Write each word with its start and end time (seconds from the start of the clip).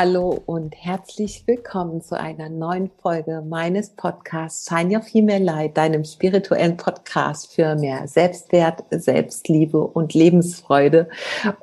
Hallo 0.00 0.42
und 0.70 0.76
herzlich 0.84 1.48
willkommen 1.48 2.00
zu 2.00 2.16
einer 2.16 2.48
neuen 2.48 2.90
Folge 3.02 3.42
meines 3.44 3.90
Podcasts 3.90 4.68
Shine 4.68 4.94
Your 4.94 5.02
Female 5.02 5.42
Light, 5.42 5.76
deinem 5.76 6.04
spirituellen 6.04 6.76
Podcast 6.76 7.52
für 7.52 7.74
mehr 7.74 8.06
Selbstwert, 8.06 8.84
Selbstliebe 8.90 9.78
und 9.78 10.14
Lebensfreude. 10.14 11.08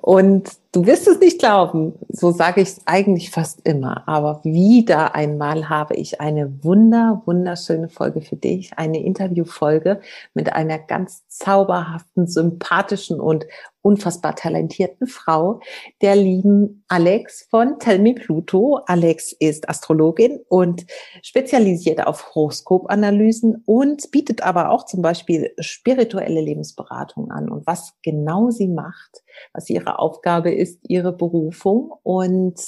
Und 0.02 0.58
Du 0.78 0.86
wirst 0.86 1.08
es 1.08 1.20
nicht 1.20 1.40
glauben, 1.40 1.94
so 2.08 2.30
sage 2.30 2.62
ich 2.62 2.68
es 2.68 2.82
eigentlich 2.86 3.32
fast 3.32 3.62
immer, 3.66 4.08
aber 4.08 4.42
wieder 4.44 5.16
einmal 5.16 5.70
habe 5.70 5.96
ich 5.96 6.22
eine 6.22 6.64
wunder, 6.64 7.24
wunderschöne 7.26 7.90
Folge 7.90 8.22
für 8.22 8.36
dich, 8.36 8.78
eine 8.78 9.02
Interviewfolge 9.02 10.02
mit 10.36 10.54
einer 10.54 10.78
ganz 10.78 11.28
zauberhaften, 11.30 12.28
sympathischen 12.28 13.20
und 13.20 13.48
unfassbar 13.82 14.36
talentierten 14.36 15.08
Frau, 15.08 15.62
der 16.04 16.16
lieben 16.16 16.84
Alex 16.90 17.48
von 17.50 17.80
Tell 17.80 17.98
Me 17.98 18.14
Pluto. 18.14 18.82
Alex 18.98 19.32
ist 19.32 19.70
Astrologin 19.70 20.40
und 20.50 20.88
spezialisiert 21.22 22.06
auf 22.06 22.34
Horoskopanalysen 22.34 23.62
und 23.66 24.10
bietet 24.10 24.42
aber 24.42 24.72
auch 24.72 24.86
zum 24.86 25.04
Beispiel 25.04 25.54
spirituelle 25.60 26.42
Lebensberatung 26.42 27.30
an. 27.30 27.48
Und 27.50 27.68
was 27.68 27.94
genau 28.02 28.50
sie 28.50 28.68
macht, 28.68 29.24
was 29.54 29.70
ihre 29.70 30.00
Aufgabe 30.00 30.52
ist, 30.52 30.80
ihre 30.82 31.14
Berufung 31.14 31.94
und 32.02 32.60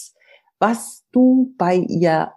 was 0.59 1.03
du 1.11 1.55
bei 1.57 1.77
ihr 1.77 2.31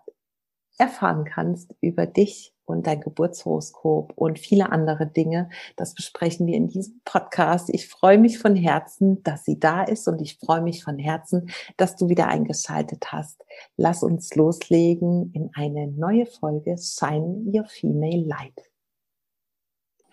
erfahren 0.79 1.25
kannst 1.25 1.75
über 1.83 2.07
dich 2.07 2.52
und 2.65 2.87
dein 2.87 3.01
Geburtshoroskop 3.01 4.13
und 4.17 4.39
viele 4.39 4.71
andere 4.71 5.07
Dinge. 5.07 5.51
Das 5.77 5.95
besprechen 5.95 6.47
wir 6.47 6.55
in 6.55 6.69
diesem 6.69 7.01
Podcast. 7.05 7.69
Ich 7.71 7.89
freue 7.89 8.19
mich 8.19 8.39
von 8.39 8.57
Herzen, 8.57 9.23
dass 9.23 9.45
sie 9.45 9.59
da 9.59 9.83
ist 9.83 10.09
und 10.09 10.21
ich 10.21 10.39
freue 10.39 10.63
mich 10.63 10.85
von 10.85 10.99
Herzen, 10.99 11.51
dass 11.77 11.97
du 11.97 12.09
wieder 12.09 12.29
eingeschaltet 12.29 13.13
hast. 13.13 13.45
Lass 13.77 14.03
uns 14.03 14.35
loslegen 14.35 15.33
in 15.35 15.51
eine 15.55 15.89
neue 15.89 16.27
Folge 16.27 16.77
Shine 16.79 17.45
Your 17.47 17.65
Female 17.65 18.25
Light. 18.25 18.71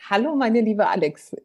Hallo, 0.10 0.36
meine 0.36 0.62
liebe 0.62 0.88
Alex. 0.88 1.36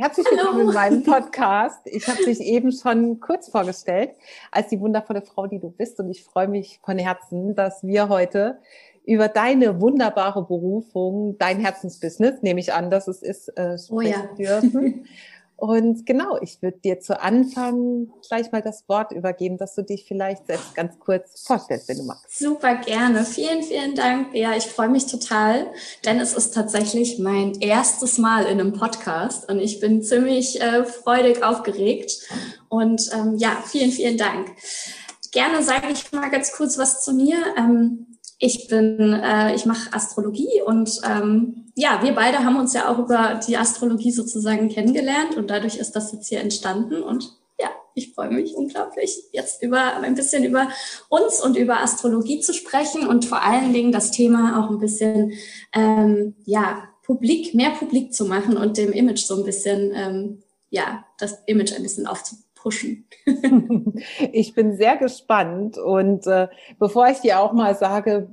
Herzlich 0.00 0.26
willkommen 0.30 0.68
in 0.68 0.74
meinem 0.74 1.02
Podcast. 1.02 1.80
Ich 1.86 2.06
habe 2.06 2.24
dich 2.24 2.40
eben 2.40 2.70
schon 2.70 3.18
kurz 3.18 3.50
vorgestellt 3.50 4.12
als 4.52 4.68
die 4.68 4.78
wundervolle 4.78 5.22
Frau, 5.22 5.48
die 5.48 5.58
du 5.58 5.70
bist. 5.70 5.98
Und 5.98 6.08
ich 6.08 6.22
freue 6.22 6.46
mich 6.46 6.78
von 6.84 6.98
Herzen, 6.98 7.56
dass 7.56 7.84
wir 7.84 8.08
heute 8.08 8.60
über 9.08 9.28
deine 9.28 9.80
wunderbare 9.80 10.44
Berufung, 10.44 11.36
dein 11.38 11.60
Herzensbusiness, 11.60 12.42
nehme 12.42 12.60
ich 12.60 12.74
an, 12.74 12.90
dass 12.90 13.08
es 13.08 13.22
ist, 13.22 13.48
äh, 13.56 13.78
sprechen 13.78 13.90
oh 13.90 14.00
ja. 14.00 14.60
dürfen. 14.60 15.06
Und 15.56 16.06
genau, 16.06 16.38
ich 16.40 16.62
würde 16.62 16.78
dir 16.78 17.00
zu 17.00 17.20
Anfang 17.20 18.12
gleich 18.28 18.52
mal 18.52 18.62
das 18.62 18.88
Wort 18.88 19.10
übergeben, 19.10 19.58
dass 19.58 19.74
du 19.74 19.82
dich 19.82 20.04
vielleicht 20.06 20.46
selbst 20.46 20.72
ganz 20.76 21.00
kurz 21.00 21.42
vorstellst, 21.44 21.88
wenn 21.88 21.98
du 21.98 22.04
magst. 22.04 22.38
Super 22.38 22.76
gerne. 22.76 23.24
Vielen, 23.24 23.64
vielen 23.64 23.96
Dank. 23.96 24.36
Ja, 24.36 24.54
ich 24.54 24.66
freue 24.66 24.88
mich 24.88 25.06
total, 25.06 25.66
denn 26.04 26.20
es 26.20 26.32
ist 26.32 26.54
tatsächlich 26.54 27.18
mein 27.18 27.54
erstes 27.60 28.18
Mal 28.18 28.44
in 28.44 28.60
einem 28.60 28.72
Podcast 28.72 29.50
und 29.50 29.58
ich 29.58 29.80
bin 29.80 30.00
ziemlich 30.00 30.60
äh, 30.60 30.84
freudig 30.84 31.42
aufgeregt. 31.42 32.28
Und 32.68 33.10
ähm, 33.12 33.34
ja, 33.38 33.56
vielen, 33.66 33.90
vielen 33.90 34.16
Dank. 34.16 34.50
Gerne 35.32 35.64
sage 35.64 35.88
ich 35.90 36.12
mal 36.12 36.30
ganz 36.30 36.52
kurz 36.52 36.78
was 36.78 37.02
zu 37.02 37.12
mir. 37.12 37.36
Ähm, 37.56 38.17
ich 38.38 38.68
bin, 38.68 39.12
äh, 39.12 39.54
ich 39.54 39.66
mache 39.66 39.92
Astrologie 39.92 40.62
und 40.64 41.00
ähm, 41.04 41.66
ja, 41.74 42.00
wir 42.02 42.12
beide 42.12 42.44
haben 42.44 42.56
uns 42.56 42.72
ja 42.72 42.88
auch 42.88 42.98
über 42.98 43.40
die 43.46 43.56
Astrologie 43.56 44.12
sozusagen 44.12 44.68
kennengelernt 44.68 45.36
und 45.36 45.50
dadurch 45.50 45.76
ist 45.76 45.92
das 45.92 46.12
jetzt 46.12 46.28
hier 46.28 46.40
entstanden 46.40 47.02
und 47.02 47.36
ja, 47.60 47.68
ich 47.94 48.14
freue 48.14 48.30
mich 48.30 48.54
unglaublich, 48.54 49.24
jetzt 49.32 49.62
über 49.62 49.96
ein 49.96 50.14
bisschen 50.14 50.44
über 50.44 50.68
uns 51.08 51.42
und 51.42 51.56
über 51.56 51.80
Astrologie 51.80 52.38
zu 52.40 52.54
sprechen 52.54 53.08
und 53.08 53.24
vor 53.24 53.42
allen 53.42 53.72
Dingen 53.72 53.90
das 53.90 54.12
Thema 54.12 54.60
auch 54.60 54.70
ein 54.70 54.78
bisschen 54.78 55.32
ähm, 55.72 56.36
ja 56.44 56.84
publik, 57.02 57.54
mehr 57.54 57.70
publik 57.70 58.14
zu 58.14 58.26
machen 58.26 58.56
und 58.56 58.76
dem 58.76 58.92
Image 58.92 59.24
so 59.24 59.36
ein 59.36 59.44
bisschen 59.44 59.92
ähm, 59.94 60.42
ja 60.70 61.04
das 61.18 61.42
Image 61.46 61.72
ein 61.72 61.82
bisschen 61.82 62.06
aufzubauen 62.06 62.44
pushen. 62.60 63.06
ich 64.32 64.54
bin 64.54 64.76
sehr 64.76 64.96
gespannt 64.96 65.78
und 65.78 66.26
äh, 66.26 66.48
bevor 66.78 67.08
ich 67.08 67.20
dir 67.20 67.40
auch 67.40 67.52
mal 67.52 67.74
sage, 67.74 68.28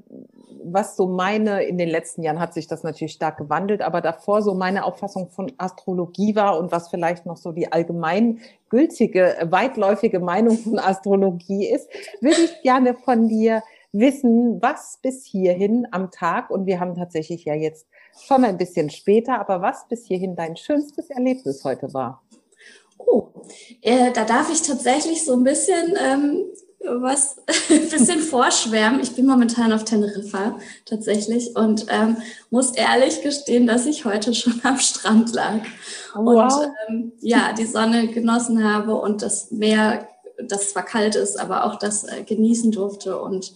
was 0.68 0.96
so 0.96 1.08
meine, 1.08 1.64
in 1.64 1.78
den 1.78 1.90
letzten 1.90 2.24
Jahren 2.24 2.40
hat 2.40 2.54
sich 2.54 2.68
das 2.68 2.84
natürlich 2.84 3.14
stark 3.14 3.38
gewandelt, 3.38 3.82
aber 3.82 4.02
davor 4.02 4.42
so 4.42 4.56
meine 4.56 4.84
Auffassung 4.84 5.30
von 5.30 5.52
Astrologie 5.58 6.36
war 6.36 6.58
und 6.58 6.72
was 6.72 6.90
vielleicht 6.90 7.26
noch 7.26 7.38
so 7.38 7.52
die 7.52 7.72
allgemeingültige, 7.72 9.38
weitläufige 9.44 10.20
Meinung 10.20 10.58
von 10.58 10.80
Astrologie 10.80 11.68
ist, 11.68 11.88
würde 12.20 12.42
ich 12.42 12.62
gerne 12.64 12.96
von 12.96 13.28
dir 13.28 13.62
wissen, 13.92 14.62
was 14.62 15.00
bis 15.02 15.26
hierhin 15.26 15.88
am 15.92 16.12
Tag, 16.12 16.50
und 16.50 16.66
wir 16.66 16.80
haben 16.80 16.96
tatsächlich 16.96 17.46
ja 17.46 17.54
jetzt 17.54 17.88
schon 18.20 18.44
ein 18.44 18.58
bisschen 18.58 18.90
später, 18.90 19.40
aber 19.40 19.62
was 19.62 19.88
bis 19.88 20.06
hierhin 20.06 20.36
dein 20.36 20.58
schönstes 20.58 21.10
Erlebnis 21.10 21.64
heute 21.64 21.94
war. 21.94 22.22
Oh, 23.06 23.32
äh, 23.82 24.12
da 24.12 24.24
darf 24.26 24.52
ich 24.52 24.62
tatsächlich 24.62 25.24
so 25.24 25.34
ein 25.34 25.44
bisschen 25.44 25.96
ähm, 26.00 26.46
was 26.88 27.38
ein 27.70 27.90
bisschen 27.90 28.20
vorschwärmen. 28.20 29.00
Ich 29.00 29.16
bin 29.16 29.26
momentan 29.26 29.74
auf 29.74 29.84
Teneriffa 29.84 30.60
tatsächlich 30.86 31.56
und 31.56 31.88
ähm, 31.90 32.18
muss 32.50 32.72
ehrlich 32.72 33.22
gestehen, 33.22 33.68
dass 33.68 33.86
ich 33.86 34.06
heute 34.06 34.34
schon 34.34 34.62
am 34.64 34.80
Strand 34.80 35.34
lag 35.34 35.62
wow. 36.14 36.54
und 36.56 36.72
ähm, 36.88 37.12
ja 37.20 37.54
die 37.54 37.66
Sonne 37.66 38.08
genossen 38.08 38.64
habe 38.64 38.96
und 38.96 39.22
das 39.22 39.52
Meer, 39.52 40.08
das 40.48 40.72
zwar 40.72 40.84
kalt 40.84 41.16
ist, 41.16 41.40
aber 41.40 41.66
auch 41.66 41.78
das 41.78 42.04
äh, 42.04 42.24
genießen 42.24 42.72
durfte 42.72 43.20
und 43.20 43.54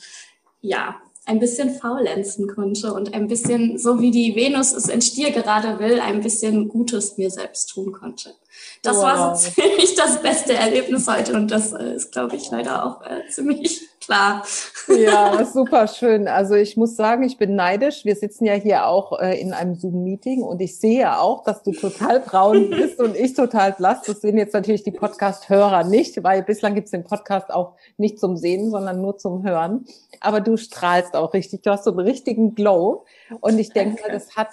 ja 0.61 0.95
ein 1.29 1.40
bisschen 1.40 1.69
faulenzen 1.69 2.47
konnte 2.47 2.91
und 2.94 3.13
ein 3.13 3.28
bisschen, 3.28 3.78
so 3.78 4.01
wie 4.01 4.09
die 4.09 4.35
Venus 4.35 4.73
es 4.73 4.88
in 4.88 5.01
Stier 5.01 5.31
gerade 5.31 5.79
will, 5.79 6.00
ein 6.00 6.22
bisschen 6.22 6.67
Gutes 6.67 7.17
mir 7.17 7.29
selbst 7.29 7.67
tun 7.69 7.91
konnte. 7.91 8.34
Das 8.81 8.97
wow. 8.97 9.03
war 9.03 9.35
so 9.35 9.51
ziemlich 9.62 9.94
das 9.95 10.22
beste 10.22 10.53
Erlebnis 10.53 11.07
heute 11.07 11.34
und 11.34 11.51
das 11.51 11.72
äh, 11.72 11.94
ist, 11.95 12.12
glaube 12.12 12.35
ich, 12.35 12.50
leider 12.50 12.84
auch 12.84 13.06
äh, 13.06 13.29
ziemlich 13.29 13.81
klar. 14.09 14.43
Ja, 14.87 15.45
super 15.53 15.87
schön. 15.87 16.27
Also 16.27 16.55
ich 16.55 16.75
muss 16.75 16.95
sagen, 16.95 17.23
ich 17.23 17.37
bin 17.37 17.55
neidisch. 17.55 18.05
Wir 18.05 18.15
sitzen 18.15 18.45
ja 18.45 18.53
hier 18.53 18.87
auch 18.87 19.19
äh, 19.19 19.39
in 19.39 19.53
einem 19.53 19.75
Zoom-Meeting 19.75 20.41
und 20.41 20.61
ich 20.61 20.79
sehe 20.79 21.19
auch, 21.19 21.43
dass 21.43 21.61
du 21.61 21.71
total 21.71 22.19
braun 22.19 22.69
bist 22.71 22.99
und 22.99 23.15
ich 23.15 23.35
total 23.35 23.73
blass. 23.73 24.01
Das 24.01 24.21
sehen 24.21 24.37
jetzt 24.37 24.53
natürlich 24.53 24.83
die 24.83 24.91
Podcast-Hörer 24.91 25.83
nicht, 25.83 26.23
weil 26.23 26.41
bislang 26.41 26.73
gibt 26.73 26.85
es 26.85 26.91
den 26.91 27.03
Podcast 27.03 27.51
auch 27.51 27.75
nicht 27.97 28.19
zum 28.19 28.35
Sehen, 28.35 28.71
sondern 28.71 28.99
nur 28.99 29.17
zum 29.17 29.43
Hören. 29.43 29.85
Aber 30.21 30.41
du 30.41 30.57
strahlst 30.57 31.15
auch 31.15 31.33
richtig. 31.33 31.61
Du 31.61 31.69
hast 31.69 31.83
so 31.83 31.91
einen 31.91 31.99
richtigen 31.99 32.55
Glow. 32.55 33.05
Und 33.41 33.59
ich 33.59 33.69
denke, 33.69 34.01
Danke. 34.01 34.11
das 34.11 34.35
hat 34.35 34.49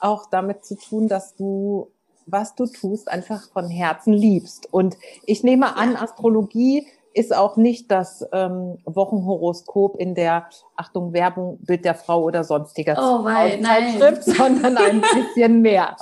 auch 0.00 0.26
damit 0.30 0.66
zu 0.66 0.76
tun, 0.76 1.08
dass 1.08 1.34
du 1.34 1.90
was 2.24 2.54
du 2.54 2.66
tust, 2.66 3.10
einfach 3.10 3.50
von 3.50 3.68
Herzen 3.68 4.12
liebst. 4.12 4.72
Und 4.72 4.96
ich 5.26 5.42
nehme 5.42 5.76
an, 5.76 5.96
Astrologie 5.96 6.86
ist 7.14 7.34
auch 7.34 7.56
nicht 7.56 7.90
das 7.90 8.24
ähm, 8.32 8.78
Wochenhoroskop 8.84 9.96
in 9.96 10.14
der 10.14 10.46
Achtung 10.76 11.12
Werbung 11.12 11.58
Bild 11.62 11.84
der 11.84 11.94
Frau 11.94 12.22
oder 12.22 12.44
sonstiger 12.44 12.96
oh, 12.98 13.24
weil, 13.24 13.60
Zeitschrift, 13.62 14.24
sondern 14.36 14.76
ein 14.76 15.00
bisschen 15.00 15.62
mehr. 15.62 15.96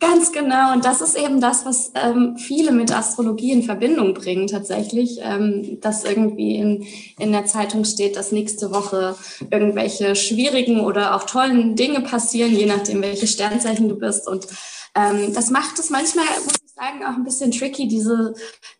Ganz 0.00 0.32
genau. 0.32 0.72
Und 0.72 0.86
das 0.86 1.02
ist 1.02 1.16
eben 1.16 1.42
das, 1.42 1.66
was 1.66 1.92
ähm, 1.94 2.38
viele 2.38 2.72
mit 2.72 2.90
Astrologie 2.90 3.52
in 3.52 3.62
Verbindung 3.62 4.14
bringen 4.14 4.46
tatsächlich, 4.46 5.20
ähm, 5.22 5.78
dass 5.82 6.04
irgendwie 6.04 6.56
in, 6.56 6.86
in 7.18 7.32
der 7.32 7.44
Zeitung 7.44 7.84
steht, 7.84 8.16
dass 8.16 8.32
nächste 8.32 8.72
Woche 8.72 9.14
irgendwelche 9.50 10.16
schwierigen 10.16 10.80
oder 10.80 11.14
auch 11.14 11.24
tollen 11.24 11.76
Dinge 11.76 12.00
passieren, 12.00 12.52
je 12.52 12.64
nachdem, 12.64 13.02
welche 13.02 13.26
Sternzeichen 13.26 13.90
du 13.90 13.98
bist. 13.98 14.26
Und 14.26 14.46
ähm, 14.94 15.34
das 15.34 15.50
macht 15.50 15.78
es 15.78 15.90
manchmal, 15.90 16.24
muss 16.44 16.54
ich 16.64 16.69
sagen, 16.80 17.04
auch 17.04 17.16
ein 17.16 17.24
bisschen 17.24 17.50
tricky, 17.50 17.88
diese, 17.88 18.34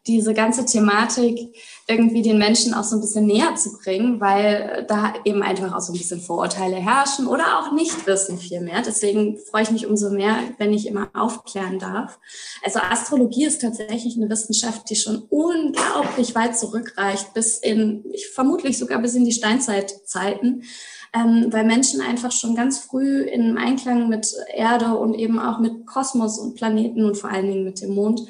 diese 0.07 0.33
ganze 0.33 0.65
Thematik 0.65 1.55
irgendwie 1.87 2.23
den 2.23 2.39
Menschen 2.39 2.73
auch 2.73 2.85
so 2.85 2.97
ein 2.97 3.01
bisschen 3.01 3.27
näher 3.27 3.55
zu 3.57 3.77
bringen, 3.79 4.21
weil 4.21 4.87
da 4.89 5.15
eben 5.25 5.43
einfach 5.43 5.75
auch 5.75 5.81
so 5.81 5.93
ein 5.93 5.99
bisschen 5.99 6.21
Vorurteile 6.21 6.77
herrschen 6.77 7.27
oder 7.27 7.59
auch 7.59 7.73
nicht 7.73 8.07
wissen 8.07 8.39
viel 8.39 8.61
mehr. 8.61 8.83
Deswegen 8.83 9.39
freue 9.51 9.65
ich 9.65 9.71
mich 9.71 9.87
umso 9.87 10.11
mehr, 10.11 10.37
wenn 10.59 10.73
ich 10.73 10.87
immer 10.87 11.11
aufklären 11.15 11.79
darf. 11.79 12.19
Also 12.65 12.79
Astrologie 12.79 13.45
ist 13.45 13.61
tatsächlich 13.61 14.17
eine 14.17 14.31
Wissenschaft, 14.31 14.89
die 14.89 14.97
schon 14.97 15.23
unglaublich 15.29 16.35
weit 16.35 16.59
zurückreicht, 16.59 17.35
bis 17.35 17.59
in, 17.59 18.05
ich 18.13 18.29
vermutlich 18.29 18.79
sogar 18.79 19.01
bis 19.01 19.15
in 19.15 19.25
die 19.25 19.33
Steinzeitzeiten 19.33 20.65
ähm, 21.13 21.47
weil 21.51 21.65
Menschen 21.65 22.01
einfach 22.01 22.33
schon 22.33 22.55
ganz 22.55 22.79
früh 22.79 23.23
in 23.23 23.59
Einklang 23.59 24.09
mit 24.09 24.35
Erde 24.55 24.97
und 24.97 25.15
eben 25.15 25.39
auch 25.41 25.59
mit 25.59 25.87
Kosmos 25.87 26.39
und 26.39 26.55
Planeten 26.55 27.05
und 27.05 27.17
vor 27.17 27.31
allen 27.31 27.47
Dingen 27.47 27.65
mit 27.65 27.81
dem 27.81 27.95
Mond 27.95 28.23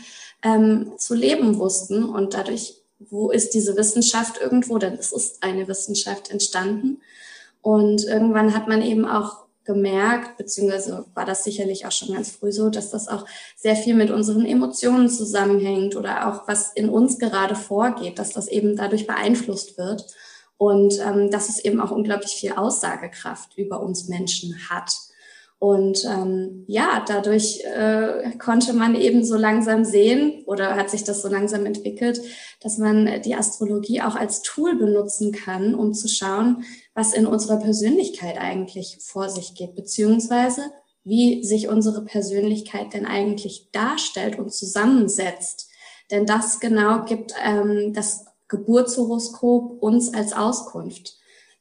ähm, 0.43 0.93
zu 0.97 1.15
leben 1.15 1.59
wussten. 1.59 2.05
Und 2.05 2.35
dadurch, 2.35 2.77
wo 2.99 3.31
ist 3.31 3.55
diese 3.55 3.77
Wissenschaft 3.77 4.41
irgendwo? 4.41 4.79
Denn 4.79 4.94
es 4.94 5.12
ist 5.12 5.43
eine 5.43 5.69
Wissenschaft 5.69 6.31
entstanden. 6.31 7.00
Und 7.61 8.05
irgendwann 8.05 8.55
hat 8.55 8.67
man 8.67 8.81
eben 8.81 9.05
auch 9.05 9.44
gemerkt, 9.65 10.38
beziehungsweise 10.38 11.05
war 11.15 11.27
das 11.27 11.44
sicherlich 11.44 11.87
auch 11.87 11.93
schon 11.93 12.15
ganz 12.15 12.31
früh 12.31 12.50
so, 12.50 12.71
dass 12.71 12.91
das 12.91 13.09
auch 13.09 13.27
sehr 13.56 13.77
viel 13.77 13.94
mit 13.94 14.11
unseren 14.11 14.47
Emotionen 14.47 15.11
zusammenhängt 15.11 15.97
oder 15.97 16.29
auch 16.29 16.49
was 16.49 16.73
in 16.73 16.88
uns 16.88 17.19
gerade 17.19 17.55
vorgeht, 17.55 18.19
dass 18.19 18.31
das 18.31 18.49
eben 18.49 18.75
dadurch 18.75 19.06
beeinflusst 19.06 19.77
wird 19.77 20.06
und 20.60 21.00
ähm, 21.00 21.30
dass 21.30 21.48
es 21.48 21.64
eben 21.64 21.80
auch 21.80 21.90
unglaublich 21.90 22.32
viel 22.32 22.52
Aussagekraft 22.52 23.56
über 23.56 23.80
uns 23.80 24.08
Menschen 24.08 24.54
hat. 24.68 24.92
Und 25.58 26.04
ähm, 26.04 26.64
ja, 26.66 27.02
dadurch 27.08 27.64
äh, 27.64 28.36
konnte 28.36 28.74
man 28.74 28.94
eben 28.94 29.24
so 29.24 29.38
langsam 29.38 29.86
sehen 29.86 30.44
oder 30.44 30.76
hat 30.76 30.90
sich 30.90 31.02
das 31.02 31.22
so 31.22 31.28
langsam 31.28 31.64
entwickelt, 31.64 32.20
dass 32.60 32.76
man 32.76 33.22
die 33.22 33.34
Astrologie 33.34 34.02
auch 34.02 34.16
als 34.16 34.42
Tool 34.42 34.76
benutzen 34.76 35.32
kann, 35.32 35.74
um 35.74 35.94
zu 35.94 36.08
schauen, 36.08 36.62
was 36.92 37.14
in 37.14 37.26
unserer 37.26 37.58
Persönlichkeit 37.58 38.36
eigentlich 38.38 38.98
vor 39.00 39.30
sich 39.30 39.54
geht, 39.54 39.74
beziehungsweise 39.74 40.60
wie 41.04 41.42
sich 41.42 41.68
unsere 41.68 42.04
Persönlichkeit 42.04 42.92
denn 42.92 43.06
eigentlich 43.06 43.70
darstellt 43.72 44.38
und 44.38 44.52
zusammensetzt. 44.52 45.70
Denn 46.10 46.26
das 46.26 46.60
genau 46.60 47.06
gibt 47.06 47.32
ähm, 47.42 47.94
das 47.94 48.26
Geburtshoroskop 48.50 49.82
uns 49.82 50.12
als 50.12 50.35
Auskunft. 50.35 51.17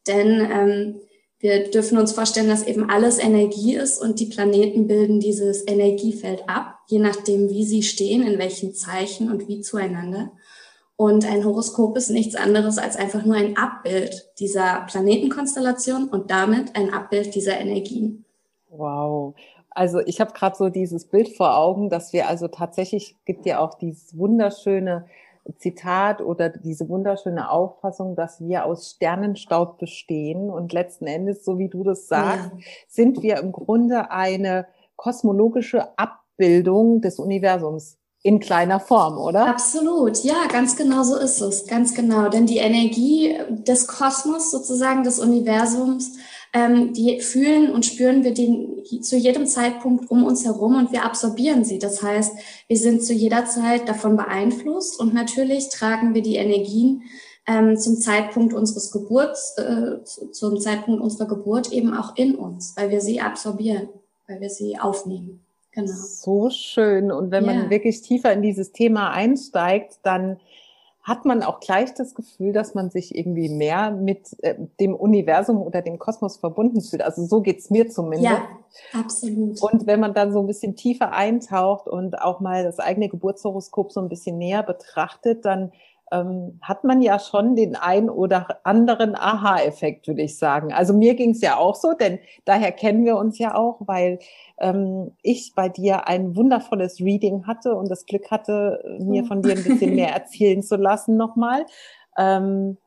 Denn 0.08 0.48
ähm, 0.52 1.00
wir 1.40 1.72
dürfen 1.72 1.98
uns 1.98 2.12
vorstellen, 2.12 2.50
dass 2.50 2.68
eben 2.68 2.90
alles 2.90 3.18
Energie 3.18 3.76
ist 3.76 4.02
und 4.02 4.20
die 4.20 4.26
Planeten 4.26 4.88
bilden 4.88 5.22
dieses 5.22 5.66
Energiefeld 5.66 6.50
ab, 6.50 6.80
je 6.88 7.00
nachdem, 7.00 7.50
wie 7.50 7.64
sie 7.64 7.84
stehen, 7.84 8.28
in 8.28 8.38
welchen 8.38 8.74
Zeichen 8.74 9.32
und 9.32 9.48
wie 9.48 9.62
zueinander. 9.62 10.34
Und 10.98 11.26
ein 11.26 11.46
Horoskop 11.46 11.96
ist 11.96 12.10
nichts 12.10 12.36
anderes 12.36 12.78
als 12.78 12.98
einfach 12.98 13.24
nur 13.24 13.38
ein 13.38 13.56
Abbild 13.56 14.34
dieser 14.40 14.86
Planetenkonstellation 14.90 16.10
und 16.10 16.30
damit 16.30 16.76
ein 16.76 16.94
Abbild 16.94 17.34
dieser 17.36 17.58
Energien. 17.58 18.26
Wow. 18.70 19.34
Also 19.70 20.00
ich 20.00 20.20
habe 20.20 20.34
gerade 20.34 20.58
so 20.58 20.68
dieses 20.68 21.06
Bild 21.06 21.30
vor 21.30 21.58
Augen, 21.58 21.90
dass 21.90 22.12
wir 22.12 22.28
also 22.28 22.50
tatsächlich, 22.50 23.16
gibt 23.24 23.46
ja 23.46 23.60
auch 23.60 23.76
dieses 23.76 24.18
wunderschöne 24.18 25.06
Zitat 25.58 26.22
oder 26.22 26.50
diese 26.50 26.90
wunderschöne 26.90 27.50
Auffassung, 27.50 28.16
dass 28.16 28.40
wir 28.42 28.66
aus 28.66 28.92
Sternenstaub 28.92 29.78
bestehen 29.78 30.50
und 30.50 30.74
letzten 30.74 31.08
Endes, 31.08 31.44
so 31.44 31.58
wie 31.58 31.70
du 31.70 31.84
das 31.84 32.08
sagst, 32.08 32.52
ja. 32.52 32.64
sind 32.88 33.22
wir 33.22 33.38
im 33.38 33.52
Grunde 33.52 34.12
eine 34.12 34.68
kosmologische 34.96 35.98
Abbildung 35.98 37.02
des 37.02 37.20
Universums 37.20 37.98
in 38.22 38.40
kleiner 38.40 38.80
Form, 38.82 39.18
oder? 39.18 39.48
Absolut, 39.48 40.24
ja, 40.24 40.48
ganz 40.52 40.76
genau 40.76 41.04
so 41.04 41.16
ist 41.16 41.40
es, 41.40 41.68
ganz 41.68 41.94
genau. 41.94 42.28
Denn 42.28 42.46
die 42.46 42.58
Energie 42.58 43.38
des 43.50 43.88
Kosmos, 43.88 44.52
sozusagen 44.52 45.04
des 45.04 45.20
Universums, 45.20 46.18
ähm, 46.54 46.94
die 46.94 47.22
fühlen 47.22 47.72
und 47.72 47.86
spüren 47.86 48.24
wir 48.24 48.34
den 48.34 48.84
zu 49.02 49.18
jedem 49.18 49.46
Zeitpunkt 49.46 50.10
um 50.10 50.24
uns 50.24 50.46
herum 50.46 50.76
und 50.76 50.92
wir 50.92 51.06
absorbieren 51.06 51.64
sie. 51.64 51.80
Das 51.80 52.02
heißt, 52.02 52.34
wir 52.68 52.78
sind 52.78 53.04
zu 53.04 53.14
jeder 53.14 53.46
Zeit 53.46 53.88
davon 53.88 54.18
beeinflusst 54.18 55.00
und 55.00 55.14
natürlich 55.14 55.70
tragen 55.70 56.16
wir 56.16 56.22
die 56.22 56.38
Energien 56.38 57.04
ähm, 57.46 57.78
zum 57.78 57.98
Zeitpunkt 57.98 58.54
unseres 58.54 58.92
Geburts, 58.92 59.58
äh, 59.58 60.04
zum 60.04 60.60
Zeitpunkt 60.60 61.02
unserer 61.02 61.28
Geburt 61.28 61.72
eben 61.72 61.94
auch 61.94 62.16
in 62.16 62.36
uns, 62.36 62.76
weil 62.78 62.90
wir 62.90 63.02
sie 63.02 63.22
absorbieren, 63.22 63.90
weil 64.28 64.42
wir 64.42 64.50
sie 64.50 64.80
aufnehmen. 64.80 65.42
Genau. 65.72 65.92
So 65.94 66.50
schön. 66.50 67.12
Und 67.12 67.32
wenn 67.32 67.46
ja. 67.46 67.54
man 67.54 67.70
wirklich 67.70 68.02
tiefer 68.02 68.34
in 68.34 68.42
dieses 68.42 68.72
Thema 68.72 69.12
einsteigt, 69.12 70.00
dann 70.04 70.40
hat 71.04 71.26
man 71.26 71.44
auch 71.44 71.60
gleich 71.60 71.94
das 71.94 72.14
Gefühl, 72.14 72.52
dass 72.52 72.76
man 72.76 72.90
sich 72.90 73.16
irgendwie 73.16 73.50
mehr 73.50 73.92
mit 73.92 74.36
äh, 74.44 74.56
dem 74.80 74.94
Universum 74.94 75.62
oder 75.62 75.82
dem 75.82 75.98
Kosmos 75.98 76.38
verbunden 76.38 76.82
fühlt. 76.82 77.02
Also 77.02 77.26
so 77.26 77.42
geht's 77.42 77.70
mir 77.70 77.90
zumindest. 77.90 78.26
Ja, 78.26 79.00
absolut. 79.00 79.62
Und 79.62 79.88
wenn 79.88 80.00
man 80.00 80.14
dann 80.14 80.34
so 80.34 80.42
ein 80.42 80.48
bisschen 80.48 80.76
tiefer 80.76 81.14
eintaucht 81.14 81.88
und 81.88 82.22
auch 82.22 82.42
mal 82.42 82.64
das 82.64 82.80
eigene 82.80 83.10
Geburtshoroskop 83.10 83.92
so 83.92 84.02
ein 84.02 84.10
bisschen 84.10 84.38
näher 84.38 84.62
betrachtet, 84.62 85.46
dann 85.46 85.72
ähm, 86.12 86.60
hat 86.62 86.84
man 86.84 87.02
ja 87.02 87.20
schon 87.20 87.56
den 87.56 87.76
ein 87.76 88.10
oder 88.10 88.60
anderen 88.64 89.16
Aha-Effekt, 89.16 90.08
würde 90.08 90.24
ich 90.24 90.38
sagen. 90.38 90.74
Also 90.74 90.94
mir 90.94 91.16
ging 91.16 91.32
es 91.32 91.42
ja 91.42 91.58
auch 91.58 91.76
so, 91.76 91.94
denn 91.94 92.20
daher 92.46 92.72
kennen 92.72 93.06
wir 93.06 93.18
uns 93.18 93.38
ja 93.38 93.56
auch, 93.56 93.82
weil 93.82 94.20
ähm, 94.60 95.12
ich 95.22 95.54
bei 95.56 95.70
dir 95.70 96.08
ein 96.08 96.36
wundervolles 96.36 97.00
Reading 97.00 97.48
hatte 97.48 97.76
und 97.76 97.90
das 97.90 98.06
Glück 98.06 98.32
hatte, 98.32 98.84
mir 99.00 99.26
von 99.26 99.42
dir 99.42 99.56
ein 99.56 99.64
bisschen 99.64 99.96
mehr 99.96 100.10
erzählen 100.14 100.64
zu 100.64 100.76
lassen 100.76 101.18
nochmal. 101.18 101.66
Ähm, 102.18 102.78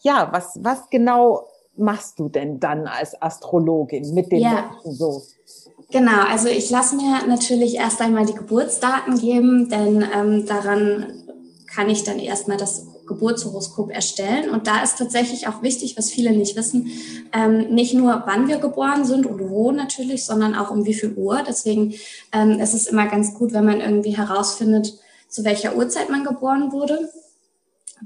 ja, 0.00 0.28
was, 0.32 0.58
was 0.62 0.88
genau 0.90 1.46
machst 1.76 2.18
du 2.18 2.28
denn 2.28 2.60
dann 2.60 2.86
als 2.86 3.20
Astrologin 3.20 4.12
mit 4.14 4.32
den 4.32 4.40
ja. 4.40 4.70
Menschen 4.70 4.92
so? 4.92 5.22
Genau, 5.90 6.26
also 6.30 6.48
ich 6.48 6.70
lasse 6.70 6.96
mir 6.96 7.26
natürlich 7.26 7.76
erst 7.76 8.02
einmal 8.02 8.26
die 8.26 8.34
Geburtsdaten 8.34 9.18
geben, 9.18 9.70
denn 9.70 10.04
ähm, 10.14 10.44
daran 10.44 11.27
kann 11.72 11.90
ich 11.90 12.02
dann 12.04 12.18
erstmal 12.18 12.56
das 12.56 12.86
Geburtshoroskop 13.06 13.90
erstellen. 13.90 14.50
Und 14.50 14.66
da 14.66 14.82
ist 14.82 14.98
tatsächlich 14.98 15.48
auch 15.48 15.62
wichtig, 15.62 15.96
was 15.96 16.10
viele 16.10 16.32
nicht 16.32 16.56
wissen, 16.56 16.90
ähm, 17.32 17.74
nicht 17.74 17.94
nur 17.94 18.22
wann 18.26 18.48
wir 18.48 18.58
geboren 18.58 19.04
sind 19.04 19.26
und 19.26 19.50
wo 19.50 19.70
natürlich, 19.70 20.24
sondern 20.24 20.54
auch 20.54 20.70
um 20.70 20.84
wie 20.86 20.94
viel 20.94 21.14
Uhr. 21.14 21.42
Deswegen 21.46 21.94
ähm, 22.32 22.60
ist 22.60 22.74
es 22.74 22.86
immer 22.86 23.06
ganz 23.06 23.34
gut, 23.34 23.52
wenn 23.52 23.66
man 23.66 23.80
irgendwie 23.80 24.16
herausfindet, 24.16 24.98
zu 25.28 25.44
welcher 25.44 25.76
Uhrzeit 25.76 26.08
man 26.08 26.24
geboren 26.24 26.72
wurde, 26.72 27.10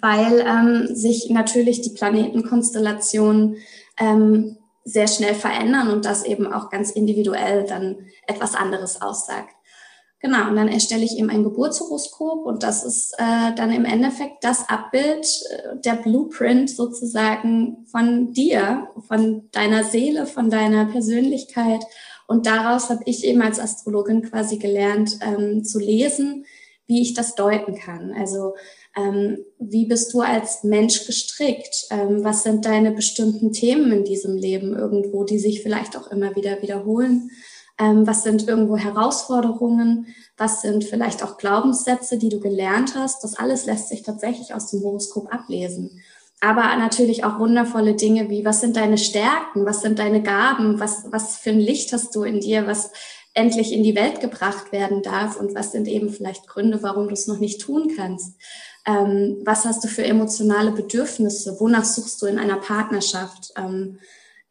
weil 0.01 0.45
ähm, 0.47 0.95
sich 0.95 1.31
natürlich 1.31 1.83
die 1.83 1.91
Planetenkonstellationen 1.91 3.57
ähm, 3.99 4.57
sehr 4.85 5.07
schnell 5.07 5.35
verändern 5.35 5.91
und 5.91 6.05
das 6.05 6.25
eben 6.25 6.53
auch 6.53 6.69
ganz 6.71 6.91
individuell 6.91 7.65
dann 7.65 7.97
etwas 8.27 8.55
anderes 8.55 9.01
aussagt. 9.01 9.55
Genau, 10.25 10.49
und 10.49 10.55
dann 10.55 10.69
erstelle 10.69 11.05
ich 11.05 11.19
eben 11.19 11.31
ein 11.31 11.43
Geburtshoroskop 11.43 12.47
und 12.47 12.63
das 12.63 12.85
ist 12.85 13.13
äh, 13.19 13.53
dann 13.57 13.73
im 13.73 13.85
Endeffekt 13.85 14.45
das 14.45 14.69
Abbild, 14.69 15.27
äh, 15.51 15.81
der 15.85 15.95
Blueprint 15.95 16.71
sozusagen 16.71 17.85
von 17.91 18.33
dir, 18.33 18.87
von 19.09 19.49
deiner 19.51 19.83
Seele, 19.83 20.27
von 20.27 20.49
deiner 20.49 20.85
Persönlichkeit. 20.85 21.85
Und 22.29 22.47
daraus 22.47 22.89
habe 22.89 23.03
ich 23.05 23.25
eben 23.25 23.43
als 23.43 23.59
Astrologin 23.59 24.23
quasi 24.23 24.59
gelernt 24.59 25.19
ähm, 25.23 25.65
zu 25.65 25.81
lesen, 25.81 26.47
wie 26.87 27.03
ich 27.03 27.15
das 27.15 27.35
deuten 27.35 27.75
kann. 27.75 28.13
Also 28.17 28.55
ähm, 28.97 29.39
wie 29.59 29.87
bist 29.87 30.15
du 30.15 30.21
als 30.21 30.63
Mensch 30.63 31.05
gestrickt? 31.05 31.87
Ähm, 31.91 32.23
was 32.23 32.45
sind 32.45 32.65
deine 32.65 32.93
bestimmten 32.93 33.53
Themen 33.53 33.91
in 33.91 34.05
diesem 34.05 34.37
Leben 34.37 34.77
irgendwo, 34.77 35.25
die 35.25 35.41
sich 35.41 35.63
vielleicht 35.63 35.97
auch 35.97 36.13
immer 36.13 36.37
wieder 36.37 36.63
wiederholen? 36.63 37.33
Ähm, 37.83 38.07
was 38.07 38.23
sind 38.23 38.47
irgendwo 38.47 38.77
Herausforderungen? 38.77 40.07
Was 40.37 40.63
sind 40.63 40.85
vielleicht 40.85 41.25
auch 41.25 41.37
Glaubenssätze, 41.37 42.17
die 42.17 42.29
du 42.29 42.39
gelernt 42.39 42.95
hast? 42.95 43.25
Das 43.25 43.37
alles 43.37 43.67
lässt 43.67 43.89
sich 43.89 44.03
tatsächlich 44.03 44.55
aus 44.55 44.71
dem 44.71 44.83
Horoskop 44.83 45.35
ablesen. 45.35 46.01
Aber 46.41 46.63
natürlich 46.77 47.25
auch 47.25 47.41
wundervolle 47.41 47.95
Dinge 47.95 48.31
wie, 48.31 48.45
was 48.45 48.61
sind 48.61 48.77
deine 48.77 48.99
Stärken? 48.99 49.67
Was 49.67 49.81
sind 49.81 49.99
deine 49.99 50.23
Gaben? 50.23 50.79
Was, 50.79 51.07
was 51.11 51.37
für 51.39 51.51
ein 51.51 51.59
Licht 51.59 51.93
hast 51.93 52.15
du 52.15 52.23
in 52.23 52.39
dir? 52.39 52.69
Was 52.69 52.93
endlich 53.35 53.73
in 53.73 53.83
die 53.83 53.97
Welt 53.97 54.21
gebracht 54.21 54.71
werden 54.71 55.03
darf? 55.03 55.37
Und 55.37 55.55
was 55.57 55.73
sind 55.73 55.89
eben 55.89 56.11
vielleicht 56.11 56.47
Gründe, 56.47 56.85
warum 56.85 57.09
du 57.09 57.15
es 57.15 57.27
noch 57.27 57.39
nicht 57.39 57.61
tun 57.61 57.93
kannst? 57.97 58.37
Ähm, 58.87 59.39
was 59.45 59.65
hast 59.65 59.83
du 59.83 59.89
für 59.89 60.05
emotionale 60.05 60.71
Bedürfnisse? 60.71 61.59
Wonach 61.59 61.85
suchst 61.85 62.23
du 62.23 62.27
in 62.27 62.39
einer 62.39 62.59
Partnerschaft? 62.59 63.53
Ähm, 63.57 63.99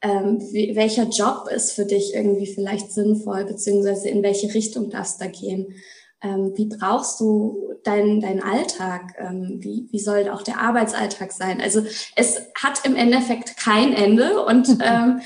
ähm, 0.02 0.40
wie, 0.52 0.76
welcher 0.76 1.06
Job 1.06 1.48
ist 1.54 1.74
für 1.74 1.86
dich 1.86 2.14
irgendwie 2.14 2.48
vielleicht 2.48 2.92
sinnvoll, 2.92 3.46
beziehungsweise 3.46 4.10
in 4.10 4.24
welche 4.24 4.54
Richtung 4.54 4.90
darfst 4.90 5.22
da 5.22 5.28
gehen? 5.28 5.76
Ähm, 6.24 6.54
wie 6.56 6.66
brauchst 6.66 7.20
du 7.20 7.74
deinen 7.84 8.22
deinen 8.22 8.44
Alltag? 8.44 9.16
Ähm, 9.18 9.60
wie, 9.62 9.88
wie 9.92 10.00
soll 10.00 10.30
auch 10.30 10.44
der 10.44 10.60
Arbeitsalltag 10.60 11.32
sein? 11.32 11.62
Also 11.62 11.84
es 12.16 12.42
hat 12.56 12.86
im 12.86 12.96
Endeffekt 12.96 13.58
kein 13.58 13.94
Ende 13.94 14.44
und 14.46 14.68
ähm, 14.84 15.22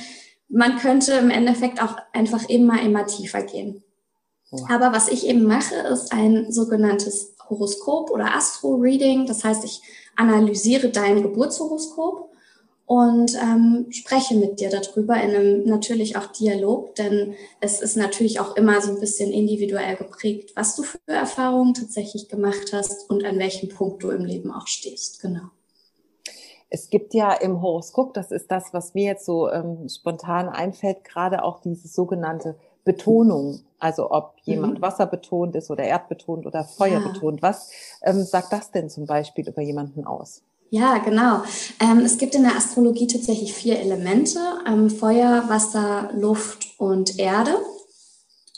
man 0.48 0.78
könnte 0.78 1.14
im 1.14 1.32
Endeffekt 1.32 1.82
auch 1.82 1.98
einfach 2.14 2.48
immer, 2.50 2.82
immer 2.82 3.06
tiefer 3.06 3.44
gehen. 3.44 3.84
Aber 4.70 4.94
was 4.94 5.10
ich 5.10 5.28
eben 5.28 5.44
mache, 5.44 5.76
ist 5.76 6.14
ein 6.14 6.52
sogenanntes 6.52 7.36
Horoskop 7.50 8.10
oder 8.12 8.36
Astro-Reading. 8.36 9.26
Das 9.26 9.44
heißt, 9.44 9.66
ich 9.66 9.82
analysiere 10.16 10.90
dein 10.90 11.22
Geburtshoroskop 11.22 12.32
und 12.86 13.34
ähm, 13.36 13.88
spreche 13.90 14.36
mit 14.36 14.60
dir 14.60 14.70
darüber 14.70 15.16
in 15.16 15.36
einem 15.36 15.66
natürlich 15.66 16.18
auch 16.18 16.28
Dialog, 16.28 16.94
denn 16.96 17.34
es 17.60 17.82
ist 17.82 17.98
natürlich 17.98 18.40
auch 18.40 18.56
immer 18.56 18.80
so 18.82 18.92
ein 18.92 19.00
bisschen 19.00 19.32
individuell 19.32 19.96
geprägt, 19.96 20.52
was 20.56 20.76
du 20.76 20.84
für 20.84 21.00
Erfahrungen 21.08 21.74
tatsächlich 21.74 22.30
gemacht 22.30 22.72
hast 22.74 23.10
und 23.10 23.26
an 23.26 23.40
welchem 23.40 23.70
Punkt 23.70 24.04
du 24.04 24.12
im 24.12 24.26
Leben 24.26 24.52
auch 24.52 24.68
stehst. 24.68 25.22
Genau. 25.22 25.50
Es 26.70 26.90
gibt 26.90 27.14
ja 27.14 27.34
im 27.34 27.62
Horoskop, 27.62 28.14
das 28.14 28.32
ist 28.32 28.52
das, 28.52 28.74
was 28.74 28.94
mir 28.94 29.06
jetzt 29.06 29.26
so 29.26 29.50
ähm, 29.50 29.88
spontan 29.90 30.50
einfällt, 30.50 31.04
gerade 31.04 31.44
auch 31.44 31.62
diese 31.62 31.88
sogenannte 31.88 32.56
Betonung. 32.84 33.62
Also 33.80 34.12
ob 34.12 34.36
jemand 34.44 34.78
mhm. 34.78 34.82
wasserbetont 34.82 35.56
ist 35.56 35.72
oder 35.72 35.84
erdbetont 35.84 36.46
oder 36.46 36.64
feuerbetont. 36.64 37.42
Ja. 37.42 37.48
Was 37.48 37.72
ähm, 38.04 38.24
sagt 38.24 38.54
das 38.54 38.72
denn 38.72 38.90
zum 38.90 39.06
Beispiel 39.06 39.48
über 39.48 39.62
jemanden 39.62 40.06
aus? 40.06 40.44
Ja, 40.70 40.98
genau. 40.98 41.44
Ähm, 41.80 42.00
es 42.00 42.18
gibt 42.18 42.36
in 42.36 42.44
der 42.44 42.56
Astrologie 42.56 43.08
tatsächlich 43.08 43.54
vier 43.54 43.80
Elemente. 43.80 44.40
Ähm, 44.68 44.90
Feuer, 44.90 45.46
Wasser, 45.48 46.10
Luft 46.16 46.74
und 46.78 47.20
Erde. 47.20 47.56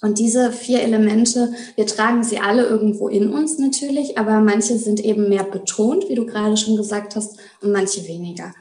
Und 0.01 0.19
diese 0.19 0.51
vier 0.51 0.81
Elemente, 0.83 1.53
wir 1.75 1.87
tragen 1.87 2.23
sie 2.23 2.39
alle 2.39 2.65
irgendwo 2.65 3.07
in 3.07 3.33
uns 3.33 3.57
natürlich, 3.57 4.17
aber 4.17 4.39
manche 4.41 4.77
sind 4.77 5.03
eben 5.03 5.27
mehr 5.27 5.43
betont, 5.43 6.07
wie 6.07 6.15
du 6.15 6.25
gerade 6.25 6.55
schon 6.55 6.75
gesagt 6.75 7.15
hast, 7.15 7.37
und 7.61 7.71
manche 7.71 8.07
weniger. 8.07 8.53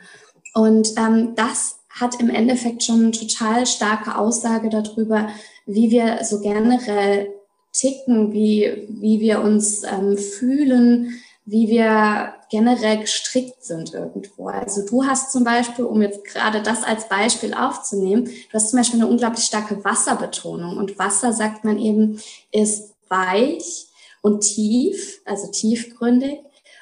Und 0.54 0.94
ähm, 0.96 1.34
das 1.36 1.76
hat 1.90 2.20
im 2.20 2.30
Endeffekt 2.30 2.82
schon 2.82 3.02
eine 3.02 3.10
total 3.10 3.66
starke 3.66 4.16
Aussage 4.16 4.70
darüber, 4.70 5.28
wie 5.66 5.90
wir 5.90 6.24
so 6.24 6.40
generell 6.40 7.32
ticken, 7.72 8.32
wie, 8.32 8.86
wie 8.88 9.20
wir 9.20 9.42
uns 9.42 9.82
ähm, 9.84 10.16
fühlen, 10.16 11.20
wie 11.44 11.68
wir 11.68 12.32
generell 12.50 12.98
gestrickt 13.00 13.64
sind 13.64 13.92
irgendwo. 13.94 14.48
Also 14.48 14.84
du 14.86 15.04
hast 15.04 15.32
zum 15.32 15.44
Beispiel, 15.44 15.84
um 15.84 16.02
jetzt 16.02 16.24
gerade 16.24 16.62
das 16.62 16.82
als 16.82 17.08
Beispiel 17.08 17.54
aufzunehmen, 17.54 18.24
du 18.24 18.52
hast 18.52 18.70
zum 18.70 18.78
Beispiel 18.78 19.00
eine 19.00 19.10
unglaublich 19.10 19.44
starke 19.44 19.84
Wasserbetonung. 19.84 20.76
Und 20.76 20.98
Wasser, 20.98 21.32
sagt 21.32 21.64
man 21.64 21.78
eben, 21.78 22.20
ist 22.52 22.94
weich 23.08 23.86
und 24.22 24.40
tief, 24.40 25.20
also 25.24 25.50
tiefgründig 25.50 26.40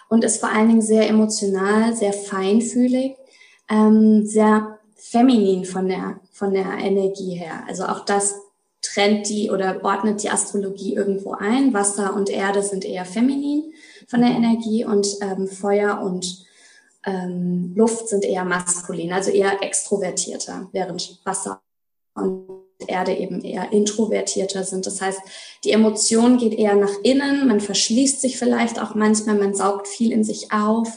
und 0.09 0.25
ist 0.25 0.40
vor 0.40 0.50
allen 0.50 0.68
Dingen 0.68 0.83
sehr 0.83 1.09
emotional, 1.09 1.94
sehr 1.94 2.12
feinfühlig, 2.12 3.16
ähm, 3.68 4.26
sehr 4.26 4.78
feminin 4.97 5.64
von 5.64 5.88
der, 5.88 6.21
von 6.33 6.52
der 6.52 6.78
Energie 6.78 7.35
her. 7.35 7.64
Also 7.66 7.85
auch 7.85 8.04
das 8.04 8.35
trennt 8.94 9.28
die 9.28 9.50
oder 9.50 9.80
ordnet 9.82 10.22
die 10.22 10.30
Astrologie 10.30 10.94
irgendwo 10.94 11.32
ein. 11.32 11.74
Wasser 11.74 12.14
und 12.14 12.30
Erde 12.30 12.62
sind 12.62 12.84
eher 12.84 13.04
feminin 13.04 13.72
von 14.06 14.20
der 14.20 14.30
Energie 14.30 14.84
und 14.84 15.06
ähm, 15.20 15.48
Feuer 15.48 16.00
und 16.00 16.44
ähm, 17.04 17.72
Luft 17.74 18.08
sind 18.08 18.24
eher 18.24 18.44
maskulin, 18.44 19.12
also 19.12 19.30
eher 19.30 19.62
extrovertierter, 19.62 20.68
während 20.72 21.20
Wasser 21.24 21.60
und 22.14 22.48
Erde 22.86 23.14
eben 23.14 23.42
eher 23.42 23.72
introvertierter 23.72 24.64
sind. 24.64 24.86
Das 24.86 25.00
heißt, 25.00 25.20
die 25.64 25.72
Emotion 25.72 26.38
geht 26.38 26.54
eher 26.54 26.74
nach 26.74 26.94
innen, 27.02 27.48
man 27.48 27.60
verschließt 27.60 28.20
sich 28.20 28.38
vielleicht 28.38 28.80
auch 28.80 28.94
manchmal, 28.94 29.36
man 29.36 29.54
saugt 29.54 29.88
viel 29.88 30.12
in 30.12 30.24
sich 30.24 30.52
auf, 30.52 30.88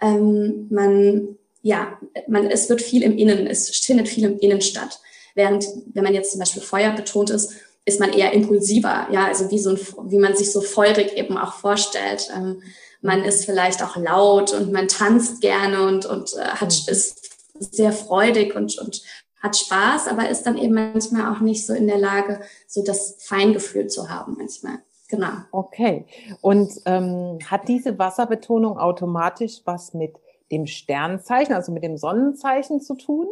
ähm, 0.00 0.66
man, 0.70 1.36
ja, 1.62 1.98
man, 2.26 2.46
es 2.46 2.68
wird 2.68 2.82
viel 2.82 3.02
im 3.02 3.16
Innen, 3.16 3.46
es 3.46 3.70
findet 3.70 4.08
viel 4.08 4.24
im 4.24 4.38
Innen 4.38 4.60
statt. 4.60 5.00
Während, 5.36 5.68
wenn 5.94 6.02
man 6.02 6.14
jetzt 6.14 6.32
zum 6.32 6.40
Beispiel 6.40 6.62
Feuer 6.62 6.90
betont 6.90 7.30
ist, 7.30 7.52
ist 7.84 8.00
man 8.00 8.12
eher 8.12 8.32
impulsiver, 8.32 9.06
ja, 9.12 9.26
also 9.26 9.48
wie 9.52 9.60
so 9.60 9.70
ein, 9.70 9.78
wie 10.10 10.18
man 10.18 10.34
sich 10.34 10.50
so 10.50 10.60
feurig 10.60 11.16
eben 11.16 11.38
auch 11.38 11.52
vorstellt. 11.52 12.28
Ähm, 12.34 12.62
man 13.00 13.22
ist 13.22 13.44
vielleicht 13.44 13.82
auch 13.84 13.96
laut 13.96 14.52
und 14.52 14.72
man 14.72 14.88
tanzt 14.88 15.40
gerne 15.40 15.86
und, 15.86 16.04
und 16.04 16.34
äh, 16.34 16.46
hat, 16.46 16.74
mhm. 16.74 16.92
ist 16.92 17.30
sehr 17.54 17.92
freudig 17.92 18.56
und, 18.56 18.76
und 18.78 19.02
hat 19.40 19.56
Spaß, 19.56 20.08
aber 20.08 20.28
ist 20.28 20.42
dann 20.44 20.58
eben 20.58 20.74
manchmal 20.74 21.32
auch 21.32 21.40
nicht 21.40 21.64
so 21.64 21.74
in 21.74 21.86
der 21.86 21.98
Lage, 21.98 22.40
so 22.66 22.82
das 22.82 23.16
Feingefühl 23.20 23.86
zu 23.86 24.10
haben 24.10 24.34
manchmal. 24.36 24.78
Genau. 25.08 25.32
Okay. 25.52 26.06
Und 26.40 26.72
ähm, 26.86 27.38
hat 27.48 27.68
diese 27.68 27.96
Wasserbetonung 27.98 28.78
automatisch 28.78 29.60
was 29.64 29.94
mit 29.94 30.14
dem 30.50 30.66
Sternzeichen, 30.66 31.54
also 31.54 31.70
mit 31.70 31.84
dem 31.84 31.96
Sonnenzeichen 31.96 32.80
zu 32.80 32.96
tun? 32.96 33.28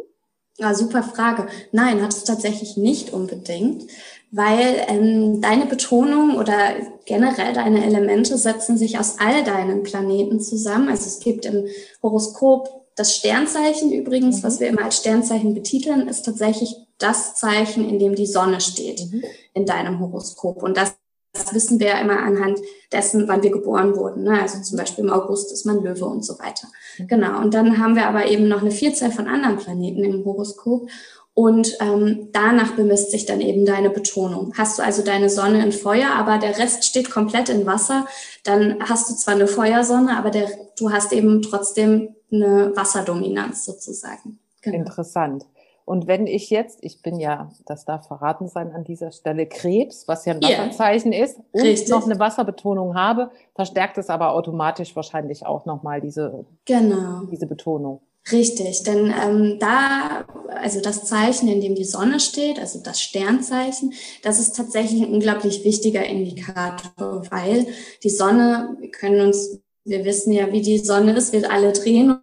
Ja, 0.57 0.73
super 0.73 1.03
Frage. 1.03 1.47
Nein, 1.71 2.01
hat 2.01 2.13
es 2.13 2.23
tatsächlich 2.23 2.77
nicht 2.77 3.11
unbedingt, 3.11 3.83
weil 4.31 4.85
ähm, 4.87 5.41
deine 5.41 5.65
Betonung 5.65 6.37
oder 6.37 6.75
generell 7.05 7.53
deine 7.53 7.85
Elemente 7.85 8.37
setzen 8.37 8.77
sich 8.77 8.97
aus 8.97 9.19
all 9.19 9.43
deinen 9.43 9.83
Planeten 9.83 10.39
zusammen. 10.39 10.87
Also 10.87 11.07
es 11.07 11.19
gibt 11.19 11.45
im 11.45 11.65
Horoskop 12.01 12.85
das 12.95 13.15
Sternzeichen 13.15 13.91
übrigens, 13.91 14.37
mhm. 14.37 14.43
was 14.43 14.59
wir 14.61 14.67
immer 14.69 14.85
als 14.85 14.97
Sternzeichen 14.97 15.53
betiteln, 15.53 16.07
ist 16.07 16.23
tatsächlich 16.23 16.75
das 16.97 17.35
Zeichen, 17.35 17.89
in 17.89 17.99
dem 17.99 18.15
die 18.15 18.25
Sonne 18.25 18.61
steht 18.61 19.11
mhm. 19.11 19.23
in 19.53 19.65
deinem 19.65 19.99
Horoskop. 19.99 20.63
Und 20.63 20.77
das 20.77 20.95
das 21.45 21.53
wissen 21.53 21.79
wir 21.79 21.87
ja 21.87 21.99
immer 21.99 22.19
anhand 22.19 22.59
dessen, 22.91 23.27
wann 23.27 23.43
wir 23.43 23.51
geboren 23.51 23.95
wurden. 23.95 24.23
Ne? 24.23 24.41
Also 24.41 24.61
zum 24.61 24.77
Beispiel 24.77 25.03
im 25.03 25.11
August 25.11 25.51
ist 25.51 25.65
man 25.65 25.83
Löwe 25.83 26.05
und 26.05 26.25
so 26.25 26.39
weiter. 26.39 26.67
Mhm. 26.97 27.07
Genau. 27.07 27.41
Und 27.41 27.53
dann 27.53 27.79
haben 27.79 27.95
wir 27.95 28.07
aber 28.07 28.25
eben 28.27 28.47
noch 28.47 28.61
eine 28.61 28.71
Vielzahl 28.71 29.11
von 29.11 29.27
anderen 29.27 29.57
Planeten 29.57 30.03
im 30.03 30.25
Horoskop. 30.25 30.89
Und 31.33 31.77
ähm, 31.81 32.29
danach 32.31 32.71
bemisst 32.77 33.11
sich 33.11 33.25
dann 33.25 33.41
eben 33.41 33.65
deine 33.65 33.89
Betonung. 33.89 34.53
Hast 34.57 34.79
du 34.79 34.83
also 34.83 35.03
deine 35.03 35.29
Sonne 35.29 35.63
in 35.63 35.73
Feuer, 35.73 36.11
aber 36.15 36.37
der 36.37 36.57
Rest 36.57 36.85
steht 36.85 37.11
komplett 37.11 37.49
in 37.49 37.65
Wasser, 37.65 38.07
dann 38.45 38.77
hast 38.79 39.09
du 39.09 39.15
zwar 39.15 39.33
eine 39.33 39.47
Feuersonne, 39.47 40.17
aber 40.17 40.31
der, 40.31 40.47
du 40.79 40.91
hast 40.91 41.11
eben 41.11 41.41
trotzdem 41.41 42.15
eine 42.31 42.71
Wasserdominanz 42.75 43.65
sozusagen. 43.65 44.39
Genau. 44.61 44.77
Interessant. 44.77 45.45
Und 45.85 46.07
wenn 46.07 46.25
ich 46.25 46.49
jetzt, 46.49 46.79
ich 46.81 47.03
bin 47.03 47.19
ja, 47.19 47.51
das 47.67 47.85
darf 47.85 48.07
verraten 48.07 48.47
sein 48.47 48.73
an 48.73 48.83
dieser 48.83 49.11
Stelle, 49.11 49.45
Krebs, 49.45 50.07
was 50.07 50.25
ja 50.25 50.33
ein 50.33 50.41
Wasserzeichen 50.41 51.13
yeah. 51.13 51.25
ist, 51.25 51.37
und 51.51 51.61
Richtig. 51.61 51.89
noch 51.89 52.05
eine 52.05 52.17
Wasserbetonung 52.19 52.95
habe, 52.95 53.29
verstärkt 53.53 53.99
es 53.99 54.09
aber 54.09 54.33
automatisch 54.33 54.95
wahrscheinlich 54.95 55.45
auch 55.45 55.65
nochmal 55.65 56.01
diese, 56.01 56.45
genau. 56.65 57.21
diese 57.31 57.45
Betonung. 57.45 58.01
Richtig, 58.31 58.81
denn 58.81 59.13
ähm, 59.23 59.59
da, 59.59 60.25
also 60.47 60.81
das 60.81 61.05
Zeichen, 61.05 61.47
in 61.47 61.61
dem 61.61 61.75
die 61.75 61.83
Sonne 61.83 62.19
steht, 62.19 62.57
also 62.57 62.79
das 62.79 62.99
Sternzeichen, 62.99 63.93
das 64.23 64.39
ist 64.39 64.55
tatsächlich 64.55 65.03
ein 65.03 65.13
unglaublich 65.13 65.63
wichtiger 65.63 66.03
Indikator, 66.03 67.23
weil 67.29 67.67
die 68.01 68.09
Sonne, 68.09 68.75
wir 68.79 68.89
können 68.89 69.21
uns, 69.21 69.59
wir 69.83 70.03
wissen 70.03 70.33
ja, 70.33 70.51
wie 70.51 70.63
die 70.63 70.79
Sonne 70.79 71.11
ist, 71.11 71.33
wir 71.33 71.51
alle 71.51 71.71
drehen 71.71 72.17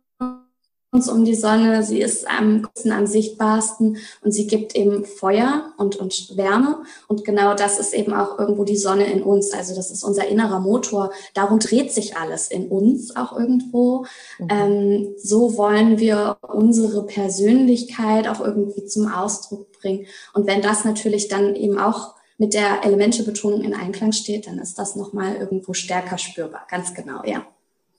uns 0.92 1.08
um 1.08 1.24
die 1.24 1.34
Sonne. 1.34 1.82
Sie 1.82 2.00
ist 2.00 2.28
am, 2.28 2.68
am 2.84 3.06
sichtbarsten 3.06 3.96
und 4.20 4.32
sie 4.32 4.46
gibt 4.46 4.76
eben 4.76 5.06
Feuer 5.06 5.72
und, 5.78 5.96
und 5.96 6.36
Wärme. 6.36 6.82
Und 7.08 7.24
genau 7.24 7.54
das 7.54 7.78
ist 7.78 7.94
eben 7.94 8.12
auch 8.12 8.38
irgendwo 8.38 8.64
die 8.64 8.76
Sonne 8.76 9.10
in 9.10 9.22
uns. 9.22 9.52
Also 9.52 9.74
das 9.74 9.90
ist 9.90 10.04
unser 10.04 10.28
innerer 10.28 10.60
Motor. 10.60 11.10
Darum 11.32 11.58
dreht 11.58 11.92
sich 11.92 12.18
alles 12.18 12.48
in 12.48 12.68
uns 12.68 13.16
auch 13.16 13.36
irgendwo. 13.36 14.04
Mhm. 14.38 14.48
Ähm, 14.50 15.14
so 15.16 15.56
wollen 15.56 15.98
wir 15.98 16.36
unsere 16.42 17.06
Persönlichkeit 17.06 18.28
auch 18.28 18.40
irgendwie 18.40 18.84
zum 18.84 19.10
Ausdruck 19.10 19.72
bringen. 19.72 20.06
Und 20.34 20.46
wenn 20.46 20.60
das 20.60 20.84
natürlich 20.84 21.28
dann 21.28 21.56
eben 21.56 21.78
auch 21.78 22.14
mit 22.36 22.52
der 22.52 22.84
Elementebetonung 22.84 23.62
in 23.62 23.74
Einklang 23.74 24.12
steht, 24.12 24.46
dann 24.46 24.58
ist 24.58 24.78
das 24.78 24.94
nochmal 24.94 25.36
irgendwo 25.36 25.72
stärker 25.72 26.18
spürbar. 26.18 26.66
Ganz 26.68 26.92
genau, 26.92 27.22
ja. 27.24 27.46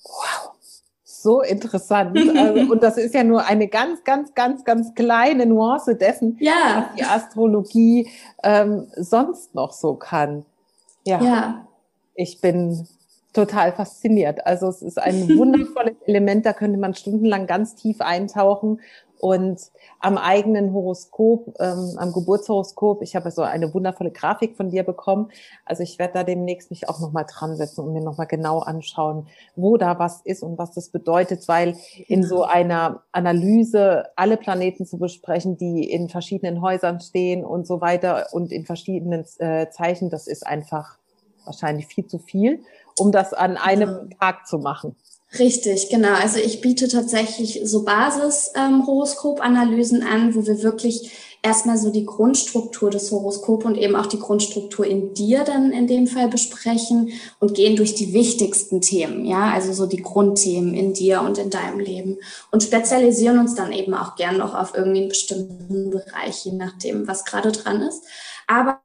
Wow 0.04 0.33
so 1.24 1.42
interessant. 1.42 2.18
Also, 2.36 2.72
und 2.72 2.84
das 2.84 2.98
ist 2.98 3.14
ja 3.14 3.24
nur 3.24 3.46
eine 3.46 3.68
ganz, 3.68 4.04
ganz, 4.04 4.34
ganz, 4.34 4.64
ganz 4.64 4.94
kleine 4.96 5.46
Nuance 5.46 5.96
dessen, 5.96 6.38
ja. 6.40 6.88
was 6.90 6.96
die 6.98 7.04
Astrologie 7.04 8.10
ähm, 8.44 8.88
sonst 8.96 9.56
noch 9.56 9.72
so 9.72 9.96
kann. 9.96 10.46
Ja. 11.06 11.22
ja. 11.22 11.68
Ich 12.16 12.42
bin 12.42 12.88
total 13.34 13.72
fasziniert. 13.72 14.46
Also 14.46 14.68
es 14.68 14.82
ist 14.82 15.00
ein 15.00 15.30
wundervolles 15.38 15.96
Element, 16.06 16.46
da 16.46 16.54
könnte 16.54 16.80
man 16.80 16.94
stundenlang 16.94 17.48
ganz 17.48 17.76
tief 17.76 18.02
eintauchen 18.02 18.80
und 19.24 19.72
am 20.02 20.18
eigenen 20.18 20.74
Horoskop, 20.74 21.56
ähm, 21.62 21.96
am 21.96 22.12
Geburtshoroskop. 22.12 23.02
Ich 23.04 23.16
habe 23.16 23.32
so 23.32 23.42
eine 23.42 23.74
wundervolle 23.74 24.12
Grafik 24.12 24.58
von 24.58 24.70
dir 24.70 24.84
bekommen. 24.84 25.32
Also 25.64 25.82
ich 25.82 25.98
werde 25.98 26.16
da 26.16 26.24
demnächst 26.26 26.72
mich 26.72 26.90
auch 26.90 27.00
nochmal 27.00 27.26
dran 27.26 27.56
setzen 27.56 27.86
und 27.86 27.94
mir 27.94 28.02
nochmal 28.02 28.28
genau 28.28 28.60
anschauen, 28.60 29.30
wo 29.56 29.78
da 29.78 29.98
was 29.98 30.20
ist 30.26 30.44
und 30.44 30.58
was 30.58 30.74
das 30.74 30.90
bedeutet, 30.90 31.48
weil 31.48 31.78
in 32.10 32.24
so 32.24 32.44
einer 32.44 33.04
Analyse 33.14 34.08
alle 34.18 34.36
Planeten 34.36 34.86
zu 34.86 34.98
besprechen, 34.98 35.56
die 35.56 35.90
in 35.90 36.10
verschiedenen 36.10 36.62
Häusern 36.62 37.00
stehen 37.00 37.46
und 37.46 37.66
so 37.66 37.80
weiter 37.80 38.28
und 38.34 38.52
in 38.52 38.66
verschiedenen 38.66 39.24
äh, 39.40 39.70
Zeichen, 39.70 40.10
das 40.10 40.28
ist 40.28 40.46
einfach 40.46 40.98
wahrscheinlich 41.46 41.88
viel 41.88 42.08
zu 42.08 42.20
viel, 42.20 42.62
um 43.00 43.14
das 43.14 43.34
an 43.34 43.56
einem 43.56 44.10
Tag 44.20 44.48
zu 44.48 44.60
machen. 44.60 44.98
Richtig, 45.40 45.90
genau. 45.90 46.14
Also 46.14 46.38
ich 46.38 46.62
biete 46.62 46.88
tatsächlich 46.88 47.62
so 47.64 47.84
Basis-Horoskop-Analysen 47.84 50.02
ähm, 50.02 50.08
an, 50.08 50.36
wo 50.36 50.46
wir 50.46 50.62
wirklich 50.62 51.10
erstmal 51.42 51.78
so 51.78 51.90
die 51.92 52.06
Grundstruktur 52.06 52.92
des 52.92 53.12
Horoskops 53.12 53.66
und 53.66 53.76
eben 53.76 53.96
auch 53.96 54.06
die 54.06 54.20
Grundstruktur 54.20 54.86
in 54.86 55.16
dir 55.16 55.44
dann 55.44 55.72
in 55.72 55.88
dem 55.88 56.06
Fall 56.08 56.30
besprechen 56.30 57.14
und 57.40 57.56
gehen 57.56 57.76
durch 57.76 57.96
die 57.96 58.14
wichtigsten 58.14 58.80
Themen, 58.80 59.26
ja, 59.26 59.52
also 59.52 59.74
so 59.74 59.88
die 59.88 60.02
Grundthemen 60.02 60.74
in 60.74 60.94
dir 60.94 61.22
und 61.22 61.38
in 61.40 61.50
deinem 61.50 61.80
Leben 61.80 62.20
und 62.52 62.64
spezialisieren 62.64 63.40
uns 63.40 63.56
dann 63.56 63.74
eben 63.74 63.94
auch 63.94 64.16
gern 64.16 64.38
noch 64.38 64.56
auf 64.56 64.74
irgendwie 64.76 65.02
einen 65.02 65.10
bestimmten 65.10 65.90
Bereich, 65.90 66.46
je 66.46 66.54
nachdem, 66.54 67.08
was 67.08 67.26
gerade 67.26 67.52
dran 67.52 67.82
ist. 67.82 68.04
Aber 68.48 68.80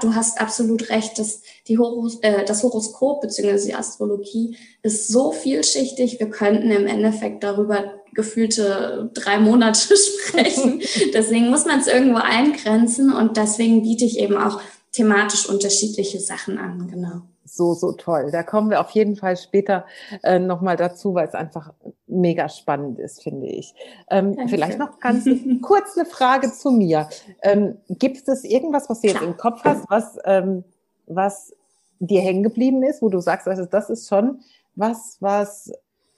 du 0.00 0.14
hast 0.14 0.40
absolut 0.40 0.90
recht, 0.90 1.18
dass 1.18 1.42
die 1.68 1.78
Horos, 1.78 2.18
äh, 2.20 2.44
das 2.44 2.62
Horoskop 2.62 3.20
bzw. 3.20 3.66
die 3.66 3.74
Astrologie 3.74 4.56
ist 4.82 5.08
so 5.08 5.32
vielschichtig. 5.32 6.18
Wir 6.20 6.30
könnten 6.30 6.70
im 6.70 6.86
Endeffekt 6.86 7.42
darüber 7.42 7.94
gefühlte 8.14 9.10
drei 9.14 9.38
Monate 9.38 9.94
sprechen. 10.28 10.80
deswegen 11.14 11.50
muss 11.50 11.66
man 11.66 11.80
es 11.80 11.86
irgendwo 11.86 12.18
eingrenzen 12.18 13.12
und 13.12 13.36
deswegen 13.36 13.82
biete 13.82 14.04
ich 14.04 14.18
eben 14.18 14.36
auch 14.36 14.60
thematisch 14.92 15.48
unterschiedliche 15.48 16.20
Sachen 16.20 16.58
an. 16.58 16.88
Genau. 16.88 17.22
So, 17.44 17.74
so 17.74 17.92
toll. 17.92 18.30
Da 18.30 18.42
kommen 18.42 18.70
wir 18.70 18.80
auf 18.80 18.90
jeden 18.90 19.16
Fall 19.16 19.36
später 19.36 19.84
äh, 20.22 20.38
nochmal 20.38 20.76
dazu, 20.76 21.14
weil 21.14 21.28
es 21.28 21.34
einfach 21.34 21.72
mega 22.06 22.48
spannend 22.48 22.98
ist, 22.98 23.22
finde 23.22 23.46
ich. 23.46 23.74
Ähm, 24.10 24.36
vielleicht 24.48 24.78
noch 24.78 24.98
ganz 24.98 25.28
kurz 25.62 25.96
eine 25.96 26.06
Frage 26.06 26.52
zu 26.52 26.70
mir. 26.70 27.08
Ähm, 27.42 27.76
gibt 27.88 28.28
es 28.28 28.44
irgendwas, 28.44 28.88
was 28.88 29.02
du 29.02 29.08
jetzt 29.08 29.22
im 29.22 29.36
Kopf 29.36 29.62
hast, 29.64 29.84
was, 29.90 30.18
ähm, 30.24 30.64
was 31.06 31.54
dir 31.98 32.20
hängen 32.20 32.42
geblieben 32.42 32.82
ist, 32.82 33.02
wo 33.02 33.08
du 33.08 33.20
sagst, 33.20 33.46
also 33.46 33.66
das 33.66 33.90
ist 33.90 34.08
schon 34.08 34.40
was, 34.74 35.18
was 35.20 35.70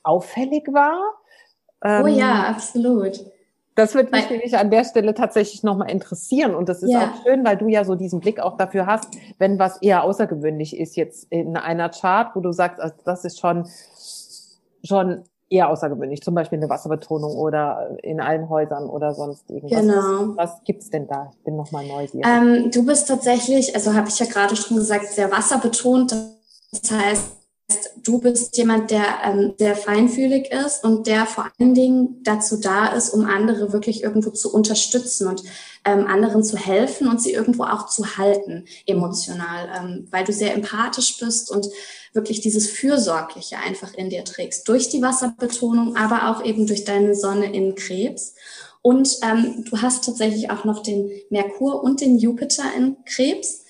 auffällig 0.02 0.68
war? 0.72 1.00
oh 1.82 2.06
ja, 2.06 2.48
ähm, 2.48 2.54
absolut. 2.54 3.24
Das 3.76 3.94
würde 3.94 4.10
mich 4.10 4.28
nämlich 4.30 4.56
an 4.56 4.70
der 4.70 4.84
Stelle 4.84 5.12
tatsächlich 5.14 5.62
nochmal 5.62 5.90
interessieren. 5.90 6.54
Und 6.54 6.68
das 6.68 6.82
ist 6.82 6.90
ja. 6.90 7.02
auch 7.02 7.22
schön, 7.22 7.44
weil 7.44 7.58
du 7.58 7.68
ja 7.68 7.84
so 7.84 7.94
diesen 7.94 8.20
Blick 8.20 8.40
auch 8.40 8.56
dafür 8.56 8.86
hast, 8.86 9.08
wenn 9.38 9.58
was 9.58 9.80
eher 9.82 10.02
außergewöhnlich 10.02 10.76
ist 10.76 10.96
jetzt 10.96 11.26
in 11.30 11.58
einer 11.58 11.90
Chart, 11.90 12.34
wo 12.34 12.40
du 12.40 12.52
sagst, 12.52 12.80
also 12.80 12.94
das 13.04 13.26
ist 13.26 13.38
schon, 13.38 13.68
schon 14.82 15.24
eher 15.50 15.68
außergewöhnlich, 15.68 16.22
zum 16.22 16.34
Beispiel 16.34 16.58
eine 16.58 16.70
Wasserbetonung 16.70 17.36
oder 17.36 17.98
in 18.02 18.18
allen 18.18 18.48
Häusern 18.48 18.88
oder 18.88 19.12
sonst 19.12 19.48
irgendwas. 19.50 19.80
Genau. 19.80 20.36
Was, 20.36 20.64
gibt's 20.64 20.88
denn 20.88 21.06
da? 21.06 21.30
Ich 21.36 21.44
bin 21.44 21.56
nochmal 21.56 21.86
neugierig. 21.86 22.26
Ähm, 22.26 22.70
du 22.70 22.84
bist 22.84 23.06
tatsächlich, 23.08 23.74
also 23.74 23.92
habe 23.92 24.08
ich 24.08 24.18
ja 24.18 24.26
gerade 24.26 24.56
schon 24.56 24.78
gesagt, 24.78 25.06
sehr 25.08 25.30
wasserbetont. 25.30 26.16
Das 26.72 26.90
heißt, 26.90 27.36
du 28.02 28.20
bist 28.20 28.56
jemand, 28.56 28.90
der 28.90 29.04
ähm, 29.24 29.54
sehr 29.58 29.74
feinfühlig 29.74 30.52
ist 30.52 30.84
und 30.84 31.06
der 31.06 31.26
vor 31.26 31.50
allen 31.58 31.74
Dingen 31.74 32.22
dazu 32.22 32.58
da 32.58 32.86
ist, 32.86 33.10
um 33.10 33.24
andere 33.24 33.72
wirklich 33.72 34.02
irgendwo 34.02 34.30
zu 34.30 34.52
unterstützen 34.52 35.26
und 35.26 35.42
ähm, 35.84 36.06
anderen 36.06 36.44
zu 36.44 36.56
helfen 36.56 37.08
und 37.08 37.20
sie 37.20 37.32
irgendwo 37.32 37.64
auch 37.64 37.86
zu 37.86 38.16
halten 38.16 38.66
emotional, 38.86 39.68
ähm, 39.76 40.06
weil 40.10 40.24
du 40.24 40.32
sehr 40.32 40.54
empathisch 40.54 41.18
bist 41.18 41.50
und 41.50 41.68
wirklich 42.12 42.40
dieses 42.40 42.70
Fürsorgliche 42.70 43.58
einfach 43.58 43.92
in 43.94 44.10
dir 44.10 44.24
trägst. 44.24 44.68
Durch 44.68 44.88
die 44.88 45.02
Wasserbetonung, 45.02 45.96
aber 45.96 46.30
auch 46.30 46.44
eben 46.44 46.66
durch 46.66 46.84
deine 46.84 47.14
Sonne 47.14 47.52
in 47.52 47.74
Krebs. 47.74 48.34
Und 48.82 49.18
ähm, 49.22 49.64
du 49.68 49.82
hast 49.82 50.04
tatsächlich 50.04 50.50
auch 50.50 50.64
noch 50.64 50.82
den 50.82 51.10
Merkur 51.30 51.82
und 51.82 52.00
den 52.00 52.18
Jupiter 52.18 52.64
in 52.76 52.96
Krebs. 53.04 53.65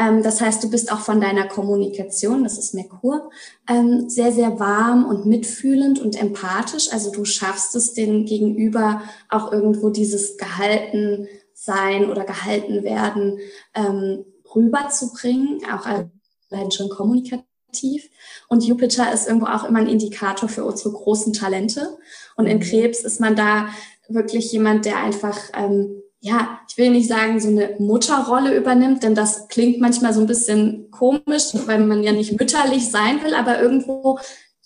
Ähm, 0.00 0.22
das 0.22 0.40
heißt, 0.40 0.64
du 0.64 0.70
bist 0.70 0.90
auch 0.90 1.00
von 1.00 1.20
deiner 1.20 1.46
Kommunikation, 1.46 2.42
das 2.42 2.58
ist 2.58 2.74
Merkur, 2.74 3.30
ähm, 3.68 4.08
sehr, 4.08 4.32
sehr 4.32 4.58
warm 4.58 5.04
und 5.04 5.26
mitfühlend 5.26 6.00
und 6.00 6.20
empathisch. 6.20 6.90
Also 6.90 7.12
du 7.12 7.26
schaffst 7.26 7.76
es, 7.76 7.92
den 7.92 8.24
Gegenüber 8.24 9.02
auch 9.28 9.52
irgendwo 9.52 9.90
dieses 9.90 10.38
gehalten 10.38 11.28
sein 11.52 12.10
oder 12.10 12.24
gehalten 12.24 12.82
werden 12.82 13.38
ähm, 13.74 14.24
rüberzubringen, 14.54 15.60
auch 15.70 15.84
allein 15.84 16.70
schon 16.70 16.88
kommunikativ. 16.88 18.08
Und 18.48 18.64
Jupiter 18.64 19.12
ist 19.12 19.28
irgendwo 19.28 19.46
auch 19.46 19.64
immer 19.64 19.80
ein 19.80 19.86
Indikator 19.86 20.48
für 20.48 20.64
unsere 20.64 20.92
großen 20.92 21.34
Talente. 21.34 21.98
Und 22.36 22.46
in 22.46 22.56
mhm. 22.56 22.62
Krebs 22.62 23.04
ist 23.04 23.20
man 23.20 23.36
da 23.36 23.68
wirklich 24.08 24.50
jemand, 24.50 24.86
der 24.86 24.96
einfach 24.96 25.38
ähm, 25.54 26.02
ja, 26.20 26.60
ich 26.68 26.76
will 26.76 26.90
nicht 26.90 27.08
sagen, 27.08 27.40
so 27.40 27.48
eine 27.48 27.76
Mutterrolle 27.78 28.54
übernimmt, 28.54 29.02
denn 29.02 29.14
das 29.14 29.48
klingt 29.48 29.80
manchmal 29.80 30.12
so 30.12 30.20
ein 30.20 30.26
bisschen 30.26 30.90
komisch, 30.90 31.52
weil 31.66 31.80
man 31.80 32.02
ja 32.02 32.12
nicht 32.12 32.38
mütterlich 32.38 32.90
sein 32.90 33.24
will, 33.24 33.34
aber 33.34 33.60
irgendwo 33.60 34.18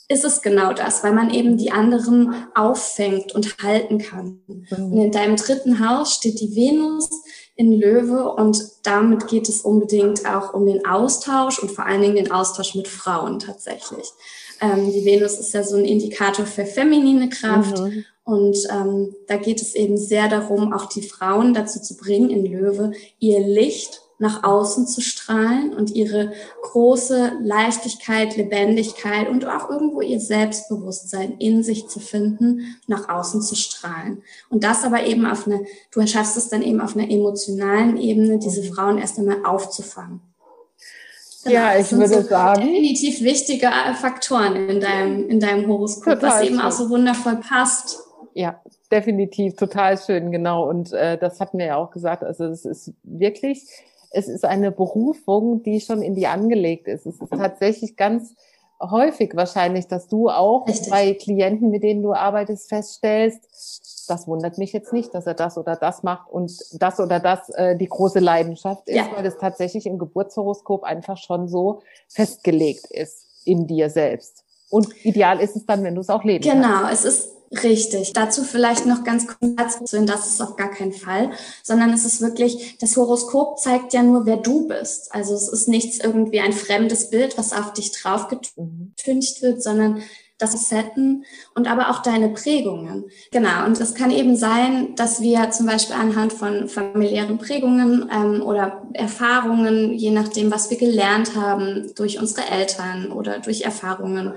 ist 0.08 0.24
es 0.24 0.42
genau 0.42 0.72
das, 0.72 1.02
weil 1.02 1.12
man 1.12 1.30
eben 1.30 1.56
die 1.56 1.72
anderen 1.72 2.34
auffängt 2.54 3.34
und 3.34 3.62
halten 3.62 3.98
kann. 3.98 4.40
Mhm. 4.46 4.92
Und 4.92 4.98
in 4.98 5.12
deinem 5.12 5.36
dritten 5.36 5.86
Haus 5.86 6.14
steht 6.14 6.40
die 6.40 6.54
Venus 6.54 7.08
in 7.56 7.72
Löwe 7.72 8.32
und 8.34 8.58
damit 8.82 9.28
geht 9.28 9.48
es 9.48 9.60
unbedingt 9.60 10.26
auch 10.26 10.52
um 10.54 10.66
den 10.66 10.84
Austausch 10.84 11.60
und 11.60 11.70
vor 11.70 11.86
allen 11.86 12.02
Dingen 12.02 12.16
den 12.16 12.32
Austausch 12.32 12.74
mit 12.74 12.88
Frauen 12.88 13.38
tatsächlich. 13.38 14.10
Ähm, 14.64 14.92
die 14.92 15.04
Venus 15.04 15.38
ist 15.38 15.52
ja 15.52 15.62
so 15.62 15.76
ein 15.76 15.84
Indikator 15.84 16.46
für 16.46 16.64
feminine 16.64 17.28
Kraft 17.28 17.78
mhm. 17.78 18.04
Und 18.24 18.56
ähm, 18.70 19.14
da 19.28 19.36
geht 19.36 19.60
es 19.60 19.74
eben 19.74 19.98
sehr 19.98 20.28
darum, 20.28 20.72
auch 20.72 20.86
die 20.86 21.02
Frauen 21.02 21.52
dazu 21.52 21.80
zu 21.80 21.96
bringen, 21.96 22.30
in 22.30 22.46
Löwe 22.46 22.92
ihr 23.18 23.40
Licht 23.40 24.00
nach 24.18 24.44
außen 24.44 24.86
zu 24.86 25.02
strahlen 25.02 25.74
und 25.74 25.90
ihre 25.90 26.32
große 26.62 27.32
Leichtigkeit, 27.42 28.36
Lebendigkeit 28.36 29.28
und 29.28 29.44
auch 29.44 29.68
irgendwo 29.68 30.00
ihr 30.00 30.20
Selbstbewusstsein 30.20 31.36
in 31.38 31.62
sich 31.62 31.88
zu 31.88 32.00
finden, 32.00 32.76
nach 32.86 33.08
außen 33.10 33.42
zu 33.42 33.56
strahlen. 33.56 34.22
Und 34.48 34.64
das 34.64 34.84
aber 34.84 35.04
eben 35.04 35.26
auf 35.26 35.46
eine, 35.46 35.66
du 35.90 36.06
schaffst 36.06 36.38
es 36.38 36.48
dann 36.48 36.62
eben 36.62 36.80
auf 36.80 36.96
einer 36.96 37.10
emotionalen 37.10 37.98
Ebene, 37.98 38.38
diese 38.38 38.62
Frauen 38.62 38.98
erst 38.98 39.18
einmal 39.18 39.44
aufzufangen. 39.44 40.20
Genau, 41.44 41.56
ja, 41.56 41.78
ich 41.78 41.92
würde 41.92 42.08
so 42.08 42.22
sagen. 42.22 42.62
Definitiv 42.62 43.22
wichtige 43.22 43.70
Faktoren 44.00 44.68
in 44.68 44.80
deinem, 44.80 45.28
in 45.28 45.40
deinem 45.40 45.68
Horoskop, 45.68 46.22
was 46.22 46.42
eben 46.42 46.56
schön. 46.56 46.64
auch 46.64 46.72
so 46.72 46.88
wundervoll 46.90 47.36
passt. 47.36 47.98
Ja, 48.32 48.60
definitiv, 48.90 49.54
total 49.56 49.98
schön, 49.98 50.32
genau. 50.32 50.68
Und 50.68 50.92
äh, 50.92 51.18
das 51.18 51.40
hatten 51.40 51.58
wir 51.58 51.66
ja 51.66 51.76
auch 51.76 51.90
gesagt. 51.90 52.24
Also 52.24 52.44
es 52.46 52.64
ist 52.64 52.92
wirklich, 53.02 53.62
es 54.10 54.28
ist 54.28 54.44
eine 54.44 54.72
Berufung, 54.72 55.62
die 55.62 55.80
schon 55.80 56.02
in 56.02 56.14
die 56.14 56.26
angelegt 56.26 56.88
ist. 56.88 57.06
Es 57.06 57.20
ist 57.20 57.30
tatsächlich 57.30 57.96
ganz 57.96 58.34
häufig 58.80 59.34
wahrscheinlich, 59.34 59.86
dass 59.86 60.08
du 60.08 60.30
auch 60.30 60.66
Richtig. 60.66 60.90
bei 60.90 61.14
Klienten, 61.14 61.70
mit 61.70 61.82
denen 61.82 62.02
du 62.02 62.12
arbeitest, 62.12 62.68
feststellst, 62.68 63.48
das 64.06 64.26
wundert 64.26 64.58
mich 64.58 64.72
jetzt 64.72 64.92
nicht, 64.92 65.14
dass 65.14 65.26
er 65.26 65.34
das 65.34 65.58
oder 65.58 65.76
das 65.76 66.02
macht 66.02 66.30
und 66.30 66.52
das 66.72 67.00
oder 67.00 67.20
das 67.20 67.48
äh, 67.50 67.76
die 67.76 67.88
große 67.88 68.20
Leidenschaft 68.20 68.88
ist, 68.88 68.96
ja. 68.96 69.08
weil 69.14 69.24
das 69.24 69.38
tatsächlich 69.38 69.86
im 69.86 69.98
Geburtshoroskop 69.98 70.84
einfach 70.84 71.16
schon 71.16 71.48
so 71.48 71.80
festgelegt 72.08 72.86
ist 72.90 73.26
in 73.44 73.66
dir 73.66 73.90
selbst. 73.90 74.44
Und 74.70 74.88
ideal 75.04 75.40
ist 75.40 75.56
es 75.56 75.66
dann, 75.66 75.84
wenn 75.84 75.94
du 75.94 76.00
es 76.00 76.08
auch 76.08 76.24
leben 76.24 76.42
Genau, 76.42 76.82
kannst. 76.82 77.04
es 77.04 77.14
ist 77.14 77.34
Richtig. 77.62 78.12
Dazu 78.12 78.42
vielleicht 78.42 78.86
noch 78.86 79.04
ganz 79.04 79.26
kurz 79.26 79.84
zu, 79.84 80.04
das 80.04 80.26
ist 80.26 80.40
auf 80.40 80.56
gar 80.56 80.70
keinen 80.70 80.92
Fall, 80.92 81.30
sondern 81.62 81.92
es 81.92 82.04
ist 82.04 82.20
wirklich, 82.20 82.78
das 82.78 82.96
Horoskop 82.96 83.58
zeigt 83.58 83.92
ja 83.92 84.02
nur, 84.02 84.26
wer 84.26 84.38
du 84.38 84.66
bist. 84.66 85.14
Also 85.14 85.34
es 85.34 85.48
ist 85.48 85.68
nichts 85.68 85.98
irgendwie 85.98 86.40
ein 86.40 86.52
fremdes 86.52 87.10
Bild, 87.10 87.38
was 87.38 87.52
auf 87.52 87.72
dich 87.72 87.92
draufgetüncht 87.92 89.42
wird, 89.42 89.62
sondern 89.62 90.02
das 90.52 90.68
Setten 90.68 91.24
und 91.54 91.70
aber 91.70 91.90
auch 91.90 92.02
deine 92.02 92.28
Prägungen. 92.28 93.04
Genau. 93.30 93.64
Und 93.66 93.80
es 93.80 93.94
kann 93.94 94.10
eben 94.10 94.36
sein, 94.36 94.94
dass 94.96 95.20
wir 95.20 95.50
zum 95.50 95.66
Beispiel 95.66 95.96
anhand 95.96 96.32
von 96.32 96.68
familiären 96.68 97.38
Prägungen 97.38 98.10
ähm, 98.12 98.42
oder 98.42 98.82
Erfahrungen, 98.92 99.92
je 99.94 100.10
nachdem, 100.10 100.50
was 100.50 100.70
wir 100.70 100.78
gelernt 100.78 101.36
haben, 101.36 101.92
durch 101.96 102.18
unsere 102.18 102.48
Eltern 102.48 103.12
oder 103.12 103.38
durch 103.38 103.62
Erfahrungen, 103.62 104.34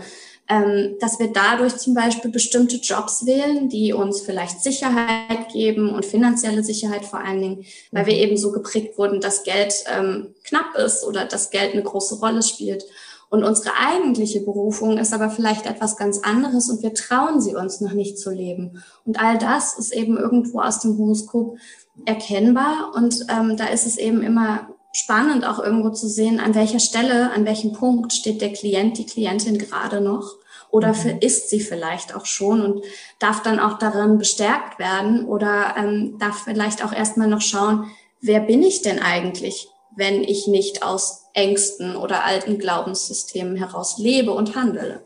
ähm, 0.50 0.96
dass 1.02 1.20
wir 1.20 1.28
dadurch 1.34 1.76
zum 1.76 1.94
Beispiel 1.94 2.32
bestimmte 2.32 2.78
Jobs 2.78 3.26
wählen, 3.26 3.68
die 3.68 3.92
uns 3.92 4.22
vielleicht 4.22 4.62
Sicherheit 4.62 5.50
geben 5.52 5.90
und 5.90 6.06
finanzielle 6.06 6.64
Sicherheit 6.64 7.04
vor 7.06 7.20
allen 7.20 7.42
Dingen, 7.42 7.66
weil 7.92 8.06
wir 8.06 8.14
mhm. 8.14 8.20
eben 8.22 8.38
so 8.38 8.52
geprägt 8.52 8.98
wurden, 8.98 9.20
dass 9.20 9.44
Geld 9.44 9.74
ähm, 9.94 10.34
knapp 10.46 10.76
ist 10.78 11.04
oder 11.04 11.26
dass 11.26 11.50
Geld 11.50 11.74
eine 11.74 11.84
große 11.84 12.20
Rolle 12.20 12.44
spielt. 12.44 12.86
Und 13.30 13.44
unsere 13.44 13.76
eigentliche 13.76 14.40
Berufung 14.42 14.98
ist 14.98 15.14
aber 15.14 15.30
vielleicht 15.30 15.66
etwas 15.66 15.98
ganz 15.98 16.20
anderes 16.20 16.70
und 16.70 16.82
wir 16.82 16.94
trauen 16.94 17.42
sie 17.42 17.56
uns 17.56 17.82
noch 17.82 17.92
nicht 17.92 18.18
zu 18.18 18.32
leben. 18.32 18.84
Und 19.06 19.22
all 19.22 19.38
das 19.38 19.78
ist 19.78 19.94
eben 19.94 20.18
irgendwo 20.18 20.62
aus 20.62 20.80
dem 20.80 20.98
Horoskop 20.98 21.58
erkennbar 22.06 22.94
und 22.96 23.26
ähm, 23.30 23.58
da 23.58 23.66
ist 23.66 23.86
es 23.86 23.98
eben 23.98 24.22
immer 24.22 24.70
spannend 24.94 25.46
auch 25.46 25.60
irgendwo 25.60 25.90
zu 25.90 26.08
sehen, 26.08 26.40
an 26.40 26.56
welcher 26.56 26.80
Stelle, 26.80 27.32
an 27.32 27.46
welchem 27.46 27.74
Punkt 27.74 28.14
steht 28.14 28.42
der 28.42 28.54
Klient, 28.54 28.98
die 28.98 29.06
Klientin 29.06 29.58
gerade 29.58 30.02
noch 30.02 30.36
oder 30.72 30.94
für, 30.94 31.14
mhm. 31.14 31.20
ist 31.22 31.50
sie 31.50 31.60
vielleicht 31.60 32.16
auch 32.16 32.26
schon 32.26 32.62
und 32.62 32.84
darf 33.20 33.42
dann 33.44 33.60
auch 33.60 33.78
darin 33.78 34.18
bestärkt 34.18 34.80
werden 34.80 35.26
oder 35.26 35.76
ähm, 35.78 36.18
darf 36.20 36.44
vielleicht 36.44 36.84
auch 36.84 36.94
erstmal 36.94 37.28
noch 37.28 37.42
schauen, 37.42 37.92
wer 38.22 38.40
bin 38.40 38.64
ich 38.64 38.82
denn 38.82 39.00
eigentlich, 39.00 39.70
wenn 39.98 40.24
ich 40.24 40.48
nicht 40.48 40.84
aus 40.84 41.26
Ängsten 41.34 41.96
oder 41.96 42.24
alten 42.24 42.60
Glaubenssystemen 42.60 43.58
heraus 43.58 43.98
lebe 43.98 44.32
und 44.32 44.56
handele. 44.56 45.02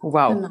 Wow. 0.00 0.34
Genau. 0.34 0.48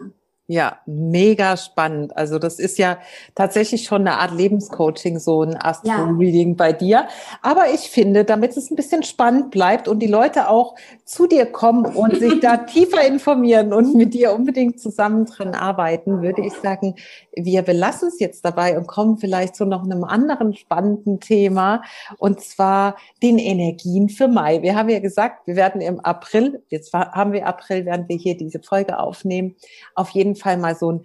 Ja, 0.51 0.79
mega 0.85 1.55
spannend. 1.55 2.17
Also 2.17 2.37
das 2.37 2.59
ist 2.59 2.77
ja 2.77 2.97
tatsächlich 3.35 3.83
schon 3.83 4.01
eine 4.01 4.17
Art 4.17 4.33
Lebenscoaching, 4.33 5.17
so 5.17 5.43
ein 5.43 5.55
Astro-Reading 5.55 6.49
ja. 6.49 6.55
bei 6.57 6.73
dir. 6.73 7.07
Aber 7.41 7.69
ich 7.73 7.89
finde, 7.89 8.25
damit 8.25 8.57
es 8.57 8.69
ein 8.69 8.75
bisschen 8.75 9.03
spannend 9.03 9.51
bleibt 9.51 9.87
und 9.87 9.99
die 9.99 10.07
Leute 10.07 10.49
auch 10.49 10.75
zu 11.05 11.25
dir 11.25 11.45
kommen 11.45 11.85
und 11.85 12.17
sich 12.17 12.41
da 12.41 12.57
tiefer 12.65 13.05
informieren 13.07 13.71
und 13.71 13.95
mit 13.95 14.13
dir 14.13 14.33
unbedingt 14.33 14.81
zusammen 14.81 15.25
dran 15.25 15.55
arbeiten, 15.55 16.21
würde 16.21 16.41
ich 16.41 16.51
sagen, 16.55 16.95
wir 17.35 17.61
belassen 17.61 18.09
es 18.09 18.19
jetzt 18.19 18.43
dabei 18.45 18.77
und 18.77 18.87
kommen 18.87 19.17
vielleicht 19.17 19.55
zu 19.55 19.65
noch 19.65 19.83
einem 19.83 20.03
anderen 20.03 20.53
spannenden 20.53 21.19
Thema 21.19 21.81
und 22.17 22.41
zwar 22.41 22.95
den 23.23 23.37
Energien 23.37 24.09
für 24.09 24.27
Mai. 24.27 24.61
Wir 24.61 24.75
haben 24.75 24.89
ja 24.89 24.99
gesagt, 24.99 25.47
wir 25.47 25.55
werden 25.55 25.81
im 25.81 25.99
April, 25.99 26.63
jetzt 26.69 26.93
haben 26.93 27.33
wir 27.33 27.47
April, 27.47 27.85
werden 27.85 28.07
wir 28.07 28.17
hier 28.17 28.37
diese 28.37 28.59
Folge 28.59 28.99
aufnehmen, 28.99 29.55
auf 29.95 30.09
jeden 30.09 30.35
Fall 30.35 30.57
mal 30.57 30.75
so 30.75 30.89
einen 30.89 31.03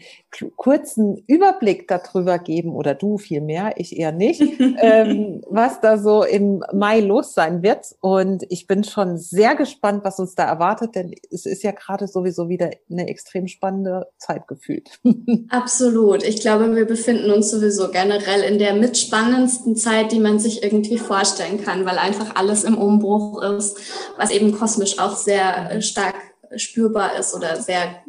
kurzen 0.56 1.22
Überblick 1.26 1.88
darüber 1.88 2.38
geben 2.38 2.74
oder 2.74 2.94
du 2.94 3.18
viel 3.18 3.40
mehr, 3.40 3.74
ich 3.76 3.98
eher 3.98 4.12
nicht, 4.12 4.40
ähm, 4.80 5.42
was 5.48 5.80
da 5.80 5.98
so 5.98 6.24
im 6.24 6.62
Mai 6.72 7.00
los 7.00 7.34
sein 7.34 7.62
wird. 7.62 7.94
Und 8.00 8.44
ich 8.48 8.66
bin 8.66 8.84
schon 8.84 9.18
sehr 9.18 9.54
gespannt, 9.54 10.04
was 10.04 10.18
uns 10.18 10.34
da 10.34 10.44
erwartet, 10.44 10.94
denn 10.94 11.14
es 11.30 11.46
ist 11.46 11.62
ja 11.62 11.72
gerade 11.72 12.06
sowieso 12.08 12.48
wieder 12.48 12.70
eine 12.90 13.08
extrem 13.08 13.48
spannende 13.48 14.08
Zeit 14.18 14.46
gefühlt. 14.48 15.00
Absolut. 15.50 16.15
Ich 16.22 16.40
glaube, 16.40 16.74
wir 16.74 16.84
befinden 16.84 17.30
uns 17.30 17.50
sowieso 17.50 17.90
generell 17.90 18.42
in 18.42 18.58
der 18.58 18.74
mitspannendsten 18.74 19.76
Zeit, 19.76 20.12
die 20.12 20.20
man 20.20 20.38
sich 20.38 20.62
irgendwie 20.62 20.98
vorstellen 20.98 21.62
kann, 21.64 21.84
weil 21.86 21.98
einfach 21.98 22.36
alles 22.36 22.64
im 22.64 22.78
Umbruch 22.78 23.42
ist, 23.42 23.78
was 24.16 24.30
eben 24.30 24.52
kosmisch 24.52 24.98
auch 24.98 25.16
sehr 25.16 25.70
äh, 25.70 25.82
stark 25.82 26.14
spürbar 26.56 27.18
ist 27.18 27.34
oder 27.34 27.60
sehr 27.60 28.02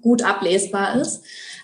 gut 0.00 0.22
ablesbar 0.22 1.00
ist, 1.00 1.22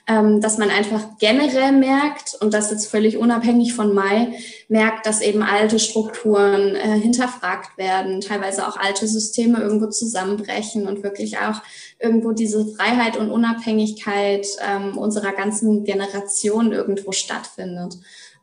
ähm, 0.09 0.41
dass 0.41 0.59
man 0.59 0.71
einfach 0.71 1.19
generell 1.19 1.73
merkt, 1.73 2.37
und 2.41 2.53
das 2.55 2.71
jetzt 2.71 2.91
völlig 2.91 3.17
unabhängig 3.17 3.73
von 3.73 3.95
Mai, 3.95 4.37
merkt, 4.69 5.07
dass 5.07 5.21
eben 5.21 5.43
alte 5.43 5.79
Strukturen 5.79 6.75
äh, 6.75 6.99
hinterfragt 6.99 7.79
werden, 7.79 8.21
teilweise 8.21 8.67
auch 8.67 8.77
alte 8.77 9.07
Systeme 9.07 9.61
irgendwo 9.61 9.87
zusammenbrechen 9.87 10.89
und 10.89 11.05
wirklich 11.05 11.39
auch 11.39 11.63
irgendwo 12.01 12.33
diese 12.33 12.67
Freiheit 12.75 13.17
und 13.17 13.31
Unabhängigkeit 13.31 14.47
ähm, 14.61 14.99
unserer 14.99 15.33
ganzen 15.33 15.85
Generation 15.85 16.73
irgendwo 16.73 17.13
stattfindet. 17.13 17.95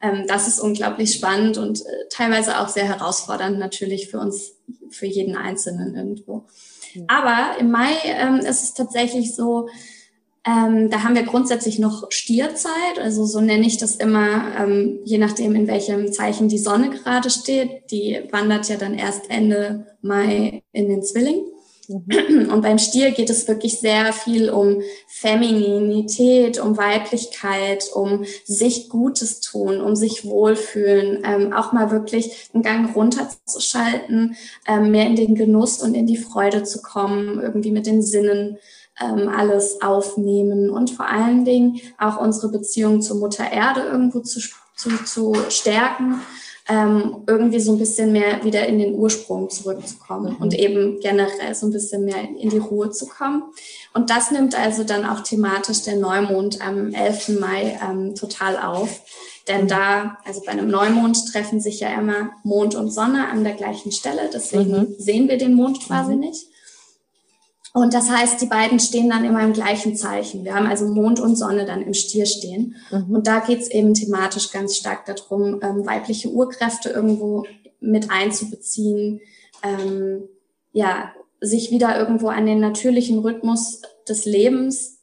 Ähm, 0.02 0.26
das 0.28 0.48
ist 0.48 0.60
unglaublich 0.60 1.14
spannend 1.14 1.58
und 1.58 1.82
äh, 1.82 2.08
teilweise 2.10 2.60
auch 2.60 2.70
sehr 2.70 2.86
herausfordernd 2.86 3.60
natürlich 3.60 4.10
für 4.10 4.20
uns, 4.20 4.54
für 4.90 5.08
jeden 5.08 5.36
Einzelnen 5.36 5.94
irgendwo. 5.94 6.46
Aber 7.08 7.60
im 7.60 7.72
Mai 7.72 7.94
ähm, 8.06 8.38
ist 8.38 8.64
es 8.64 8.74
tatsächlich 8.74 9.36
so, 9.36 9.68
ähm, 10.46 10.90
da 10.90 11.04
haben 11.04 11.16
wir 11.16 11.24
grundsätzlich 11.24 11.80
noch 11.80 12.12
Stierzeit, 12.12 12.98
also 13.00 13.26
so 13.26 13.42
nenne 13.42 13.68
ich 13.68 13.78
das 13.78 13.96
immer, 13.96 14.56
ähm, 14.58 15.00
je 15.04 15.18
nachdem, 15.18 15.54
in 15.54 15.68
welchem 15.68 16.12
Zeichen 16.12 16.48
die 16.48 16.58
Sonne 16.58 16.90
gerade 16.90 17.30
steht. 17.30 17.92
Die 17.92 18.22
wandert 18.32 18.70
ja 18.70 18.78
dann 18.78 18.94
erst 18.94 19.30
Ende 19.30 19.98
Mai 20.02 20.64
in 20.72 20.90
den 20.90 21.04
Zwilling. 21.04 21.44
Mhm. 21.90 22.50
Und 22.52 22.62
beim 22.62 22.78
Stier 22.78 23.12
geht 23.12 23.32
es 23.32 23.48
wirklich 23.48 23.80
sehr 23.80 24.14
viel 24.14 24.52
um 24.52 24.82
Femininität, 25.08 26.60
um 26.60 26.78
Weiblichkeit, 26.78 27.90
um 27.94 28.26
sich 28.46 28.90
Gutes 28.90 29.42
tun, 29.42 29.82
um 29.82 29.96
sich 29.96 30.24
wohlfühlen, 30.24 31.24
ähm, 31.26 31.52
auch 31.52 31.74
mal 31.74 31.90
wirklich 31.90 32.50
einen 32.54 32.62
Gang 32.62 32.96
runterzuschalten, 32.96 34.36
ähm, 34.68 34.92
mehr 34.92 35.08
in 35.08 35.16
den 35.16 35.34
Genuss 35.34 35.82
und 35.82 35.96
in 35.96 36.06
die 36.06 36.18
Freude 36.18 36.64
zu 36.64 36.84
kommen, 36.84 37.42
irgendwie 37.42 37.72
mit 37.72 37.88
den 37.88 38.04
Sinnen 38.04 38.60
ähm, 39.02 39.28
alles 39.28 39.82
aufnehmen 39.82 40.70
und 40.70 40.92
vor 40.92 41.08
allen 41.08 41.44
Dingen 41.44 41.82
auch 41.98 42.22
unsere 42.22 42.52
Beziehung 42.52 43.02
zur 43.02 43.18
Mutter 43.18 43.52
Erde 43.52 43.82
irgendwo 43.82 44.20
zu, 44.20 44.40
zu, 44.76 44.90
zu 45.06 45.34
stärken 45.50 46.22
ähm, 46.70 47.24
irgendwie 47.26 47.60
so 47.60 47.74
ein 47.74 47.80
bisschen 47.80 48.12
mehr 48.12 48.44
wieder 48.44 48.68
in 48.68 48.78
den 48.78 48.94
Ursprung 48.94 49.50
zurückzukommen 49.50 50.34
mhm. 50.34 50.42
und 50.42 50.54
eben 50.54 51.00
generell 51.00 51.56
so 51.56 51.66
ein 51.66 51.72
bisschen 51.72 52.06
mehr 52.06 52.22
in 52.40 52.50
die 52.50 52.60
Ruhe 52.60 52.92
zu 52.92 53.08
kommen. 53.08 53.44
Und 53.94 54.12
das 54.12 54.30
nimmt 54.30 54.58
also 54.58 54.84
dann 54.84 55.04
auch 55.04 55.22
thematisch 55.22 55.82
der 55.82 55.96
Neumond 55.96 56.62
am 56.66 56.94
11. 56.94 57.40
Mai 57.40 57.80
ähm, 57.84 58.14
total 58.14 58.58
auf. 58.58 59.02
Denn 59.48 59.64
mhm. 59.64 59.68
da, 59.68 60.18
also 60.26 60.42
bei 60.46 60.52
einem 60.52 60.70
Neumond 60.70 61.32
treffen 61.32 61.60
sich 61.60 61.80
ja 61.80 61.90
immer 62.00 62.32
Mond 62.44 62.76
und 62.76 62.92
Sonne 62.92 63.30
an 63.30 63.44
der 63.44 63.54
gleichen 63.54 63.92
Stelle. 63.92 64.30
Deswegen 64.32 64.72
mhm. 64.72 64.96
sehen 65.00 65.28
wir 65.28 65.40
den 65.40 65.56
Mond 65.56 65.80
quasi 65.88 66.14
mhm. 66.14 66.20
nicht. 66.20 66.46
Und 67.74 67.94
das 67.94 68.10
heißt, 68.10 68.42
die 68.42 68.48
beiden 68.48 68.80
stehen 68.80 69.10
dann 69.10 69.24
immer 69.24 69.44
im 69.44 69.54
gleichen 69.54 69.96
Zeichen. 69.96 70.44
Wir 70.44 70.56
haben 70.56 70.66
also 70.66 70.88
Mond 70.88 71.20
und 71.20 71.36
Sonne 71.36 71.66
dann 71.66 71.82
im 71.82 71.94
Stier 71.94 72.26
stehen. 72.26 72.76
Mhm. 72.92 73.16
Und 73.16 73.28
da 73.28 73.40
geht 73.40 73.62
es 73.62 73.70
eben 73.70 73.94
thematisch 73.94 74.52
ganz 74.52 74.76
stark 74.76 75.06
darum, 75.06 75.60
ähm, 75.62 75.86
weibliche 75.86 76.30
Urkräfte 76.30 76.90
irgendwo 76.90 77.46
mit 77.80 78.10
einzubeziehen, 78.10 79.22
ähm, 79.64 80.24
ja, 80.72 81.12
sich 81.42 81.72
wieder 81.72 81.98
irgendwo 81.98 82.28
an 82.28 82.46
den 82.46 82.60
natürlichen 82.60 83.20
Rhythmus 83.20 83.82
des 84.08 84.26
Lebens 84.26 85.00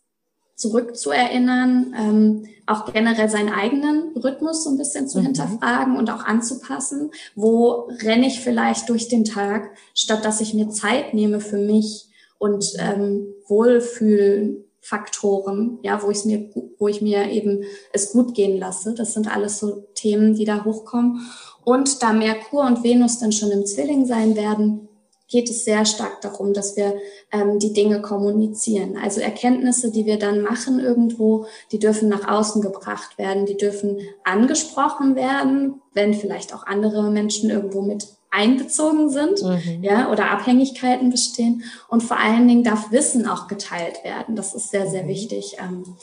zurückzuerinnern, 0.57 1.95
ähm, 1.97 2.47
auch 2.67 2.93
generell 2.93 3.29
seinen 3.29 3.51
eigenen 3.51 4.13
Rhythmus 4.17 4.65
so 4.65 4.71
ein 4.71 4.79
bisschen 4.79 5.09
zu 5.09 5.21
mhm. 5.21 5.27
hinterfragen 5.27 5.97
und 5.97 6.11
auch 6.11 6.25
anzupassen. 6.25 7.11
Wo 7.37 7.89
renne 8.03 8.27
ich 8.27 8.41
vielleicht 8.41 8.89
durch 8.89 9.09
den 9.09 9.25
Tag, 9.25 9.71
statt 9.95 10.25
dass 10.25 10.41
ich 10.41 10.53
mir 10.53 10.69
Zeit 10.71 11.15
nehme 11.15 11.41
für 11.41 11.59
mich, 11.59 12.06
und 12.39 12.73
ähm, 12.79 13.35
Wohlfühlfaktoren, 13.47 15.79
ja, 15.83 16.03
wo 16.03 16.11
ich 16.11 16.25
mir, 16.25 16.51
wo 16.79 16.89
ich 16.89 17.03
mir 17.03 17.31
eben 17.31 17.65
es 17.93 18.13
gut 18.13 18.35
gehen 18.35 18.59
lasse. 18.59 18.95
Das 18.95 19.13
sind 19.15 19.35
alles 19.35 19.59
so 19.59 19.87
Themen, 19.95 20.35
die 20.35 20.45
da 20.45 20.65
hochkommen. 20.65 21.21
Und 21.65 22.03
da 22.03 22.13
Merkur 22.13 22.65
und 22.65 22.85
Venus 22.85 23.19
dann 23.19 23.33
schon 23.33 23.51
im 23.51 23.67
Zwilling 23.67 24.07
sein 24.07 24.37
werden, 24.37 24.87
geht 25.29 25.51
es 25.51 25.65
sehr 25.65 25.85
stark 25.85 26.21
darum, 26.21 26.53
dass 26.53 26.77
wir 26.77 26.95
ähm, 27.33 27.59
die 27.59 27.73
Dinge 27.73 28.01
kommunizieren. 28.01 28.97
Also 28.97 29.21
Erkenntnisse, 29.21 29.91
die 29.91 30.07
wir 30.07 30.19
dann 30.19 30.43
machen 30.43 30.79
irgendwo, 30.79 31.47
die 31.73 31.79
dürfen 31.79 32.09
nach 32.09 32.29
außen 32.29 32.63
gebracht 32.63 33.19
werden, 33.19 33.47
die 33.47 33.57
dürfen 33.57 33.99
angesprochen 34.25 35.17
werden, 35.17 35.83
wenn 35.95 36.15
vielleicht 36.15 36.55
auch 36.55 36.65
andere 36.65 37.11
Menschen 37.11 37.51
irgendwo 37.51 37.83
mit 37.83 38.07
einbezogen 38.37 39.11
sind, 39.11 39.43
mhm. 39.43 39.83
ja, 39.83 40.11
oder 40.11 40.31
Abhängigkeiten 40.31 41.11
bestehen. 41.11 41.65
Und 41.89 42.03
vor 42.03 42.19
allen 42.19 42.47
Dingen 42.47 42.65
darf 42.65 42.93
Wissen 42.93 43.27
auch 43.27 43.49
geteilt 43.49 44.05
werden. 44.05 44.37
Das 44.37 44.55
ist 44.55 44.71
sehr, 44.71 44.87
sehr 44.89 45.05
mhm. 45.05 45.09
wichtig. 45.09 45.57
Ähm, 45.59 45.97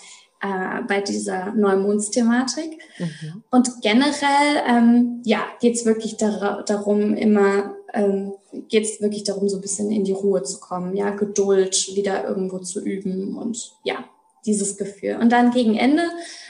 äh, 0.44 0.82
bei 0.88 1.00
dieser 1.00 1.54
Neumondsthematik. 1.54 2.78
Mhm. 3.00 3.44
Und 3.50 3.82
generell, 3.82 4.64
ähm, 4.68 5.22
ja, 5.24 5.40
geht 5.62 5.76
es 5.76 5.86
wirklich 5.86 6.18
dar 6.18 6.64
darum, 6.64 7.14
immer, 7.14 7.76
ähm, 7.94 8.34
geht 8.68 8.84
es 8.84 9.00
wirklich 9.00 9.24
darum, 9.24 9.48
so 9.48 9.58
ein 9.58 9.62
bisschen 9.62 9.90
in 9.90 10.04
die 10.04 10.12
Ruhe 10.12 10.44
zu 10.44 10.60
kommen, 10.60 10.98
ja, 10.98 11.12
Geduld 11.12 11.96
wieder 11.96 12.28
irgendwo 12.28 12.60
zu 12.60 12.84
üben 12.84 13.38
und 13.38 13.72
ja, 13.86 14.04
dieses 14.46 14.76
Gefühl. 14.78 15.18
Und 15.22 15.32
dann 15.32 15.52
gegen 15.52 15.78
Ende 15.78 16.04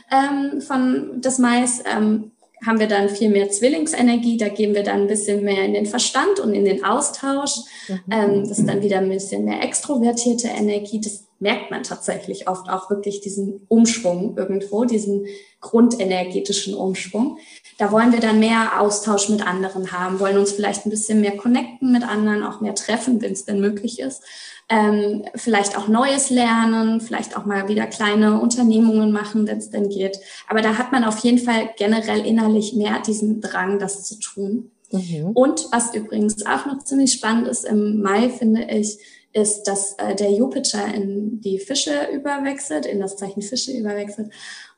ähm, 0.09 0.59
von 0.61 1.21
des 1.21 1.37
Mais 1.37 1.83
ähm, 1.85 2.31
haben 2.65 2.79
wir 2.79 2.87
dann 2.87 3.09
viel 3.09 3.29
mehr 3.29 3.49
Zwillingsenergie, 3.49 4.37
da 4.37 4.49
gehen 4.49 4.73
wir 4.73 4.83
dann 4.83 5.01
ein 5.01 5.07
bisschen 5.07 5.43
mehr 5.43 5.65
in 5.65 5.73
den 5.73 5.85
Verstand 5.85 6.39
und 6.39 6.53
in 6.53 6.65
den 6.65 6.83
Austausch. 6.83 7.57
Mhm. 7.87 7.99
Ähm, 8.11 8.47
das 8.47 8.59
ist 8.59 8.67
dann 8.67 8.81
wieder 8.81 8.99
ein 8.99 9.09
bisschen 9.09 9.45
mehr 9.45 9.61
extrovertierte 9.61 10.47
Energie. 10.47 11.01
Das 11.01 11.22
merkt 11.43 11.69
man 11.69 11.83
tatsächlich 11.83 12.47
oft 12.47 12.67
auch 12.69 12.89
wirklich 12.89 13.21
diesen 13.21 13.61
Umschwung 13.67 14.35
irgendwo, 14.35 14.85
diesen 14.85 15.27
grundenergetischen 15.61 16.73
Umschwung. 16.73 17.37
Da 17.77 17.91
wollen 17.91 18.11
wir 18.11 18.19
dann 18.19 18.39
mehr 18.39 18.81
Austausch 18.81 19.29
mit 19.29 19.45
anderen 19.45 19.91
haben, 19.91 20.19
wollen 20.19 20.37
uns 20.37 20.53
vielleicht 20.53 20.85
ein 20.85 20.89
bisschen 20.89 21.21
mehr 21.21 21.37
connecten 21.37 21.91
mit 21.91 22.03
anderen, 22.03 22.43
auch 22.43 22.61
mehr 22.61 22.73
treffen, 22.73 23.21
wenn 23.21 23.33
es 23.33 23.45
denn 23.45 23.59
möglich 23.59 23.99
ist 23.99 24.23
ähm, 24.69 25.23
vielleicht 25.35 25.77
auch 25.77 25.87
Neues 25.87 26.29
lernen, 26.29 27.01
vielleicht 27.01 27.37
auch 27.37 27.45
mal 27.45 27.67
wieder 27.67 27.85
kleine 27.85 28.39
Unternehmungen 28.39 29.11
machen, 29.11 29.47
wenn 29.47 29.57
es 29.57 29.69
denn 29.69 29.89
geht. 29.89 30.19
Aber 30.47 30.61
da 30.61 30.77
hat 30.77 30.91
man 30.91 31.03
auf 31.03 31.19
jeden 31.19 31.39
Fall 31.39 31.69
generell 31.77 32.25
innerlich 32.25 32.73
mehr 32.73 32.99
diesen 32.99 33.41
Drang, 33.41 33.79
das 33.79 34.03
zu 34.03 34.19
tun. 34.19 34.71
Mhm. 34.91 35.31
Und 35.33 35.67
was 35.71 35.93
übrigens 35.93 36.45
auch 36.45 36.65
noch 36.65 36.83
ziemlich 36.83 37.13
spannend 37.13 37.47
ist 37.47 37.65
im 37.65 38.01
Mai, 38.01 38.29
finde 38.29 38.63
ich, 38.69 38.99
ist, 39.33 39.63
dass 39.63 39.93
äh, 39.93 40.15
der 40.15 40.31
Jupiter 40.31 40.93
in 40.93 41.41
die 41.41 41.59
Fische 41.59 42.07
überwechselt, 42.13 42.85
in 42.85 42.99
das 42.99 43.17
Zeichen 43.17 43.41
Fische 43.41 43.71
überwechselt. 43.71 44.31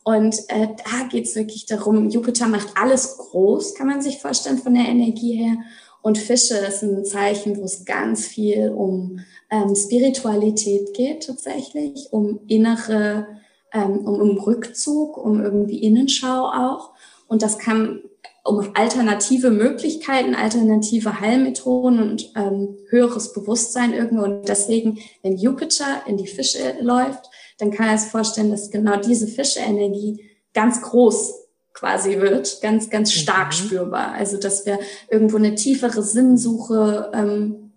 Und 0.04 0.38
äh, 0.50 0.68
da 0.68 1.08
geht's 1.10 1.36
wirklich 1.36 1.66
darum, 1.66 2.10
Jupiter 2.10 2.48
macht 2.48 2.70
alles 2.76 3.18
groß, 3.18 3.76
kann 3.76 3.88
man 3.88 4.02
sich 4.02 4.20
vorstellen, 4.20 4.58
von 4.58 4.74
der 4.74 4.88
Energie 4.88 5.34
her. 5.34 5.58
Und 6.02 6.20
Fische 6.20 6.56
ist 6.58 6.84
ein 6.84 7.04
Zeichen, 7.04 7.58
wo 7.58 7.64
es 7.64 7.84
ganz 7.84 8.26
viel 8.26 8.70
um 8.70 9.20
ähm, 9.50 9.76
Spiritualität 9.76 10.94
geht 10.94 11.26
tatsächlich, 11.26 12.10
um 12.12 12.42
innere, 12.48 13.28
ähm, 13.74 14.06
um, 14.06 14.22
um 14.22 14.38
Rückzug, 14.38 15.18
um 15.18 15.42
irgendwie 15.42 15.80
Innenschau 15.80 16.46
auch. 16.46 16.92
Und 17.28 17.42
das 17.42 17.58
kann 17.58 18.04
um 18.46 18.70
alternative 18.76 19.50
Möglichkeiten, 19.50 20.36
alternative 20.36 21.20
Heilmethoden 21.20 22.00
und 22.00 22.32
ähm, 22.36 22.78
höheres 22.90 23.34
Bewusstsein 23.34 23.92
irgendwo. 23.92 24.24
Und 24.24 24.48
deswegen, 24.48 25.00
wenn 25.24 25.36
Jupiter 25.36 26.04
in 26.06 26.18
die 26.18 26.28
Fische 26.28 26.76
läuft, 26.80 27.26
dann 27.58 27.72
kann 27.72 27.88
er 27.88 27.98
sich 27.98 28.12
vorstellen, 28.12 28.52
dass 28.52 28.70
genau 28.70 28.98
diese 28.98 29.28
Fischeenergie 29.28 30.30
ganz 30.54 30.84
groß 30.84 31.34
quasi 31.74 32.20
wird, 32.20 32.62
ganz, 32.62 32.92
ganz 32.92 33.14
stark 33.14 33.48
mhm. 33.48 33.52
spürbar. 33.54 34.12
Also, 34.14 34.38
dass 34.38 34.66
wir 34.68 34.78
irgendwo 35.10 35.38
eine 35.38 35.56
tiefere 35.56 36.04
Sinnsuche 36.04 37.12
ähm, 37.16 37.72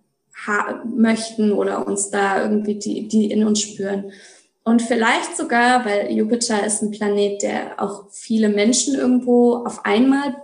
möchten 0.84 1.50
oder 1.52 1.86
uns 1.86 2.10
da 2.10 2.42
irgendwie 2.42 2.78
die, 2.78 3.08
die 3.08 3.30
in 3.30 3.46
uns 3.46 3.62
spüren. 3.62 4.12
Und 4.64 4.82
vielleicht 4.82 5.34
sogar, 5.34 5.86
weil 5.86 6.12
Jupiter 6.12 6.64
ist 6.64 6.82
ein 6.82 6.90
Planet, 6.90 7.42
der 7.42 7.82
auch 7.82 8.04
viele 8.10 8.50
Menschen 8.50 8.94
irgendwo 8.94 9.64
auf 9.64 9.86
einmal 9.86 10.36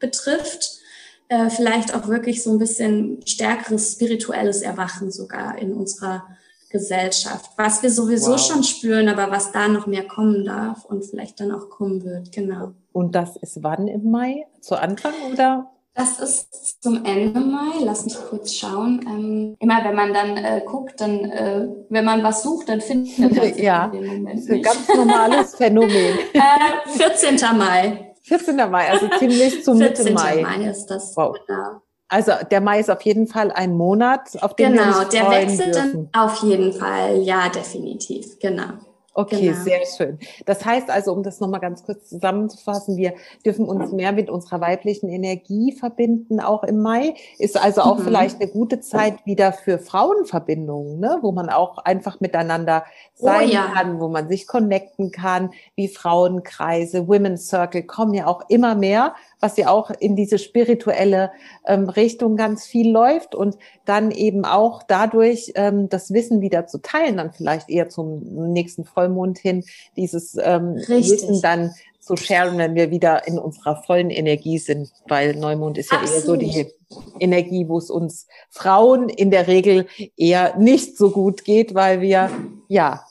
betrifft, 0.00 0.80
äh, 1.28 1.48
vielleicht 1.48 1.94
auch 1.94 2.08
wirklich 2.08 2.42
so 2.42 2.50
ein 2.50 2.58
bisschen 2.58 3.20
stärkeres 3.24 3.92
spirituelles 3.92 4.62
Erwachen 4.62 5.10
sogar 5.12 5.58
in 5.58 5.72
unserer 5.72 6.24
Gesellschaft, 6.70 7.50
was 7.56 7.82
wir 7.82 7.90
sowieso 7.90 8.32
wow. 8.32 8.40
schon 8.40 8.62
spüren, 8.62 9.08
aber 9.08 9.30
was 9.30 9.52
da 9.52 9.68
noch 9.68 9.86
mehr 9.86 10.06
kommen 10.06 10.44
darf 10.44 10.84
und 10.84 11.04
vielleicht 11.04 11.40
dann 11.40 11.52
auch 11.52 11.68
kommen 11.68 12.04
wird, 12.04 12.32
genau. 12.32 12.72
Und 12.92 13.14
das 13.14 13.36
ist 13.36 13.62
wann 13.62 13.88
im 13.88 14.10
Mai? 14.10 14.46
Zu 14.60 14.76
Anfang 14.76 15.12
oder? 15.32 15.70
Das 15.94 16.20
ist 16.20 16.82
zum 16.82 17.04
Ende 17.04 17.40
Mai. 17.40 17.84
Lass 17.84 18.04
mich 18.04 18.16
kurz 18.28 18.54
schauen. 18.54 19.04
Ähm, 19.06 19.56
immer 19.58 19.84
wenn 19.84 19.94
man 19.96 20.14
dann 20.14 20.36
äh, 20.36 20.62
guckt, 20.64 21.00
dann, 21.00 21.24
äh, 21.24 21.68
wenn 21.88 22.04
man 22.04 22.22
was 22.22 22.42
sucht, 22.42 22.68
dann 22.68 22.80
findet 22.80 23.18
man 23.18 23.34
das 23.34 23.58
ja, 23.58 23.86
in 23.86 24.00
dem 24.02 24.06
Moment 24.06 24.48
ein 24.50 24.62
ganz 24.62 24.88
normales 24.88 25.54
Phänomen. 25.56 26.18
äh, 26.32 26.88
14. 26.96 27.36
Mai. 27.58 28.09
14. 28.30 28.56
Mai, 28.70 28.88
also 28.88 29.08
ziemlich 29.18 29.64
zum 29.64 29.78
Mitte 29.78 30.04
Mai. 30.12 30.34
14. 30.36 30.42
Mai 30.42 30.70
ist 30.70 30.86
das. 30.86 31.16
Wow. 31.16 31.36
Genau. 31.46 31.82
Also 32.08 32.32
der 32.50 32.60
Mai 32.60 32.80
ist 32.80 32.90
auf 32.90 33.02
jeden 33.02 33.26
Fall 33.26 33.50
ein 33.52 33.76
Monat, 33.76 34.30
auf 34.40 34.54
den 34.54 34.72
genau, 34.72 34.84
wir 34.84 34.98
uns 35.00 35.08
der 35.10 35.30
wechselt 35.30 35.74
dürfen. 35.74 36.08
dann 36.12 36.24
auf 36.24 36.42
jeden 36.42 36.72
Fall, 36.72 37.18
ja, 37.18 37.48
definitiv, 37.48 38.38
genau. 38.40 38.72
Okay, 39.12 39.48
genau. 39.48 39.64
sehr 39.64 39.80
schön. 39.86 40.18
Das 40.46 40.64
heißt 40.64 40.88
also, 40.88 41.12
um 41.12 41.22
das 41.22 41.40
nochmal 41.40 41.60
ganz 41.60 41.82
kurz 41.82 42.08
zusammenzufassen, 42.08 42.96
wir 42.96 43.14
dürfen 43.44 43.66
uns 43.66 43.90
mehr 43.92 44.12
mit 44.12 44.30
unserer 44.30 44.60
weiblichen 44.60 45.08
Energie 45.08 45.72
verbinden, 45.72 46.40
auch 46.40 46.62
im 46.62 46.80
Mai. 46.80 47.14
Ist 47.38 47.60
also 47.60 47.82
auch 47.82 47.98
mhm. 47.98 48.04
vielleicht 48.04 48.40
eine 48.40 48.50
gute 48.50 48.80
Zeit 48.80 49.26
wieder 49.26 49.52
für 49.52 49.78
Frauenverbindungen, 49.78 51.00
ne? 51.00 51.18
wo 51.22 51.32
man 51.32 51.50
auch 51.50 51.78
einfach 51.78 52.20
miteinander 52.20 52.84
oh 53.18 53.26
sein 53.26 53.48
oh, 53.48 53.52
ja. 53.52 53.66
kann, 53.74 53.98
wo 53.98 54.08
man 54.08 54.28
sich 54.28 54.46
connecten 54.46 55.10
kann, 55.10 55.50
wie 55.74 55.88
Frauenkreise, 55.88 57.08
Women's 57.08 57.48
Circle 57.48 57.82
kommen 57.82 58.14
ja 58.14 58.26
auch 58.26 58.48
immer 58.48 58.76
mehr 58.76 59.14
was 59.40 59.56
ja 59.56 59.68
auch 59.68 59.90
in 59.90 60.16
diese 60.16 60.38
spirituelle 60.38 61.32
ähm, 61.66 61.88
Richtung 61.88 62.36
ganz 62.36 62.66
viel 62.66 62.90
läuft 62.90 63.34
und 63.34 63.56
dann 63.84 64.10
eben 64.10 64.44
auch 64.44 64.82
dadurch 64.82 65.52
ähm, 65.54 65.88
das 65.88 66.12
Wissen 66.12 66.40
wieder 66.40 66.66
zu 66.66 66.78
teilen, 66.78 67.16
dann 67.16 67.32
vielleicht 67.32 67.68
eher 67.68 67.88
zum 67.88 68.52
nächsten 68.52 68.84
Vollmond 68.84 69.38
hin, 69.38 69.64
dieses 69.96 70.36
ähm, 70.36 70.76
Wissen 70.76 71.40
dann 71.40 71.72
zu 72.00 72.16
sharen, 72.16 72.58
wenn 72.58 72.74
wir 72.74 72.90
wieder 72.90 73.26
in 73.28 73.38
unserer 73.38 73.82
vollen 73.82 74.10
Energie 74.10 74.58
sind, 74.58 74.90
weil 75.06 75.34
Neumond 75.36 75.78
ist 75.78 75.92
ja 75.92 75.98
Absolut. 75.98 76.42
eher 76.42 76.48
so 76.50 76.62
die 76.62 76.66
Energie, 77.20 77.68
wo 77.68 77.78
es 77.78 77.90
uns 77.90 78.26
Frauen 78.48 79.08
in 79.08 79.30
der 79.30 79.46
Regel 79.46 79.86
eher 80.16 80.56
nicht 80.56 80.96
so 80.96 81.10
gut 81.10 81.44
geht, 81.44 81.74
weil 81.74 82.00
wir 82.00 82.30
ja 82.68 83.04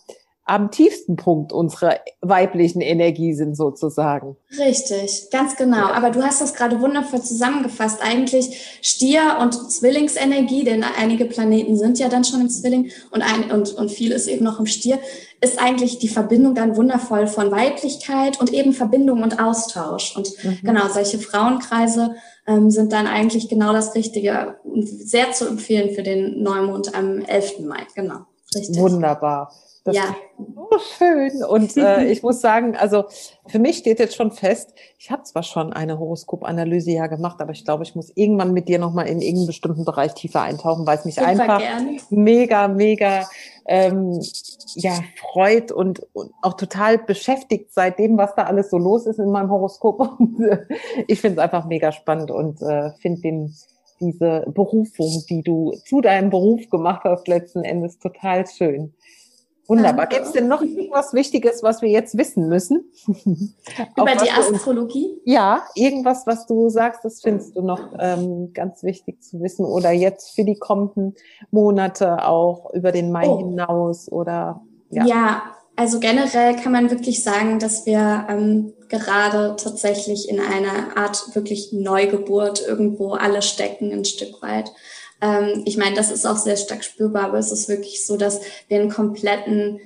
am 0.50 0.72
tiefsten 0.72 1.16
Punkt 1.16 1.54
unserer 1.54 1.98
weiblichen 2.22 2.82
Energie 2.82 3.36
sind 3.36 3.56
sozusagen. 3.56 4.36
Richtig, 4.58 5.28
ganz 5.32 5.56
genau. 5.56 5.92
Aber 5.92 6.10
du 6.10 6.24
hast 6.24 6.42
das 6.42 6.56
gerade 6.56 6.82
wundervoll 6.82 7.22
zusammengefasst. 7.22 8.00
Eigentlich 8.02 8.80
Stier 8.82 9.38
und 9.40 9.54
Zwillingsenergie, 9.72 10.64
denn 10.64 10.84
einige 10.84 11.26
Planeten 11.26 11.78
sind 11.78 12.00
ja 12.00 12.10
dann 12.10 12.24
schon 12.24 12.42
im 12.42 12.50
Zwilling 12.50 12.90
und, 13.12 13.22
ein, 13.22 13.52
und, 13.52 13.74
und 13.76 13.92
viel 13.92 14.12
ist 14.12 14.28
eben 14.28 14.44
noch 14.44 14.60
im 14.60 14.66
Stier, 14.66 14.98
ist 15.40 15.62
eigentlich 15.62 16.00
die 16.00 16.08
Verbindung 16.08 16.56
dann 16.56 16.76
wundervoll 16.76 17.28
von 17.28 17.52
Weiblichkeit 17.52 18.42
und 18.42 18.52
eben 18.52 18.74
Verbindung 18.74 19.22
und 19.22 19.40
Austausch. 19.40 20.18
Und 20.18 20.32
mhm. 20.44 20.58
genau, 20.64 20.88
solche 20.92 21.20
Frauenkreise 21.20 22.16
ähm, 22.48 22.72
sind 22.72 22.92
dann 22.92 23.06
eigentlich 23.06 23.50
genau 23.50 23.72
das 23.72 23.94
Richtige 23.94 24.56
und 24.64 24.88
sehr 24.88 25.32
zu 25.32 25.48
empfehlen 25.48 25.94
für 25.94 26.02
den 26.02 26.42
Neumond 26.42 26.96
am 26.96 27.20
11. 27.20 27.60
Mai. 27.60 27.86
Genau. 27.94 28.22
Richtig. 28.56 28.80
Wunderbar. 28.80 29.54
Das 29.84 29.96
ja. 29.96 30.16
so 30.38 30.80
schön. 30.98 31.44
Und 31.44 31.78
äh, 31.78 32.06
ich 32.12 32.22
muss 32.22 32.42
sagen, 32.42 32.76
also 32.76 33.06
für 33.48 33.60
mich 33.60 33.78
steht 33.78 34.00
jetzt 34.00 34.16
schon 34.16 34.32
fest, 34.32 34.74
ich 34.98 35.10
habe 35.10 35.24
zwar 35.24 35.44
schon 35.44 35.74
eine 35.74 36.00
Horoskopanalyse 36.00 36.92
ja 36.92 37.08
gemacht, 37.08 37.42
aber 37.42 37.52
ich 37.52 37.64
glaube, 37.64 37.84
ich 37.84 37.96
muss 37.96 38.12
irgendwann 38.16 38.54
mit 38.54 38.68
dir 38.68 38.80
nochmal 38.80 39.08
in 39.08 39.22
irgendeinen 39.22 39.48
bestimmten 39.48 39.86
Bereich 39.86 40.14
tiefer 40.14 40.42
eintauchen, 40.42 40.86
weil 40.86 40.98
es 40.98 41.06
mich 41.06 41.16
Super 41.16 41.28
einfach 41.28 41.60
gern. 41.60 42.00
mega, 42.10 42.68
mega 42.68 43.28
ähm, 43.66 44.20
ja, 44.76 45.00
freut 45.20 45.72
und, 45.72 46.06
und 46.14 46.32
auch 46.42 46.54
total 46.54 46.98
beschäftigt 46.98 47.74
seitdem, 47.74 48.18
was 48.18 48.36
da 48.36 48.44
alles 48.44 48.70
so 48.70 48.78
los 48.78 49.06
ist 49.06 49.20
in 49.20 49.32
meinem 49.32 49.50
Horoskop. 49.50 50.00
Und, 50.20 50.42
äh, 50.42 50.66
ich 51.08 51.22
finde 51.22 51.40
es 51.40 51.44
einfach 51.44 51.66
mega 51.66 51.92
spannend 51.92 52.32
und 52.32 52.62
äh, 52.62 52.92
finde 53.02 53.22
den 53.22 53.56
diese 54.02 54.46
Berufung, 54.48 55.24
die 55.30 55.42
du 55.42 55.74
zu 55.86 56.02
deinem 56.02 56.30
Beruf 56.30 56.70
gemacht 56.70 57.04
hast, 57.04 57.28
letzten 57.28 57.64
Endes 57.64 58.00
total 58.00 58.48
schön. 58.48 58.94
Wunderbar. 59.70 60.08
Gibt 60.08 60.26
es 60.26 60.32
denn 60.32 60.48
noch 60.48 60.64
irgendwas 60.64 61.14
Wichtiges, 61.14 61.62
was 61.62 61.84
wir 61.84 61.90
jetzt 61.90 62.18
wissen 62.18 62.50
müssen? 62.50 62.92
Über 63.96 64.16
die 64.16 64.32
Astrologie? 64.32 65.12
Uns, 65.12 65.22
ja, 65.26 65.64
irgendwas, 65.76 66.26
was 66.26 66.48
du 66.48 66.70
sagst, 66.70 67.06
das 67.06 67.22
findest 67.22 67.56
du 67.56 67.62
noch 67.62 67.94
ähm, 68.00 68.52
ganz 68.54 68.82
wichtig 68.82 69.22
zu 69.22 69.40
wissen 69.42 69.66
oder 69.66 69.92
jetzt 69.92 70.32
für 70.34 70.44
die 70.44 70.56
kommenden 70.56 71.16
Monate 71.52 72.26
auch 72.26 72.74
über 72.74 72.92
den 72.92 73.12
Mai 73.12 73.28
oh. 73.28 73.38
hinaus 73.38 74.12
oder 74.12 74.62
ja. 74.90 75.06
Ja, 75.06 75.42
also 75.76 76.00
generell 76.00 76.56
kann 76.56 76.72
man 76.72 76.90
wirklich 76.90 77.24
sagen, 77.24 77.60
dass 77.60 77.86
wir 77.86 78.26
ähm, 78.28 78.74
gerade 78.90 79.56
tatsächlich 79.56 80.30
in 80.30 80.40
einer 80.40 80.98
Art 80.98 81.36
wirklich 81.36 81.72
Neugeburt 81.74 82.68
irgendwo 82.68 83.12
alle 83.12 83.44
stecken, 83.44 83.92
ein 83.92 84.04
Stück 84.04 84.42
weit. 84.42 84.72
Ähm, 85.22 85.64
ich 85.66 85.78
meine, 85.78 85.96
das 85.96 86.12
ist 86.12 86.26
auch 86.26 86.38
sehr 86.38 86.58
stark 86.58 86.84
spürbar, 86.84 87.26
aber 87.26 87.38
es 87.38 87.52
ist 87.52 87.70
wirklich 87.70 88.06
so, 88.06 88.18
dass 88.18 88.42
wir 88.68 88.80
einen 88.80 88.90
kompletten 88.90 89.80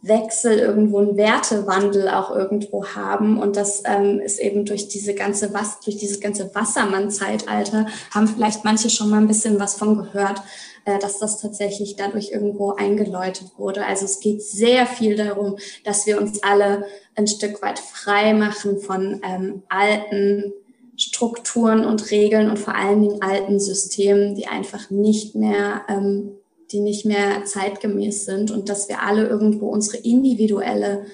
Wechsel, 0.00 0.58
irgendwo 0.58 0.98
einen 0.98 1.16
Wertewandel 1.16 2.08
auch 2.08 2.34
irgendwo 2.34 2.86
haben. 2.86 3.38
Und 3.38 3.56
das 3.56 3.82
ähm, 3.84 4.20
ist 4.20 4.38
eben 4.38 4.64
durch 4.64 4.88
diese 4.88 5.14
ganze 5.14 5.52
Was 5.52 5.80
durch 5.80 5.96
dieses 5.96 6.20
ganze 6.20 6.54
Wassermann-Zeitalter, 6.54 7.86
haben 8.10 8.28
vielleicht 8.28 8.64
manche 8.64 8.88
schon 8.88 9.10
mal 9.10 9.18
ein 9.18 9.28
bisschen 9.28 9.60
was 9.60 9.74
von 9.74 9.96
gehört, 9.98 10.40
äh, 10.86 10.98
dass 10.98 11.18
das 11.18 11.40
tatsächlich 11.40 11.96
dadurch 11.96 12.30
irgendwo 12.32 12.72
eingeläutet 12.72 13.52
wurde. 13.58 13.84
Also 13.84 14.06
es 14.06 14.20
geht 14.20 14.42
sehr 14.42 14.86
viel 14.86 15.16
darum, 15.16 15.56
dass 15.84 16.06
wir 16.06 16.20
uns 16.20 16.42
alle 16.42 16.86
ein 17.14 17.26
Stück 17.26 17.60
weit 17.62 17.78
frei 17.78 18.32
machen 18.32 18.80
von 18.80 19.20
ähm, 19.22 19.62
alten 19.68 20.52
Strukturen 20.96 21.84
und 21.84 22.10
Regeln 22.10 22.50
und 22.50 22.58
vor 22.58 22.74
allen 22.74 23.02
Dingen 23.02 23.22
alten 23.22 23.58
Systemen, 23.58 24.34
die 24.34 24.46
einfach 24.46 24.90
nicht 24.90 25.34
mehr, 25.34 25.82
ähm, 25.88 26.32
die 26.70 26.80
nicht 26.80 27.04
mehr 27.04 27.44
zeitgemäß 27.44 28.24
sind 28.24 28.50
und 28.50 28.68
dass 28.68 28.88
wir 28.88 29.02
alle 29.02 29.26
irgendwo 29.26 29.68
unsere 29.68 29.98
individuelle, 29.98 31.06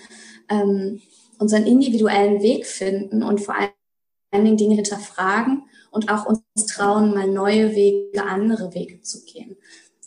ähm, 0.48 1.00
unseren 1.38 1.66
individuellen 1.66 2.42
Weg 2.42 2.66
finden 2.66 3.22
und 3.22 3.40
vor 3.40 3.54
allen 3.54 4.44
Dingen 4.44 4.56
Dinge 4.56 4.74
hinterfragen 4.76 5.62
und 5.90 6.10
auch 6.10 6.26
uns 6.26 6.66
trauen, 6.66 7.14
mal 7.14 7.26
neue 7.26 7.74
Wege, 7.74 8.22
andere 8.22 8.74
Wege 8.74 9.00
zu 9.00 9.24
gehen. 9.24 9.56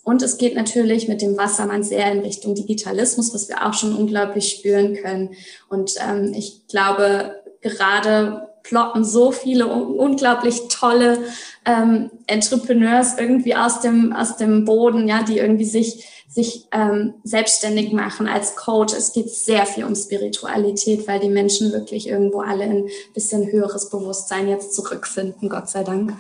Und 0.04 0.22
es 0.22 0.38
geht 0.38 0.56
natürlich 0.56 1.08
mit 1.08 1.22
dem 1.22 1.38
Wassermann 1.38 1.84
sehr 1.84 2.12
in 2.12 2.20
Richtung 2.20 2.56
Digitalismus, 2.56 3.34
was 3.34 3.48
wir 3.48 3.66
auch 3.66 3.74
schon 3.74 3.96
unglaublich 3.96 4.50
spüren 4.50 4.96
können. 4.96 5.32
Und 5.70 5.96
ähm, 6.06 6.34
ich 6.36 6.68
glaube, 6.68 7.42
gerade 7.62 8.53
ploppen 8.64 9.04
so 9.04 9.32
viele 9.32 9.68
unglaublich 9.68 10.68
tolle 10.70 11.20
ähm, 11.66 12.10
Entrepreneurs 12.28 13.18
irgendwie 13.18 13.56
aus 13.56 13.82
dem 13.82 14.14
aus 14.14 14.38
dem 14.38 14.66
Boden, 14.66 15.08
ja, 15.08 15.24
die 15.24 15.38
irgendwie 15.38 15.66
sich 15.66 16.08
sich 16.34 16.66
ähm, 16.72 17.14
selbstständig 17.24 17.92
machen 17.92 18.28
als 18.28 18.56
Coach. 18.56 18.94
Es 18.94 19.14
geht 19.14 19.30
sehr 19.30 19.68
viel 19.68 19.84
um 19.84 19.94
Spiritualität, 19.94 21.08
weil 21.08 21.20
die 21.20 21.30
Menschen 21.30 21.72
wirklich 21.72 22.08
irgendwo 22.08 22.42
alle 22.42 22.66
in 22.66 22.90
bisschen 23.14 23.52
höheres 23.52 23.92
Bewusstsein 23.92 24.48
jetzt 24.48 24.74
zurückfinden, 24.74 25.48
Gott 25.48 25.70
sei 25.70 25.84
Dank. 25.84 26.14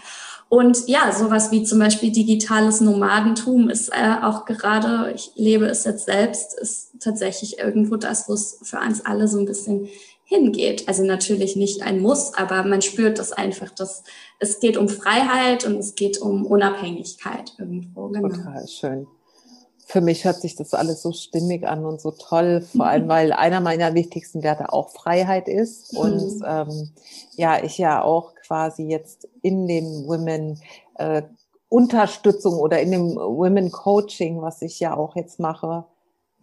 Und 0.49 0.88
ja, 0.88 1.12
sowas 1.12 1.49
wie 1.49 1.63
zum 1.63 1.79
Beispiel 1.79 2.12
digitales 2.12 2.79
Nomadentum 2.79 3.71
ist 3.71 3.89
äh, 3.89 4.17
auch 4.21 4.45
gerade, 4.45 5.12
ich 5.15 5.32
lebe 5.34 5.65
es 5.65 5.84
jetzt 5.84 6.06
selbst, 6.06 6.53
ist 6.60 6.91
tatsächlich 6.99 7.58
irgendwo 7.58 7.95
das, 7.95 8.29
wo 8.29 8.34
es 8.34 8.60
für 8.62 8.77
uns 8.77 9.03
alle 9.03 9.27
so 9.27 9.39
ein 9.39 9.47
bisschen 9.47 9.89
hingeht. 10.25 10.88
Also 10.88 11.03
natürlich 11.03 11.55
nicht 11.55 11.83
ein 11.83 11.99
Muss, 11.99 12.33
aber 12.33 12.63
man 12.63 12.81
spürt 12.81 13.19
das 13.19 13.31
einfach, 13.31 13.69
dass 13.71 14.03
es 14.39 14.59
geht 14.59 14.77
um 14.77 14.89
Freiheit 14.89 15.65
und 15.65 15.77
es 15.77 15.95
geht 15.95 16.19
um 16.19 16.45
Unabhängigkeit 16.45 17.53
irgendwo. 17.57 18.07
Genau. 18.07 18.29
Total 18.29 18.67
schön. 18.67 19.07
Für 19.86 20.01
mich 20.01 20.23
hört 20.23 20.41
sich 20.41 20.55
das 20.55 20.73
alles 20.73 21.01
so 21.01 21.12
stimmig 21.12 21.67
an 21.67 21.86
und 21.86 22.01
so 22.01 22.12
toll, 22.12 22.62
vor 22.75 22.86
allem 22.86 23.07
weil 23.09 23.33
einer 23.33 23.59
meiner 23.59 23.93
wichtigsten 23.93 24.43
Werte 24.43 24.71
auch 24.71 24.89
Freiheit 24.89 25.47
ist 25.47 25.95
und 25.95 26.39
mhm. 26.39 26.45
ähm, 26.47 26.89
ja, 27.36 27.63
ich 27.63 27.77
ja 27.77 28.01
auch 28.01 28.33
quasi 28.45 28.83
jetzt 28.83 29.27
in 29.41 29.67
dem 29.67 30.07
Women 30.07 30.59
äh, 30.95 31.23
Unterstützung 31.69 32.59
oder 32.59 32.79
in 32.81 32.91
dem 32.91 33.15
Women 33.15 33.71
Coaching, 33.71 34.41
was 34.41 34.62
ich 34.62 34.79
ja 34.79 34.95
auch 34.95 35.15
jetzt 35.15 35.39
mache, 35.39 35.86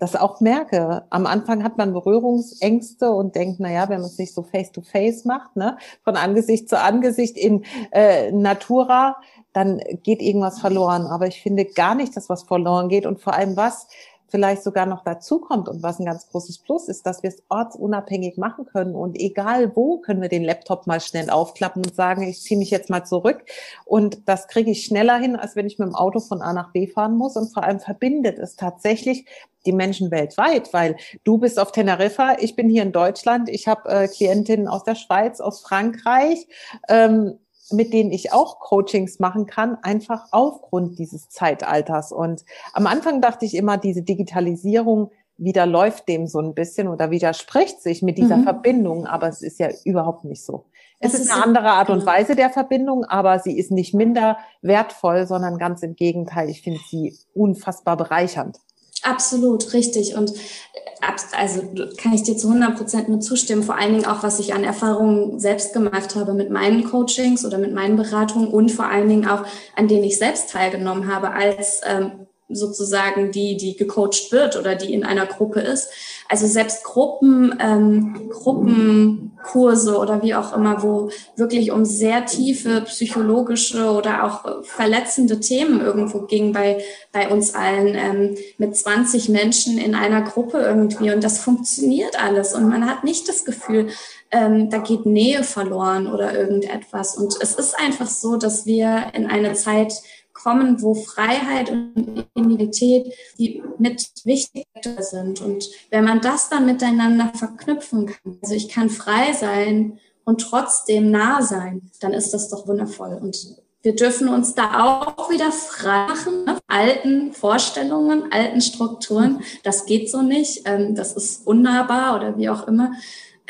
das 0.01 0.17
auch 0.17 0.41
merke. 0.41 1.05
Am 1.11 1.27
Anfang 1.27 1.63
hat 1.63 1.77
man 1.77 1.93
Berührungsängste 1.93 3.11
und 3.11 3.35
denkt, 3.37 3.61
na 3.61 3.71
ja, 3.71 3.89
wenn 3.89 4.01
man 4.01 4.09
es 4.09 4.19
nicht 4.19 4.35
so 4.35 4.43
face 4.43 4.73
to 4.73 4.81
face 4.81 5.25
macht, 5.27 5.55
ne, 5.57 5.77
von 6.03 6.17
Angesicht 6.17 6.69
zu 6.69 6.81
Angesicht 6.81 7.37
in 7.37 7.65
äh, 7.93 8.33
Natura, 8.33 9.17
dann 9.53 9.81
geht 10.03 10.23
irgendwas 10.23 10.59
verloren. 10.59 11.07
Aber 11.07 11.27
ich 11.27 11.43
finde 11.43 11.67
gar 11.67 11.95
nicht, 11.95 12.17
dass 12.17 12.31
was 12.31 12.45
verloren 12.45 12.89
geht 12.89 13.05
und 13.05 13.21
vor 13.21 13.35
allem 13.35 13.57
was 13.57 13.89
vielleicht 14.31 14.63
sogar 14.63 14.87
noch 14.87 15.05
dazu 15.05 15.41
kommt 15.41 15.69
und 15.69 15.83
was 15.83 15.99
ein 15.99 16.07
ganz 16.07 16.29
großes 16.29 16.59
Plus 16.59 16.89
ist, 16.89 17.07
dass 17.07 17.23
wir 17.23 17.29
es 17.31 17.43
ortsunabhängig 17.49 18.37
machen 18.37 18.67
können 18.67 18.95
und 18.95 19.19
egal 19.19 19.75
wo 19.75 19.99
können 19.99 20.23
wir 20.23 20.29
den 20.29 20.45
Laptop 20.45 20.87
mal 20.87 21.01
schnell 21.01 21.31
aufklappen 21.31 21.85
und 21.85 21.95
sagen, 21.95 22.23
ich 22.23 22.41
ziehe 22.41 22.59
mich 22.59 22.71
jetzt 22.71 22.91
mal 22.91 23.05
zurück 23.05 23.45
und 23.85 24.29
das 24.29 24.49
kriege 24.49 24.71
ich 24.71 24.85
schneller 24.85 25.19
hin, 25.19 25.37
als 25.37 25.57
wenn 25.57 25.67
ich 25.67 25.79
mit 25.79 25.89
dem 25.89 25.95
Auto 25.95 26.21
von 26.21 26.43
A 26.43 26.53
nach 26.53 26.73
B 26.73 26.87
fahren 26.87 27.17
muss 27.17 27.37
und 27.37 27.53
vor 27.53 27.65
allem 27.65 27.81
verbindet 27.81 28.39
es 28.39 28.57
tatsächlich 28.57 29.27
die 29.67 29.73
Menschen 29.73 30.11
weltweit, 30.11 30.73
weil 30.73 30.97
du 31.25 31.39
bist 31.39 31.59
auf 31.59 31.73
Teneriffa, 31.73 32.37
ich 32.39 32.57
bin 32.57 32.69
hier 32.69 32.83
in 32.83 32.93
Deutschland, 32.93 33.49
ich 33.49 33.69
habe 33.69 33.89
äh, 33.91 34.09
Klientinnen 34.09 34.69
aus 34.69 34.85
der 34.85 34.95
Schweiz, 34.95 35.41
aus 35.41 35.61
Frankreich. 35.61 36.47
Ähm, 36.89 37.39
mit 37.73 37.93
denen 37.93 38.11
ich 38.11 38.33
auch 38.33 38.61
Coachings 38.61 39.19
machen 39.19 39.47
kann, 39.47 39.79
einfach 39.83 40.27
aufgrund 40.31 40.99
dieses 40.99 41.29
Zeitalters. 41.29 42.13
Und 42.13 42.45
am 42.73 42.87
Anfang 42.87 43.21
dachte 43.21 43.45
ich 43.45 43.55
immer, 43.55 43.79
diese 43.79 44.03
Digitalisierung 44.03 45.11
widerläuft 45.41 46.07
dem 46.07 46.27
so 46.27 46.39
ein 46.39 46.55
bisschen 46.55 46.87
oder 46.87 47.11
widerspricht 47.11 47.81
sich 47.81 48.03
mit 48.03 48.19
dieser 48.19 48.37
mhm. 48.37 48.45
Verbindung, 48.45 49.07
aber 49.07 49.29
es 49.29 49.41
ist 49.41 49.59
ja 49.59 49.69
überhaupt 49.85 50.25
nicht 50.25 50.45
so. 50.45 50.67
Es, 50.99 51.15
es 51.15 51.21
ist 51.21 51.33
eine 51.33 51.43
andere 51.43 51.71
Art 51.71 51.89
und 51.89 52.01
genau. 52.01 52.13
Weise 52.13 52.37
der 52.37 52.51
Verbindung, 52.51 53.05
aber 53.05 53.39
sie 53.39 53.59
ist 53.59 53.71
nicht 53.71 53.95
minder 53.95 54.37
wertvoll, 54.61 55.27
sondern 55.27 55.57
ganz 55.57 55.83
im 55.83 55.97
Gegenteil. 55.97 56.51
Ich 56.51 56.61
finde 56.61 56.81
sie 56.91 57.17
unfassbar 57.33 57.97
bereichernd. 57.97 58.59
Absolut, 59.03 59.73
richtig. 59.73 60.15
Und 60.15 60.31
äh, 60.31 61.11
also 61.33 61.63
kann 61.97 62.13
ich 62.13 62.23
dir 62.23 62.37
zu 62.37 62.49
100 62.49 62.77
Prozent 62.77 63.09
nur 63.09 63.21
zustimmen. 63.21 63.63
Vor 63.63 63.77
allen 63.77 63.93
Dingen 63.93 64.07
auch, 64.07 64.23
was 64.23 64.39
ich 64.39 64.55
an 64.55 64.65
Erfahrungen 64.65 65.39
selbst 65.39 65.73
gemacht 65.73 66.15
habe 66.15 66.35
mit 66.35 66.51
meinen 66.51 66.85
Coachings 66.85 67.45
oder 67.45 67.59
mit 67.59 67.73
meinen 67.73 67.97
Beratungen 67.97 68.49
und 68.49 68.71
vor 68.71 68.87
allen 68.87 69.09
Dingen 69.09 69.29
auch, 69.29 69.45
an 69.77 69.89
denen 69.89 70.05
ich 70.05 70.19
selbst 70.19 70.51
teilgenommen 70.51 71.13
habe 71.13 71.31
als 71.31 71.81
ähm, 71.87 72.27
sozusagen 72.51 73.31
die, 73.33 73.57
die 73.57 73.77
gecoacht 73.77 74.33
wird 74.33 74.57
oder 74.57 74.75
die 74.75 74.93
in 74.93 75.05
einer 75.05 75.27
Gruppe 75.27 75.61
ist. 75.61 75.91
Also 76.29 76.47
selbst 76.47 76.85
Gruppen, 76.85 77.55
ähm, 77.61 78.29
Gruppenkurse 78.31 79.99
oder 79.99 80.23
wie 80.23 80.35
auch 80.35 80.55
immer, 80.55 80.83
wo 80.83 81.11
wirklich 81.37 81.73
um 81.73 81.85
sehr 81.85 82.27
tiefe 82.27 82.83
psychologische 82.83 83.91
oder 83.91 84.25
auch 84.25 84.65
verletzende 84.65 85.41
Themen 85.41 85.81
irgendwo 85.81 86.21
ging 86.21 86.53
bei, 86.53 86.83
bei 87.13 87.29
uns 87.29 87.55
allen 87.55 87.95
ähm, 87.97 88.37
mit 88.59 88.77
20 88.77 89.29
Menschen 89.29 89.79
in 89.79 89.95
einer 89.95 90.23
Gruppe 90.23 90.59
irgendwie. 90.59 91.11
Und 91.11 91.25
das 91.25 91.39
funktioniert 91.39 92.23
alles. 92.23 92.55
Und 92.55 92.69
man 92.69 92.89
hat 92.89 93.03
nicht 93.03 93.29
das 93.29 93.45
Gefühl, 93.45 93.89
ähm, 94.31 94.71
da 94.71 94.79
geht 94.79 95.07
Nähe 95.07 95.43
verloren 95.43 96.07
oder 96.07 96.33
irgendetwas. 96.33 97.17
Und 97.17 97.37
es 97.41 97.55
ist 97.55 97.79
einfach 97.79 98.09
so, 98.09 98.37
dass 98.37 98.67
wir 98.67 99.09
in 99.15 99.27
eine 99.27 99.55
Zeit 99.55 99.95
kommen, 100.43 100.83
wo 100.83 100.95
Freiheit 100.95 101.71
und 101.71 102.27
Individualität 102.35 103.13
die 103.39 103.63
mit 103.79 104.11
wichtig 104.25 104.67
sind. 105.01 105.41
Und 105.41 105.69
wenn 105.91 106.05
man 106.05 106.21
das 106.21 106.49
dann 106.49 106.67
miteinander 106.67 107.33
verknüpfen 107.35 108.07
kann, 108.07 108.39
also 108.43 108.55
ich 108.55 108.69
kann 108.69 108.91
frei 108.91 109.33
sein 109.33 109.99
und 110.25 110.41
trotzdem 110.41 111.11
nah 111.11 111.43
sein, 111.43 111.91
dann 112.01 112.13
ist 112.13 112.33
das 112.33 112.49
doch 112.49 112.67
wundervoll. 112.67 113.19
Und 113.21 113.57
wir 113.83 113.97
dürfen 113.97 114.29
uns 114.29 114.55
da 114.55 114.85
auch 114.85 115.31
wieder 115.31 115.51
frei 115.51 116.07
machen, 116.07 116.45
ne? 116.45 116.59
alten 116.69 117.33
Vorstellungen, 117.33 118.31
alten 118.31 118.61
Strukturen. 118.61 119.43
Das 119.65 119.87
geht 119.87 120.11
so 120.11 120.21
nicht, 120.21 120.63
ähm, 120.67 120.95
das 120.95 121.15
ist 121.15 121.47
unnahbar 121.47 122.17
oder 122.17 122.37
wie 122.37 122.51
auch 122.51 122.69
immer. 122.69 122.93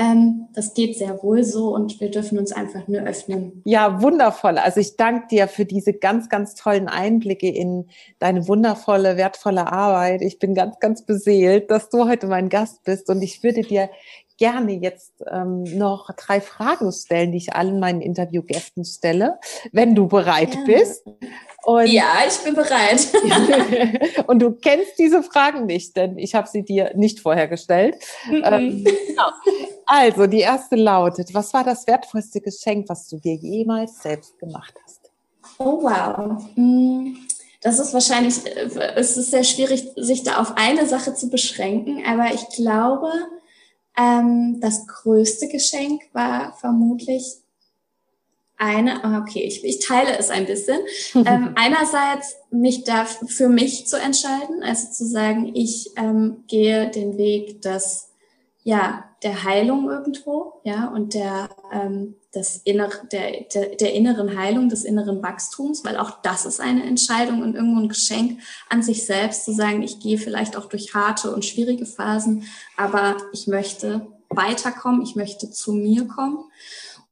Ähm, 0.01 0.49
das 0.55 0.73
geht 0.73 0.97
sehr 0.97 1.23
wohl 1.23 1.45
so 1.45 1.75
und 1.75 2.01
wir 2.01 2.11
dürfen 2.11 2.39
uns 2.39 2.53
einfach 2.53 2.89
nur 2.89 3.03
öffnen. 3.03 3.61
Ja, 3.67 4.01
wundervoll. 4.01 4.57
Also 4.57 4.81
ich 4.81 4.97
danke 4.97 5.27
dir 5.29 5.47
für 5.47 5.67
diese 5.67 5.93
ganz, 5.93 6.31
ganz 6.31 6.55
tollen 6.55 6.89
Einblicke 6.89 7.51
in 7.51 7.87
deine 8.19 8.49
wundervolle, 8.49 9.19
wertvolle 9.19 9.71
Arbeit. 9.71 10.23
Ich 10.23 10.39
bin 10.39 10.55
ganz, 10.55 10.79
ganz 10.79 11.05
beseelt, 11.05 11.71
dass 11.71 11.91
du 11.91 12.09
heute 12.09 12.29
mein 12.29 12.49
Gast 12.49 12.83
bist 12.85 13.11
und 13.11 13.21
ich 13.21 13.43
würde 13.43 13.61
dir 13.61 13.91
gerne 14.41 14.73
jetzt 14.73 15.13
ähm, 15.31 15.63
noch 15.63 16.11
drei 16.17 16.41
Fragen 16.41 16.91
stellen, 16.93 17.31
die 17.31 17.39
ich 17.39 17.55
allen 17.55 17.79
meinen 17.79 18.01
Interviewgästen 18.01 18.85
stelle, 18.85 19.39
wenn 19.71 19.95
du 19.95 20.09
bereit 20.09 20.55
ja. 20.55 20.61
bist. 20.65 21.07
Und 21.63 21.87
ja, 21.89 22.15
ich 22.27 22.39
bin 22.39 22.55
bereit. 22.55 23.07
und 24.27 24.41
du 24.41 24.53
kennst 24.53 24.99
diese 24.99 25.23
Fragen 25.23 25.67
nicht, 25.67 25.95
denn 25.95 26.17
ich 26.17 26.35
habe 26.35 26.49
sie 26.49 26.65
dir 26.65 26.93
nicht 26.97 27.21
vorher 27.21 27.49
gestellt. 27.49 27.97
Mhm. 28.29 28.43
Ähm, 28.45 28.85
genau. 28.85 29.29
Also, 29.85 30.27
die 30.27 30.41
erste 30.41 30.77
lautet, 30.77 31.35
was 31.35 31.53
war 31.53 31.63
das 31.63 31.87
wertvollste 31.87 32.41
Geschenk, 32.41 32.89
was 32.89 33.09
du 33.09 33.19
dir 33.19 33.35
jemals 33.35 34.01
selbst 34.03 34.39
gemacht 34.39 34.75
hast? 34.83 35.11
Oh, 35.59 35.83
wow. 35.83 36.43
Mm, 36.55 37.15
das 37.61 37.79
ist 37.79 37.93
wahrscheinlich, 37.93 38.47
äh, 38.47 38.95
es 38.97 39.19
ist 39.19 39.31
sehr 39.31 39.45
schwierig, 39.45 39.87
sich 39.97 40.23
da 40.23 40.41
auf 40.41 40.57
eine 40.57 40.87
Sache 40.87 41.13
zu 41.13 41.29
beschränken, 41.29 42.03
aber 42.07 42.33
ich 42.33 42.49
glaube, 42.57 43.11
ähm, 44.01 44.61
das 44.61 44.87
größte 44.87 45.49
Geschenk 45.49 46.03
war 46.13 46.55
vermutlich 46.55 47.41
eine, 48.57 49.03
ah, 49.05 49.19
okay, 49.21 49.43
ich, 49.43 49.65
ich 49.65 49.81
teile 49.81 50.17
es 50.19 50.31
ein 50.31 50.47
bisschen. 50.47 50.81
ähm, 51.15 51.53
einerseits 51.57 52.37
mich 52.51 52.85
da 52.85 53.05
für 53.05 53.49
mich 53.49 53.87
zu 53.87 53.99
entscheiden, 53.99 54.63
also 54.63 54.91
zu 54.93 55.07
sagen, 55.07 55.53
ich 55.55 55.91
ähm, 55.97 56.45
gehe 56.47 56.91
den 56.91 57.17
Weg 57.17 57.63
des, 57.63 58.11
ja, 58.63 59.05
der 59.23 59.45
Heilung 59.45 59.91
irgendwo, 59.91 60.61
ja, 60.65 60.89
und 60.89 61.15
der, 61.15 61.51
ähm, 61.73 62.15
des 62.35 62.63
inner, 62.65 62.89
der, 63.13 63.43
der, 63.53 63.77
der 63.77 63.93
inneren 63.93 64.39
Heilung, 64.39 64.69
des 64.69 64.85
inneren 64.85 65.23
Wachstums, 65.23 65.85
weil 65.85 65.97
auch 65.97 66.23
das 66.23 66.47
ist 66.47 66.61
eine 66.61 66.85
Entscheidung 66.85 67.43
und 67.43 67.55
irgendwo 67.55 67.81
ein 67.81 67.89
Geschenk 67.89 68.41
an 68.69 68.83
sich 68.83 69.05
selbst, 69.05 69.45
zu 69.45 69.53
sagen, 69.53 69.83
ich 69.83 70.01
gehe 70.01 70.17
vielleicht 70.17 70.57
auch 70.57 70.67
durch 70.67 70.95
harte 70.95 71.35
und 71.35 71.45
schwierige 71.45 71.87
Phasen, 71.87 72.45
aber 72.77 73.17
ich 73.33 73.47
möchte 73.47 74.07
weiterkommen, 74.31 75.03
ich 75.03 75.17
möchte 75.17 75.51
zu 75.51 75.73
mir 75.73 76.07
kommen. 76.07 76.45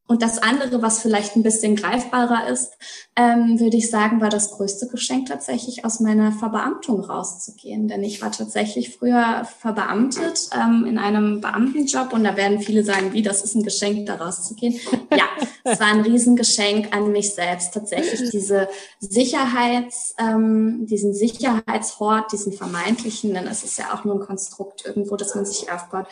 Und 0.09 0.23
das 0.23 0.39
andere, 0.39 0.81
was 0.81 1.01
vielleicht 1.01 1.37
ein 1.37 1.43
bisschen 1.43 1.77
greifbarer 1.77 2.49
ist, 2.49 2.73
ähm, 3.15 3.61
würde 3.61 3.77
ich 3.77 3.91
sagen, 3.91 4.23
war 4.23 4.31
das 4.31 4.53
größte 4.53 4.89
Geschenk 4.89 5.29
tatsächlich 5.29 5.85
aus 5.85 6.01
meiner 6.01 6.33
Verbeamtung 6.33 7.05
rauszugehen. 7.05 7.89
Denn 7.89 8.03
ich 8.03 8.23
war 8.23 8.33
tatsächlich 8.33 8.97
früher 8.97 9.47
verbeamtet 9.61 10.49
ähm, 10.59 10.87
in 10.87 10.97
einem 10.99 11.43
Beamtenjob 11.43 12.15
und 12.15 12.25
da 12.25 12.39
werden 12.39 12.61
viele 12.61 12.85
sagen, 12.85 13.13
wie, 13.13 13.21
das 13.21 13.43
ist 13.43 13.55
ein 13.55 13.63
Geschenk, 13.63 14.07
da 14.07 14.15
rauszugehen. 14.15 14.81
Ja, 15.11 15.25
es 15.65 15.79
war 15.79 15.89
ein 15.89 16.01
Riesengeschenk 16.01 16.97
an 16.97 17.13
mich 17.13 17.35
selbst, 17.35 17.75
tatsächlich 17.75 18.31
diese 18.31 18.69
Sicherheits, 19.01 20.15
ähm, 20.19 20.87
diesen 20.87 21.13
Sicherheitshort, 21.13 22.33
diesen 22.33 22.53
vermeintlichen, 22.53 23.35
denn 23.35 23.47
es 23.47 23.63
ist 23.63 23.79
ja 23.79 23.93
auch 23.93 24.05
nur 24.05 24.15
ein 24.15 24.27
Konstrukt 24.27 24.87
irgendwo, 24.87 25.17
dass 25.17 25.35
man 25.35 25.45
sich 25.45 25.71
aufbaut, 25.71 26.07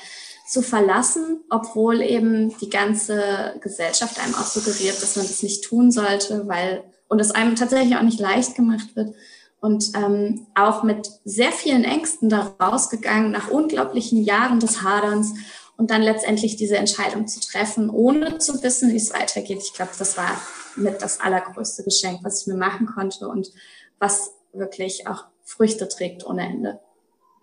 zu 0.46 0.62
verlassen, 0.62 1.44
obwohl 1.50 2.00
eben 2.00 2.56
die 2.58 2.70
ganze 2.70 3.56
Gesellschaft 3.60 4.20
einem 4.20 4.34
auch 4.34 4.46
suggeriert, 4.46 5.02
dass 5.02 5.16
man 5.16 5.26
das 5.26 5.42
nicht 5.42 5.64
tun 5.64 5.90
sollte, 5.90 6.46
weil 6.46 6.84
und 7.08 7.20
es 7.20 7.30
einem 7.30 7.56
tatsächlich 7.56 7.96
auch 7.96 8.02
nicht 8.02 8.20
leicht 8.20 8.54
gemacht 8.54 8.94
wird. 8.96 9.14
Und 9.60 9.92
ähm, 9.96 10.46
auch 10.54 10.82
mit 10.82 11.10
sehr 11.24 11.50
vielen 11.50 11.84
Ängsten 11.84 12.28
da 12.28 12.54
rausgegangen, 12.60 13.32
nach 13.32 13.50
unglaublichen 13.50 14.22
Jahren 14.22 14.60
des 14.60 14.82
Haderns 14.82 15.34
und 15.76 15.90
dann 15.90 16.02
letztendlich 16.02 16.56
diese 16.56 16.76
Entscheidung 16.76 17.26
zu 17.26 17.40
treffen, 17.40 17.90
ohne 17.90 18.38
zu 18.38 18.62
wissen, 18.62 18.92
wie 18.92 18.96
es 18.96 19.12
weitergeht. 19.12 19.60
Ich 19.62 19.72
glaube, 19.72 19.92
das 19.98 20.16
war 20.16 20.30
mit 20.76 21.02
das 21.02 21.20
allergrößte 21.20 21.84
Geschenk, 21.84 22.20
was 22.22 22.42
ich 22.42 22.46
mir 22.46 22.56
machen 22.56 22.86
konnte 22.86 23.28
und 23.28 23.50
was 23.98 24.32
wirklich 24.52 25.06
auch 25.06 25.24
Früchte 25.42 25.88
trägt 25.88 26.26
ohne 26.26 26.42
Ende. 26.42 26.80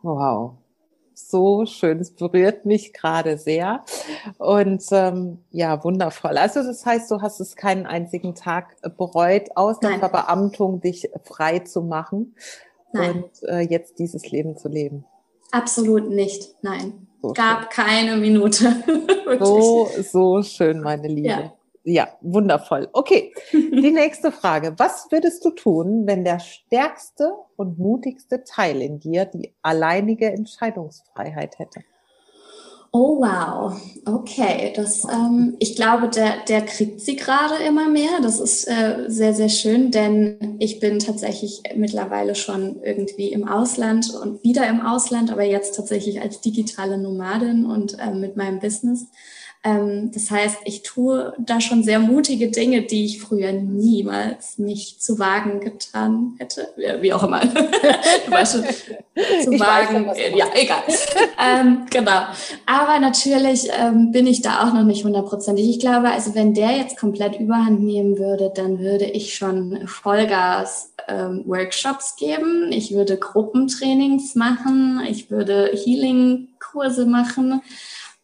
Wow, 0.01 0.53
so 1.15 1.65
schön. 1.65 1.99
Es 1.99 2.11
berührt 2.11 2.65
mich 2.65 2.93
gerade 2.93 3.37
sehr. 3.37 3.83
Und 4.37 4.83
ähm, 4.91 5.39
ja, 5.51 5.83
wundervoll. 5.83 6.37
Also 6.37 6.63
das 6.63 6.85
heißt, 6.85 7.09
du 7.11 7.21
hast 7.21 7.39
es 7.39 7.55
keinen 7.55 7.85
einzigen 7.85 8.35
Tag 8.35 8.75
bereut, 8.97 9.49
aus 9.55 9.79
der 9.79 9.99
Verbeamtung 9.99 10.81
dich 10.81 11.09
frei 11.23 11.59
zu 11.59 11.81
machen 11.81 12.35
Nein. 12.91 13.23
und 13.23 13.49
äh, 13.49 13.61
jetzt 13.61 13.99
dieses 13.99 14.29
Leben 14.31 14.57
zu 14.57 14.69
leben. 14.69 15.05
Absolut 15.51 16.09
nicht. 16.09 16.55
Nein. 16.61 17.07
So 17.21 17.33
Gab 17.33 17.73
schön. 17.73 17.85
keine 17.85 18.17
Minute. 18.17 18.83
so, 19.39 19.87
so 20.01 20.41
schön, 20.41 20.81
meine 20.81 21.07
Liebe. 21.07 21.27
Ja. 21.29 21.53
Ja, 21.85 22.07
wundervoll. 22.21 22.87
Okay, 22.93 23.33
die 23.51 23.91
nächste 23.91 24.31
Frage. 24.31 24.73
Was 24.77 25.07
würdest 25.11 25.43
du 25.43 25.51
tun, 25.51 26.03
wenn 26.05 26.23
der 26.23 26.39
stärkste 26.39 27.33
und 27.57 27.77
mutigste 27.77 28.43
Teil 28.45 28.81
in 28.81 28.99
dir 28.99 29.25
die 29.25 29.53
alleinige 29.61 30.31
Entscheidungsfreiheit 30.31 31.59
hätte? 31.59 31.81
Oh 32.95 33.19
wow, 33.19 33.75
okay. 34.05 34.71
Das, 34.75 35.03
ähm, 35.05 35.55
ich 35.57 35.75
glaube, 35.75 36.09
der, 36.09 36.45
der 36.47 36.61
kriegt 36.61 37.01
sie 37.01 37.15
gerade 37.15 37.55
immer 37.67 37.89
mehr. 37.89 38.21
Das 38.21 38.39
ist 38.39 38.67
äh, 38.67 39.05
sehr, 39.07 39.33
sehr 39.33 39.49
schön, 39.49 39.89
denn 39.89 40.57
ich 40.59 40.79
bin 40.79 40.99
tatsächlich 40.99 41.63
mittlerweile 41.75 42.35
schon 42.35 42.83
irgendwie 42.83 43.29
im 43.29 43.47
Ausland 43.47 44.13
und 44.13 44.43
wieder 44.43 44.67
im 44.69 44.81
Ausland, 44.81 45.31
aber 45.31 45.43
jetzt 45.43 45.75
tatsächlich 45.75 46.21
als 46.21 46.39
digitale 46.41 46.99
Nomadin 46.99 47.65
und 47.65 47.97
äh, 47.97 48.13
mit 48.13 48.37
meinem 48.37 48.59
Business. 48.59 49.07
Ähm, 49.65 50.11
das 50.13 50.29
heißt, 50.29 50.57
ich 50.65 50.83
tue 50.83 51.33
da 51.39 51.61
schon 51.61 51.83
sehr 51.83 51.99
mutige 51.99 52.49
Dinge, 52.49 52.81
die 52.81 53.05
ich 53.05 53.21
früher 53.21 53.53
niemals 53.53 54.57
mich 54.57 54.99
zu 54.99 55.19
wagen 55.19 55.61
getan 55.61 56.35
hätte. 56.37 56.67
Wie 56.99 57.13
auch 57.13 57.23
immer. 57.23 57.39
du 58.25 58.31
weißt 58.31 58.53
schon, 58.53 58.63
zu 59.43 59.53
ich 59.53 59.59
wagen. 59.59 60.07
Weiß, 60.07 60.17
ja, 60.35 60.47
egal. 60.53 60.83
ähm, 61.41 61.85
genau. 61.89 62.23
Aber 62.65 62.99
natürlich 62.99 63.69
ähm, 63.79 64.11
bin 64.11 64.27
ich 64.27 64.41
da 64.41 64.67
auch 64.67 64.73
noch 64.73 64.83
nicht 64.83 65.05
hundertprozentig. 65.05 65.69
Ich 65.69 65.79
glaube, 65.79 66.09
also 66.09 66.35
wenn 66.35 66.53
der 66.53 66.71
jetzt 66.71 66.97
komplett 66.97 67.39
überhand 67.39 67.81
nehmen 67.81 68.17
würde, 68.17 68.51
dann 68.53 68.79
würde 68.79 69.05
ich 69.05 69.35
schon 69.35 69.87
Vollgas 69.87 70.93
ähm, 71.07 71.43
Workshops 71.45 72.17
geben. 72.17 72.71
Ich 72.71 72.93
würde 72.93 73.17
Gruppentrainings 73.17 74.35
machen. 74.35 75.01
Ich 75.07 75.31
würde 75.31 75.71
Healing-Kurse 75.73 77.05
machen. 77.05 77.61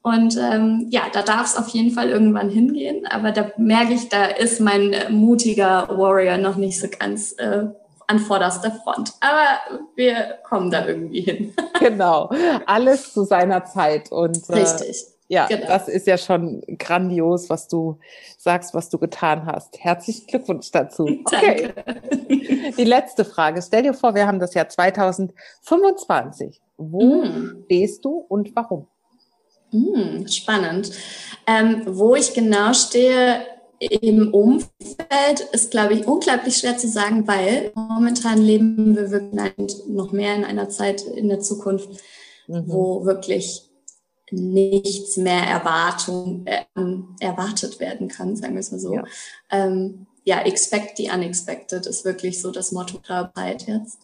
Und 0.02 0.38
ähm, 0.38 0.88
ja, 0.90 1.04
da 1.12 1.22
darf 1.22 1.48
es 1.48 1.58
auf 1.58 1.68
jeden 1.70 1.92
Fall 1.92 2.10
irgendwann 2.10 2.50
hingehen. 2.50 3.06
Aber 3.08 3.32
da 3.32 3.52
merke 3.58 3.94
ich, 3.94 4.10
da 4.10 4.26
ist 4.26 4.62
mein 4.62 4.96
mutiger 5.10 5.90
Warrior 5.90 6.38
noch 6.38 6.56
nicht 6.56 6.80
so 6.80 6.88
ganz 6.88 7.34
äh, 7.38 7.66
an 8.08 8.20
vorderster 8.20 8.72
Front. 8.72 9.14
Aber 9.20 9.82
wir 9.96 10.40
kommen 10.44 10.72
da 10.72 10.86
irgendwie 10.86 11.22
hin. 11.22 11.54
genau, 11.80 12.32
alles 12.66 13.14
zu 13.14 13.24
seiner 13.24 13.66
Zeit. 13.66 14.12
Und, 14.12 14.50
äh, 14.50 14.54
Richtig. 14.54 15.06
Ja, 15.28 15.46
genau. 15.46 15.68
das 15.68 15.88
ist 15.88 16.08
ja 16.08 16.18
schon 16.18 16.64
grandios, 16.80 17.52
was 17.52 17.68
du 17.68 18.00
sagst, 18.38 18.74
was 18.74 18.90
du 18.90 18.98
getan 18.98 19.46
hast. 19.46 19.78
Herzlichen 19.80 20.26
Glückwunsch 20.28 20.72
dazu. 20.72 21.06
Okay. 21.26 21.72
Danke. 21.76 22.74
Die 22.78 22.84
letzte 22.84 23.26
Frage. 23.26 23.62
Stell 23.62 23.84
dir 23.84 23.94
vor, 23.94 24.16
wir 24.16 24.26
haben 24.26 24.40
das 24.40 24.56
Jahr 24.56 24.68
2025. 24.68 26.60
Wo 26.78 27.24
mm. 27.24 27.64
stehst 27.66 28.06
du 28.06 28.26
und 28.28 28.56
warum? 28.56 28.88
Mm, 29.72 30.28
spannend. 30.28 30.92
Ähm, 31.48 31.84
wo 31.86 32.16
ich 32.16 32.34
genau 32.34 32.74
stehe 32.74 33.46
im 33.80 34.34
Umfeld 34.34 35.40
ist, 35.54 35.72
glaube 35.72 35.94
ich, 35.94 36.06
unglaublich 36.06 36.58
schwer 36.58 36.78
zu 36.78 36.88
sagen, 36.88 37.28
weil 37.28 37.72
momentan 37.76 38.42
leben 38.42 38.96
wir 38.96 39.10
wirklich 39.10 39.88
noch 39.88 40.12
mehr 40.12 40.36
in 40.36 40.44
einer 40.44 40.70
Zeit 40.70 41.02
in 41.02 41.30
der 41.30 41.40
Zukunft, 41.40 41.90
mhm. 42.48 42.64
wo 42.68 43.06
wirklich 43.06 43.70
nichts 44.32 45.18
mehr 45.18 45.44
Erwartung, 45.44 46.46
äh, 46.46 46.66
erwartet 47.20 47.80
werden 47.80 48.10
kann, 48.10 48.36
sagen 48.36 48.54
wir 48.54 48.60
es 48.60 48.72
mal 48.72 48.80
so. 48.80 48.94
Ja. 48.94 49.04
Ähm, 49.50 50.08
ja, 50.24 50.42
expect 50.42 50.98
the 50.98 51.10
unexpected 51.10 51.86
ist 51.88 52.06
wirklich 52.06 52.42
so 52.42 52.52
das 52.52 52.72
Motto 52.72 53.00
der 53.00 53.32
Zeit 53.34 53.66
jetzt. 53.68 54.00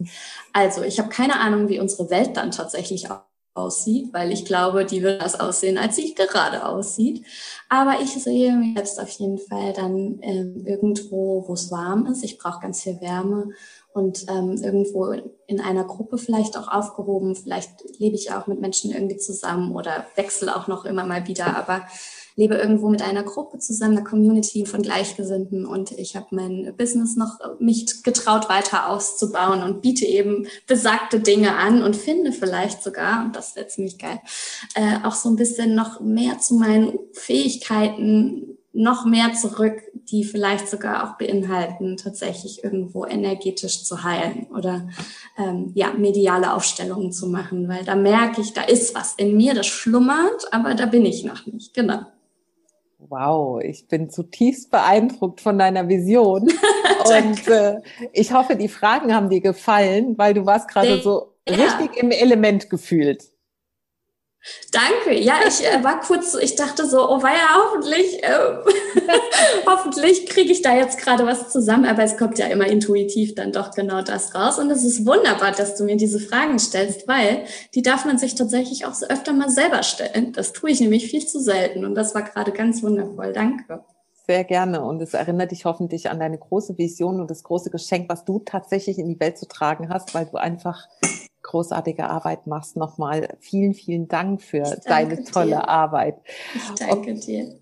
Also, 0.54 0.82
ich 0.82 0.98
habe 0.98 1.10
keine 1.10 1.40
Ahnung, 1.40 1.70
wie 1.70 1.80
unsere 1.80 2.10
Welt 2.10 2.38
dann 2.38 2.52
tatsächlich 2.52 3.12
aussieht, 3.56 4.14
weil 4.14 4.32
ich 4.32 4.46
glaube, 4.46 4.86
die 4.86 5.02
wird 5.02 5.22
das 5.22 5.40
aussehen, 5.40 5.78
als 5.78 5.96
sie 5.96 6.14
gerade 6.14 6.68
aussieht. 6.68 7.26
Aber 7.70 8.02
ich 8.02 8.12
sehe 8.12 8.56
mich 8.56 8.76
jetzt 8.76 9.00
auf 9.00 9.10
jeden 9.10 9.40
Fall 9.40 9.74
dann 9.74 10.20
ähm, 10.22 10.64
irgendwo, 10.66 11.46
wo 11.48 11.54
es 11.54 11.72
warm 11.72 12.06
ist. 12.06 12.24
Ich 12.24 12.38
brauche 12.38 12.60
ganz 12.60 12.84
viel 12.84 13.00
Wärme 13.02 13.50
und 13.94 14.26
ähm, 14.30 14.58
irgendwo 14.62 15.16
in 15.48 15.62
einer 15.62 15.86
Gruppe 15.86 16.18
vielleicht 16.18 16.58
auch 16.58 16.68
aufgehoben. 16.68 17.36
Vielleicht 17.36 17.72
lebe 17.98 18.16
ich 18.16 18.34
auch 18.34 18.46
mit 18.46 18.60
Menschen 18.60 18.92
irgendwie 18.92 19.18
zusammen 19.18 19.74
oder 19.74 20.06
wechsle 20.16 20.54
auch 20.54 20.68
noch 20.68 20.84
immer 20.84 21.06
mal 21.06 21.28
wieder, 21.28 21.56
aber 21.56 21.88
lebe 22.36 22.56
irgendwo 22.56 22.90
mit 22.90 23.02
einer 23.02 23.24
Gruppe 23.24 23.60
zusammen, 23.60 23.98
einer 23.98 24.08
Community 24.08 24.66
von 24.66 24.82
Gleichgesinnten 24.82 25.66
und 25.66 25.92
ich 25.92 26.16
habe 26.16 26.28
mein 26.32 26.74
Business 26.78 27.16
noch 27.16 27.40
mich 27.60 28.04
getraut 28.04 28.50
weiter 28.50 28.90
auszubauen 28.90 29.64
und 29.64 29.82
biete 29.82 30.06
eben 30.06 30.48
besagte 30.68 31.20
Dinge 31.20 31.56
an 31.56 31.84
und 31.84 31.96
finde 31.96 32.32
vielleicht 32.32 32.84
sogar, 32.84 33.26
und 33.26 33.36
das 33.36 33.56
wäre 33.56 33.68
ziemlich 33.68 33.98
geil, 33.98 34.20
äh, 34.76 35.06
auch 35.06 35.16
so 35.16 35.30
ein 35.30 35.38
bisschen 35.38 35.76
noch 35.76 36.02
mehr 36.02 36.40
zu 36.40 36.56
meinen 36.56 37.00
Fähigkeiten 37.14 38.58
noch 38.76 39.06
mehr 39.06 39.34
zurück, 39.34 39.82
die 39.94 40.26
vielleicht 40.26 40.68
sogar 40.68 41.06
auch 41.06 41.18
beinhalten, 41.18 41.96
tatsächlich 41.96 42.64
irgendwo 42.64 43.06
energetisch 43.06 43.86
zu 43.86 44.04
heilen 44.04 44.48
oder 44.54 44.90
ähm, 45.38 45.72
ja, 45.74 45.94
mediale 45.94 46.54
Aufstellungen 46.54 47.14
zu 47.14 47.28
machen, 47.28 47.70
weil 47.70 47.86
da 47.86 47.96
merke 47.96 48.42
ich, 48.42 48.52
da 48.52 48.62
ist 48.62 48.94
was 48.94 49.14
in 49.16 49.38
mir, 49.38 49.54
das 49.54 49.68
schlummert, 49.68 50.52
aber 50.52 50.76
da 50.76 50.86
bin 50.88 51.06
ich 51.06 51.24
noch 51.24 51.46
nicht. 51.46 51.74
Genau. 51.74 52.02
Wow, 52.98 53.62
ich 53.62 53.88
bin 53.88 54.10
zutiefst 54.10 54.72
beeindruckt 54.72 55.42
von 55.42 55.60
deiner 55.60 55.88
Vision. 55.88 56.44
Und 57.06 57.48
äh, 57.48 57.82
ich 58.14 58.34
hoffe, 58.34 58.56
die 58.56 58.68
Fragen 58.68 59.14
haben 59.14 59.30
dir 59.30 59.42
gefallen, 59.42 60.18
weil 60.18 60.34
du 60.34 60.46
warst 60.46 60.68
gerade 60.70 61.02
so 61.02 61.34
ja. 61.48 61.56
richtig 61.56 61.98
im 61.98 62.12
Element 62.12 62.70
gefühlt. 62.70 63.35
Danke. 64.72 65.20
Ja, 65.20 65.36
ich 65.48 65.66
äh, 65.66 65.84
war 65.84 66.00
kurz, 66.02 66.36
ich 66.36 66.56
dachte 66.56 66.86
so, 66.86 67.10
oh 67.10 67.24
weia, 67.24 67.64
hoffentlich, 67.64 68.24
äh, 68.24 68.30
hoffentlich 69.66 70.26
kriege 70.28 70.52
ich 70.52 70.62
da 70.62 70.76
jetzt 70.76 71.00
gerade 71.00 71.26
was 71.26 71.50
zusammen. 71.50 71.86
Aber 71.86 72.04
es 72.04 72.18
kommt 72.18 72.38
ja 72.38 72.48
immer 72.48 72.68
intuitiv 72.68 73.36
dann 73.36 73.52
doch 73.52 73.72
genau 73.72 74.02
das 74.02 74.36
raus. 74.36 74.60
Und 74.60 74.70
es 74.72 74.84
ist 74.84 75.06
wunderbar, 75.06 75.52
dass 75.52 75.76
du 75.76 75.84
mir 75.84 75.98
diese 75.98 76.20
Fragen 76.20 76.60
stellst, 76.60 77.08
weil 77.08 77.46
die 77.74 77.82
darf 77.82 78.06
man 78.06 78.18
sich 78.18 78.36
tatsächlich 78.36 78.86
auch 78.86 78.94
so 78.94 79.08
öfter 79.08 79.34
mal 79.34 79.50
selber 79.50 79.84
stellen. 79.84 80.34
Das 80.34 80.54
tue 80.54 80.72
ich 80.72 80.80
nämlich 80.80 81.08
viel 81.10 81.26
zu 81.26 81.40
selten. 81.40 81.86
Und 81.86 81.96
das 81.96 82.14
war 82.14 82.24
gerade 82.24 82.52
ganz 82.52 82.84
wundervoll. 82.84 83.34
Danke. 83.34 83.84
Sehr 84.28 84.44
gerne. 84.44 84.84
Und 84.84 85.02
es 85.02 85.14
erinnert 85.14 85.52
dich 85.52 85.66
hoffentlich 85.66 86.10
an 86.10 86.20
deine 86.20 86.38
große 86.38 86.78
Vision 86.78 87.22
und 87.22 87.30
das 87.30 87.44
große 87.44 87.70
Geschenk, 87.70 88.10
was 88.10 88.26
du 88.26 88.40
tatsächlich 88.40 88.98
in 88.98 89.08
die 89.08 89.20
Welt 89.20 89.38
zu 89.38 89.48
tragen 89.48 89.90
hast, 89.90 90.16
weil 90.16 90.26
du 90.26 90.38
einfach 90.38 90.88
großartige 91.46 92.10
Arbeit 92.10 92.48
machst. 92.48 92.76
Nochmal 92.76 93.38
vielen, 93.40 93.74
vielen 93.74 94.08
Dank 94.08 94.42
für 94.42 94.64
deine 94.86 95.24
tolle 95.24 95.52
dir. 95.52 95.70
Arbeit. 95.70 96.18
Ich 96.54 96.70
danke 96.80 97.12
okay. 97.12 97.14
dir. 97.14 97.60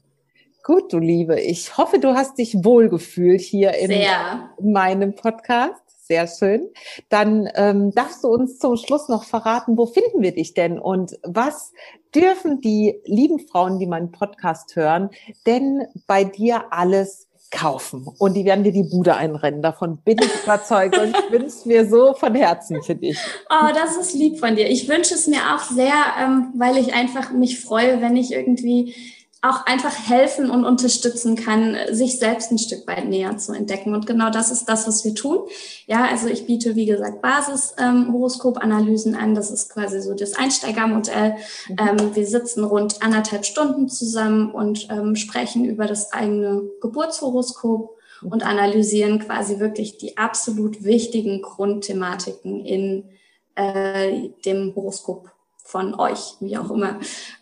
Gut, 0.63 0.93
du 0.93 0.99
Liebe. 0.99 1.39
Ich 1.41 1.77
hoffe, 1.77 1.99
du 1.99 2.15
hast 2.15 2.37
dich 2.37 2.63
wohlgefühlt 2.63 3.41
hier 3.41 3.73
in 3.75 3.87
Sehr. 3.87 4.49
meinem 4.61 5.13
Podcast. 5.13 5.83
Sehr 6.05 6.27
schön. 6.27 6.69
Dann 7.09 7.49
ähm, 7.55 7.91
darfst 7.91 8.23
du 8.23 8.29
uns 8.29 8.59
zum 8.59 8.77
Schluss 8.77 9.09
noch 9.09 9.23
verraten, 9.23 9.77
wo 9.77 9.85
finden 9.85 10.21
wir 10.21 10.33
dich 10.33 10.53
denn 10.53 10.79
und 10.79 11.17
was 11.23 11.73
dürfen 12.15 12.61
die 12.61 12.99
lieben 13.05 13.39
Frauen, 13.39 13.79
die 13.79 13.87
meinen 13.87 14.11
Podcast 14.11 14.75
hören, 14.75 15.09
denn 15.45 15.85
bei 16.07 16.23
dir 16.23 16.71
alles 16.71 17.27
kaufen 17.53 18.07
und 18.17 18.33
die 18.33 18.45
werden 18.45 18.63
dir 18.63 18.71
die 18.71 18.83
Bude 18.83 19.15
einrennen. 19.15 19.61
Davon 19.61 19.97
bin 19.97 20.17
ich 20.17 20.43
überzeugt 20.43 20.97
und 20.97 21.15
ich 21.15 21.31
wünsche 21.31 21.47
es 21.47 21.65
mir 21.65 21.87
so 21.87 22.13
von 22.13 22.35
Herzen 22.35 22.81
für 22.81 22.95
dich. 22.95 23.17
Oh, 23.49 23.67
das 23.73 23.95
ist 23.95 24.13
lieb 24.15 24.39
von 24.39 24.55
dir. 24.55 24.67
Ich 24.69 24.89
wünsche 24.89 25.13
es 25.13 25.27
mir 25.27 25.55
auch 25.55 25.61
sehr, 25.61 25.93
ähm, 26.19 26.47
weil 26.57 26.77
ich 26.77 26.93
einfach 26.93 27.31
mich 27.31 27.61
freue, 27.61 28.01
wenn 28.01 28.17
ich 28.17 28.33
irgendwie 28.33 28.95
auch 29.43 29.65
einfach 29.65 29.93
helfen 30.07 30.49
und 30.49 30.63
unterstützen 30.63 31.35
kann, 31.35 31.75
sich 31.91 32.17
selbst 32.17 32.49
ein 32.49 32.57
Stück 32.57 32.87
weit 32.87 33.09
näher 33.09 33.37
zu 33.37 33.51
entdecken. 33.51 33.93
Und 33.93 34.07
genau 34.07 34.29
das 34.29 34.51
ist 34.51 34.69
das, 34.69 34.87
was 34.87 35.03
wir 35.03 35.13
tun. 35.15 35.39
Ja, 35.85 36.05
also 36.05 36.27
ich 36.27 36.45
biete, 36.45 36.77
wie 36.77 36.85
gesagt, 36.85 37.21
Basis-Horoskop-Analysen 37.21 39.15
ähm, 39.15 39.19
an. 39.19 39.35
Das 39.35 39.51
ist 39.51 39.69
quasi 39.69 40.01
so 40.01 40.13
das 40.13 40.35
Einsteigermodell. 40.35 41.35
Mhm. 41.67 41.75
Ähm, 41.77 42.15
wir 42.15 42.25
sitzen 42.25 42.63
rund 42.63 43.03
anderthalb 43.03 43.43
Stunden 43.43 43.89
zusammen 43.89 44.49
und 44.49 44.87
ähm, 44.89 45.17
sprechen 45.17 45.65
über 45.65 45.87
das 45.87 46.13
eigene 46.13 46.63
Geburtshoroskop 46.79 47.97
mhm. 48.21 48.31
und 48.31 48.43
analysieren 48.45 49.19
quasi 49.19 49.59
wirklich 49.59 49.97
die 49.97 50.17
absolut 50.17 50.85
wichtigen 50.85 51.41
Grundthematiken 51.41 52.63
in 52.65 53.09
äh, 53.55 54.29
dem 54.45 54.73
Horoskop 54.73 55.32
von 55.63 55.95
euch, 55.99 56.35
wie 56.39 56.57
auch 56.57 56.69
immer. 56.69 56.99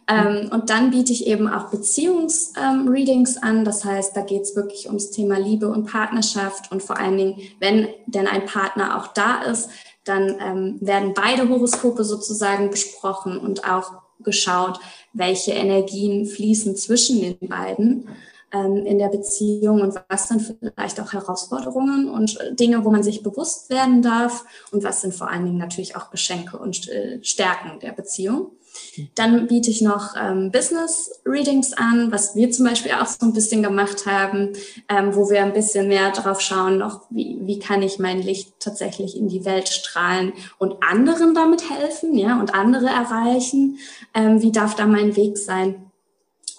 Ähm, 0.07 0.49
und 0.51 0.69
dann 0.69 0.91
biete 0.91 1.11
ich 1.11 1.27
eben 1.27 1.47
auch 1.47 1.69
Beziehungsreadings 1.69 3.37
ähm, 3.37 3.43
an. 3.43 3.65
Das 3.65 3.83
heißt, 3.83 4.15
da 4.15 4.21
geht 4.21 4.43
es 4.43 4.55
wirklich 4.55 4.87
ums 4.87 5.11
Thema 5.11 5.39
Liebe 5.39 5.67
und 5.67 5.87
Partnerschaft. 5.87 6.71
Und 6.71 6.83
vor 6.83 6.97
allen 6.97 7.17
Dingen, 7.17 7.41
wenn 7.59 7.89
denn 8.05 8.27
ein 8.27 8.45
Partner 8.45 8.97
auch 8.97 9.07
da 9.07 9.41
ist, 9.41 9.69
dann 10.03 10.37
ähm, 10.39 10.77
werden 10.81 11.13
beide 11.13 11.49
Horoskope 11.49 12.03
sozusagen 12.03 12.69
besprochen 12.69 13.37
und 13.37 13.69
auch 13.69 13.91
geschaut, 14.19 14.79
welche 15.13 15.51
Energien 15.51 16.25
fließen 16.25 16.75
zwischen 16.75 17.21
den 17.21 17.37
beiden 17.49 18.07
ähm, 18.51 18.85
in 18.85 18.97
der 18.97 19.09
Beziehung 19.09 19.81
und 19.81 19.95
was 20.09 20.27
sind 20.27 20.57
vielleicht 20.59 20.99
auch 20.99 21.13
Herausforderungen 21.13 22.09
und 22.09 22.39
äh, 22.39 22.53
Dinge, 22.53 22.83
wo 22.83 22.91
man 22.91 23.03
sich 23.03 23.23
bewusst 23.23 23.69
werden 23.69 24.01
darf 24.01 24.45
und 24.71 24.83
was 24.83 25.01
sind 25.01 25.13
vor 25.13 25.29
allen 25.29 25.45
Dingen 25.45 25.57
natürlich 25.57 25.95
auch 25.95 26.09
Geschenke 26.09 26.57
und 26.57 26.89
äh, 26.89 27.23
Stärken 27.23 27.79
der 27.79 27.91
Beziehung. 27.91 28.51
Dann 29.15 29.47
biete 29.47 29.69
ich 29.69 29.81
noch 29.81 30.15
ähm, 30.19 30.51
Business 30.51 31.21
Readings 31.25 31.73
an, 31.73 32.11
was 32.11 32.35
wir 32.35 32.51
zum 32.51 32.65
Beispiel 32.65 32.93
auch 32.93 33.05
so 33.05 33.25
ein 33.25 33.33
bisschen 33.33 33.63
gemacht 33.63 34.05
haben, 34.05 34.53
ähm, 34.87 35.15
wo 35.15 35.29
wir 35.29 35.43
ein 35.43 35.53
bisschen 35.53 35.87
mehr 35.87 36.11
darauf 36.11 36.41
schauen, 36.41 36.77
noch 36.77 37.01
wie, 37.09 37.37
wie 37.41 37.59
kann 37.59 37.81
ich 37.81 37.99
mein 37.99 38.21
Licht 38.21 38.53
tatsächlich 38.59 39.17
in 39.17 39.27
die 39.27 39.45
Welt 39.45 39.67
strahlen 39.67 40.33
und 40.57 40.81
anderen 40.83 41.33
damit 41.33 41.69
helfen, 41.69 42.15
ja, 42.17 42.39
und 42.39 42.53
andere 42.53 42.87
erreichen. 42.87 43.77
Ähm, 44.13 44.41
wie 44.41 44.51
darf 44.51 44.75
da 44.75 44.85
mein 44.85 45.15
Weg 45.15 45.37
sein? 45.37 45.90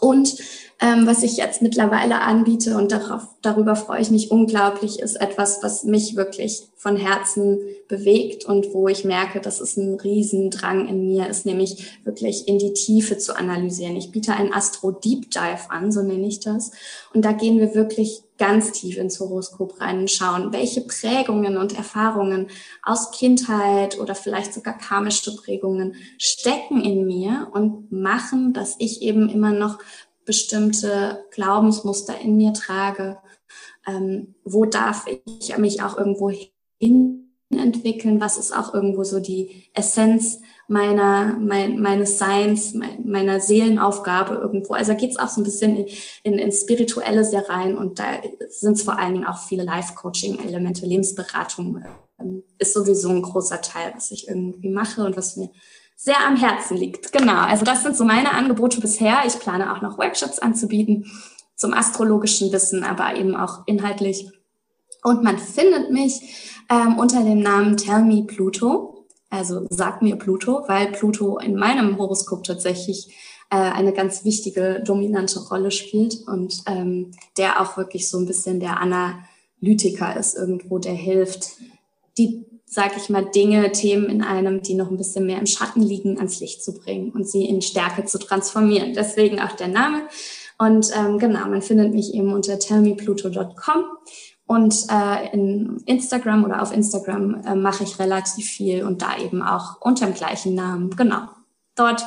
Und 0.03 0.35
ähm, 0.81 1.07
was 1.07 1.23
ich 1.23 1.37
jetzt 1.37 1.63
mittlerweile 1.63 2.23
anbiete 2.23 2.77
und 2.77 2.91
darauf, 2.91 3.29
darüber 3.41 3.77
freue 3.77 4.01
ich 4.01 4.11
mich 4.11 4.33
unglaublich, 4.33 4.99
ist 4.99 5.15
etwas, 5.15 5.63
was 5.63 5.85
mich 5.85 6.17
wirklich 6.17 6.65
von 6.83 6.97
Herzen 6.97 7.61
bewegt 7.87 8.45
und 8.45 8.75
wo 8.75 8.89
ich 8.89 9.05
merke, 9.05 9.41
dass 9.41 9.61
es 9.61 9.77
ein 9.77 10.01
Riesendrang 10.01 10.89
in 10.89 11.07
mir 11.07 11.29
ist, 11.29 11.47
nämlich 11.47 12.01
wirklich 12.03 12.49
in 12.49 12.59
die 12.59 12.73
Tiefe 12.73 13.19
zu 13.19 13.37
analysieren. 13.37 13.95
Ich 13.95 14.11
biete 14.11 14.33
einen 14.33 14.53
Astro 14.53 14.91
Deep 14.91 15.31
Dive 15.31 15.71
an, 15.71 15.93
so 15.93 16.03
nenne 16.03 16.27
ich 16.27 16.41
das. 16.41 16.73
Und 17.15 17.25
da 17.25 17.31
gehen 17.31 17.61
wir 17.61 17.77
wirklich 17.77 18.25
ganz 18.37 18.73
tief 18.73 18.97
ins 18.97 19.21
Horoskop 19.21 19.81
rein 19.81 20.01
und 20.01 20.11
schauen, 20.11 20.53
welche 20.53 20.81
Prägungen 20.81 21.57
und 21.57 21.79
Erfahrungen 21.79 22.49
aus 22.83 23.13
Kindheit 23.13 24.01
oder 24.01 24.17
vielleicht 24.17 24.53
sogar 24.53 24.77
karmische 24.77 25.37
Prägungen 25.37 25.95
stecken 26.19 26.85
in 26.85 27.07
mir 27.07 27.49
und 27.53 27.93
machen, 27.93 28.55
dass 28.55 28.75
ich 28.81 29.03
eben 29.03 29.29
immer 29.29 29.53
noch 29.53 29.79
bestimmte 30.25 31.25
Glaubensmuster 31.31 32.19
in 32.19 32.37
mir 32.37 32.53
trage. 32.53 33.19
Ähm, 33.87 34.35
wo 34.45 34.65
darf 34.65 35.07
ich 35.07 35.57
mich 35.59 35.81
auch 35.81 35.97
irgendwo 35.97 36.33
hin 36.83 37.13
entwickeln? 37.51 38.21
Was 38.21 38.39
ist 38.39 38.57
auch 38.57 38.75
irgendwo 38.75 39.05
so 39.05 39.21
die 39.21 39.69
Essenz 39.75 40.41
meiner, 40.69 41.37
mein, 41.39 41.81
meines 41.81 42.19
Seins, 42.19 42.75
mein, 42.75 43.07
meiner 43.07 43.41
Seelenaufgabe 43.41 44.35
irgendwo? 44.35 44.75
Also 44.75 44.95
geht 44.95 45.11
es 45.11 45.19
auch 45.19 45.29
so 45.29 45.41
ein 45.41 45.45
bisschen 45.45 45.77
in, 45.77 45.87
in, 46.25 46.39
in 46.39 46.53
spirituelle 46.53 47.25
sehr 47.25 47.49
rein 47.49 47.77
und 47.77 47.99
da 47.99 48.05
sind 48.49 48.75
es 48.75 48.83
vor 48.83 48.99
allen 48.99 49.15
Dingen 49.15 49.27
auch 49.27 49.39
viele 49.39 49.65
Life-Coaching-Elemente, 49.65 50.87
Lebensberatung 50.87 51.85
ähm, 52.21 52.43
ist 52.59 52.75
sowieso 52.75 53.11
ein 53.11 53.23
großer 53.23 53.61
Teil, 53.61 53.93
was 53.95 54.11
ich 54.11 54.29
irgendwie 54.29 54.71
mache 54.71 55.05
und 55.05 55.17
was 55.17 55.37
mir 55.37 55.51
sehr 55.95 56.27
am 56.27 56.37
Herzen 56.37 56.77
liegt. 56.77 57.13
Genau, 57.13 57.43
also 57.43 57.65
das 57.65 57.83
sind 57.83 57.97
so 57.97 58.05
meine 58.05 58.33
Angebote 58.33 58.81
bisher. 58.81 59.23
Ich 59.27 59.39
plane 59.39 59.73
auch 59.73 59.83
noch 59.83 59.99
Workshops 59.99 60.41
anzubieten 60.41 61.07
zum 61.55 61.75
astrologischen 61.75 62.51
Wissen, 62.51 62.83
aber 62.83 63.15
eben 63.15 63.37
auch 63.37 63.61
inhaltlich. 63.67 64.29
Und 65.05 65.23
man 65.23 65.39
findet 65.39 65.91
mich 65.91 66.52
ähm, 66.71 66.99
unter 66.99 67.23
dem 67.23 67.41
Namen 67.41 67.77
Tell 67.77 68.03
Me 68.03 68.25
Pluto, 68.25 69.07
also 69.31 69.67
sag 69.71 70.03
mir 70.03 70.17
Pluto, 70.17 70.65
weil 70.67 70.89
Pluto 70.93 71.39
in 71.39 71.57
meinem 71.57 71.99
Horoskop 71.99 72.45
tatsächlich 72.45 73.09
äh, 73.51 73.57
eine 73.57 73.93
ganz 73.93 74.25
wichtige, 74.25 74.83
dominante 74.85 75.41
Rolle 75.41 75.71
spielt 75.71 76.27
und 76.27 76.63
ähm, 76.67 77.13
der 77.37 77.61
auch 77.61 77.77
wirklich 77.77 78.09
so 78.09 78.19
ein 78.19 78.27
bisschen 78.27 78.61
der 78.61 78.81
Analytiker 78.81 80.17
ist 80.17 80.37
irgendwo, 80.37 80.79
der 80.79 80.95
hilft, 80.95 81.53
die 82.19 82.45
sage 82.73 82.95
ich 82.97 83.11
mal, 83.11 83.27
Dinge, 83.27 83.71
Themen 83.73 84.07
in 84.07 84.23
einem, 84.23 84.63
die 84.63 84.73
noch 84.73 84.91
ein 84.91 84.97
bisschen 84.97 85.27
mehr 85.27 85.39
im 85.39 85.47
Schatten 85.47 85.83
liegen, 85.83 86.17
ans 86.17 86.41
Licht 86.41 86.65
zu 86.65 86.73
bringen 86.73 87.11
und 87.11 87.29
sie 87.29 87.45
in 87.45 87.61
Stärke 87.61 88.07
zu 88.07 88.19
transformieren. 88.19 88.95
Deswegen 88.95 89.41
auch 89.41 89.53
der 89.53 89.69
Name. 89.69 90.09
Und 90.57 90.91
ähm, 90.97 91.19
genau, 91.19 91.47
man 91.49 91.61
findet 91.61 91.93
mich 91.93 92.15
eben 92.15 92.33
unter 92.33 92.59
tellmepluto.com 92.59 93.85
und 94.53 94.87
äh, 94.91 95.33
in 95.33 95.79
Instagram 95.87 96.45
oder 96.45 96.61
auf 96.61 96.75
Instagram 96.75 97.43
äh, 97.47 97.55
mache 97.55 97.85
ich 97.85 97.99
relativ 97.99 98.45
viel 98.45 98.85
und 98.85 99.01
da 99.01 99.17
eben 99.17 99.41
auch 99.41 99.81
unter 99.81 100.05
dem 100.05 100.15
gleichen 100.15 100.55
Namen. 100.55 100.91
Genau. 100.91 101.23
Dort 101.75 102.05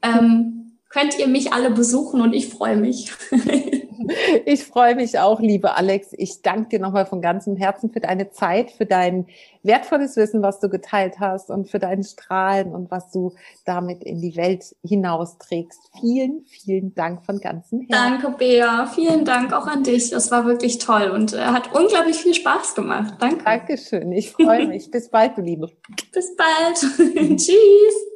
ähm, 0.00 0.78
könnt 0.88 1.18
ihr 1.18 1.28
mich 1.28 1.52
alle 1.52 1.70
besuchen 1.70 2.22
und 2.22 2.32
ich 2.32 2.48
freue 2.48 2.78
mich. 2.78 3.12
Ich 4.44 4.64
freue 4.64 4.94
mich 4.94 5.18
auch, 5.18 5.40
liebe 5.40 5.74
Alex. 5.76 6.08
Ich 6.12 6.42
danke 6.42 6.70
dir 6.70 6.78
nochmal 6.80 7.06
von 7.06 7.20
ganzem 7.20 7.56
Herzen 7.56 7.90
für 7.90 8.00
deine 8.00 8.30
Zeit, 8.30 8.70
für 8.70 8.86
dein 8.86 9.26
wertvolles 9.62 10.16
Wissen, 10.16 10.42
was 10.42 10.60
du 10.60 10.68
geteilt 10.68 11.18
hast 11.20 11.50
und 11.50 11.68
für 11.70 11.78
dein 11.78 12.02
Strahlen 12.02 12.74
und 12.74 12.90
was 12.90 13.10
du 13.10 13.32
damit 13.64 14.04
in 14.04 14.20
die 14.20 14.36
Welt 14.36 14.76
hinausträgst. 14.84 15.80
Vielen, 16.00 16.44
vielen 16.46 16.94
Dank 16.94 17.24
von 17.24 17.40
ganzem 17.40 17.80
Herzen. 17.80 18.20
Danke, 18.20 18.36
Bea. 18.36 18.86
Vielen 18.86 19.24
Dank 19.24 19.52
auch 19.52 19.66
an 19.66 19.82
dich. 19.82 20.10
Das 20.10 20.30
war 20.30 20.44
wirklich 20.46 20.78
toll 20.78 21.10
und 21.10 21.32
äh, 21.32 21.38
hat 21.38 21.74
unglaublich 21.74 22.16
viel 22.16 22.34
Spaß 22.34 22.74
gemacht. 22.74 23.14
Danke. 23.20 23.44
Dankeschön. 23.44 24.12
Ich 24.12 24.32
freue 24.32 24.66
mich. 24.66 24.90
Bis 24.90 25.08
bald, 25.08 25.36
du 25.36 25.42
Liebe. 25.42 25.70
Bis 26.12 26.36
bald. 26.36 26.76
Tschüss. 27.38 28.13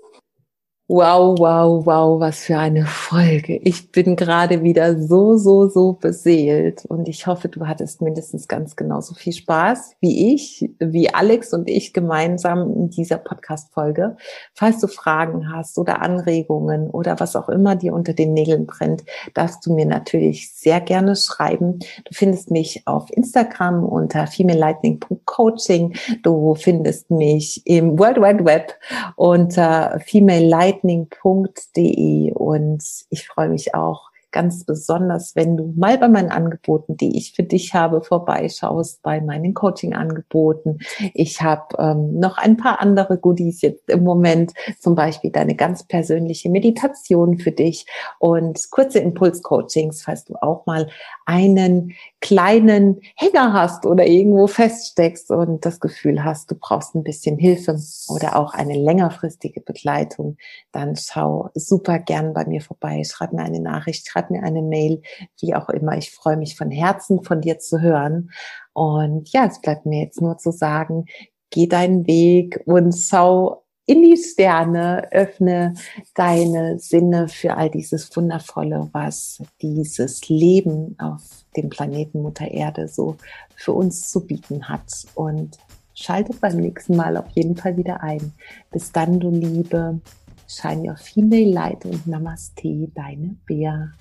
Wow, 0.91 1.39
wow, 1.39 1.85
wow, 1.85 2.19
was 2.19 2.45
für 2.45 2.57
eine 2.57 2.87
Folge. 2.87 3.61
Ich 3.63 3.93
bin 3.93 4.17
gerade 4.17 4.63
wieder 4.63 4.99
so, 4.99 5.37
so, 5.37 5.69
so 5.69 5.93
beseelt 5.93 6.87
und 6.87 7.09
ich 7.09 7.27
hoffe, 7.27 7.51
du 7.51 7.67
hattest 7.67 8.01
mindestens 8.01 8.49
ganz 8.49 8.75
genauso 8.75 9.13
viel 9.13 9.35
Spaß 9.35 9.97
wie 10.01 10.33
ich, 10.33 10.71
wie 10.79 11.13
Alex 11.13 11.53
und 11.53 11.69
ich 11.69 11.93
gemeinsam 11.93 12.73
in 12.75 12.89
dieser 12.89 13.19
Podcast-Folge. 13.19 14.17
Falls 14.55 14.81
du 14.81 14.87
Fragen 14.87 15.53
hast 15.53 15.77
oder 15.77 16.01
Anregungen 16.01 16.89
oder 16.89 17.21
was 17.21 17.37
auch 17.37 17.51
immer 17.51 17.77
dir 17.77 17.93
unter 17.93 18.15
den 18.15 18.33
Nägeln 18.33 18.65
brennt, 18.65 19.05
darfst 19.35 19.67
du 19.67 19.75
mir 19.75 19.85
natürlich 19.85 20.55
sehr 20.55 20.81
gerne 20.81 21.17
schreiben. 21.17 21.81
Du 21.81 22.15
findest 22.15 22.51
mich 22.51 22.85
auf 22.87 23.11
Instagram 23.11 23.85
unter 23.85 24.27
femalelightning.coaching. 24.27 25.97
Du 26.23 26.55
findest 26.55 27.11
mich 27.11 27.61
im 27.67 27.99
World 27.99 28.23
Wide 28.23 28.47
Web 28.47 28.75
unter 29.17 30.01
female 30.01 30.47
lightning.de 30.83 32.33
und 32.33 32.83
ich 33.11 33.27
freue 33.27 33.49
mich 33.49 33.75
auch 33.75 34.09
ganz 34.31 34.65
besonders, 34.65 35.35
wenn 35.37 35.57
du 35.57 35.73
mal 35.77 35.97
bei 35.97 36.09
meinen 36.09 36.31
Angeboten, 36.31 36.97
die 36.97 37.17
ich 37.17 37.33
für 37.33 37.43
dich 37.43 37.73
habe, 37.73 38.03
vorbeischaust, 38.03 39.03
bei 39.03 39.21
meinen 39.23 39.55
Coaching-Angeboten. 39.55 40.81
Ich 41.15 41.41
habe 41.41 41.75
ähm, 41.79 42.19
noch 42.19 42.37
ein 42.37 42.59
paar 42.59 42.81
andere 42.81 43.19
Goodies 43.19 43.63
jetzt 43.63 43.89
im 43.89 44.05
Moment, 44.05 44.53
zum 44.79 44.95
Beispiel 44.95 45.31
deine 45.31 45.55
ganz 45.55 45.83
persönliche 45.83 46.51
Meditation 46.51 47.39
für 47.39 47.53
dich 47.53 47.87
und 48.19 48.71
kurze 48.71 48.99
Impuls-Coachings, 48.99 50.03
falls 50.03 50.27
du 50.27 50.35
auch 50.35 50.67
mal 50.67 50.89
einen 51.25 51.95
kleinen 52.21 53.01
Hänger 53.17 53.53
hast 53.53 53.87
oder 53.87 54.07
irgendwo 54.07 54.49
feststeckst 54.49 55.31
und 55.31 55.65
das 55.65 55.79
Gefühl 55.79 56.25
hast, 56.25 56.51
du 56.51 56.57
brauchst 56.57 56.95
ein 56.95 57.05
bisschen 57.05 57.39
Hilfe 57.39 57.79
oder 58.09 58.37
auch 58.37 58.55
eine 58.55 58.75
längerfristige 58.75 59.61
Begleitung, 59.61 60.37
dann 60.73 60.97
schau 60.97 61.51
super 61.55 61.99
gern 61.99 62.35
bei 62.35 62.45
mir 62.45 62.61
vorbei, 62.61 63.03
schreib 63.05 63.33
mir 63.33 63.43
eine 63.43 63.61
Nachricht, 63.61 64.09
schreib 64.09 64.31
mir 64.31 64.43
eine 64.43 64.63
Mail, 64.63 65.03
wie 65.41 65.55
auch 65.55 65.69
immer. 65.69 65.97
Ich 65.97 66.11
freue 66.11 66.37
mich 66.37 66.57
von 66.57 66.71
Herzen 66.71 67.23
von 67.23 67.41
dir 67.41 67.59
zu 67.59 67.81
hören. 67.81 68.31
Und 68.73 69.33
ja, 69.33 69.47
es 69.47 69.61
bleibt 69.61 69.87
mir 69.87 70.03
jetzt 70.03 70.21
nur 70.21 70.39
zu 70.39 70.51
sagen, 70.51 71.07
geh 71.51 71.67
deinen 71.67 72.07
Weg 72.07 72.63
und 72.67 72.93
schau 72.93 73.65
in 73.89 74.03
die 74.03 74.19
Sterne, 74.19 75.11
öffne 75.13 75.73
deine 76.15 76.79
Sinne 76.79 77.27
für 77.27 77.57
all 77.57 77.71
dieses 77.71 78.15
Wundervolle, 78.15 78.91
was 78.93 79.43
dieses 79.63 80.29
Leben 80.29 80.95
auf 80.99 81.23
dem 81.57 81.71
Planeten 81.71 82.21
Mutter 82.21 82.51
Erde 82.51 82.87
so 82.87 83.17
für 83.57 83.73
uns 83.73 84.11
zu 84.11 84.27
bieten 84.27 84.69
hat. 84.69 85.07
Und 85.15 85.59
schalte 85.95 86.35
beim 86.39 86.59
nächsten 86.59 86.97
Mal 86.97 87.17
auf 87.17 87.31
jeden 87.31 87.57
Fall 87.57 87.79
wieder 87.79 88.03
ein. 88.03 88.35
Bis 88.71 88.93
dann, 88.93 89.21
du 89.21 89.31
Liebe. 89.31 90.01
Shine 90.47 90.91
your 90.91 90.97
female 90.97 91.51
light 91.51 91.85
und 91.87 92.07
Namaste, 92.07 92.89
deine 92.95 93.37
Bea. 93.47 93.93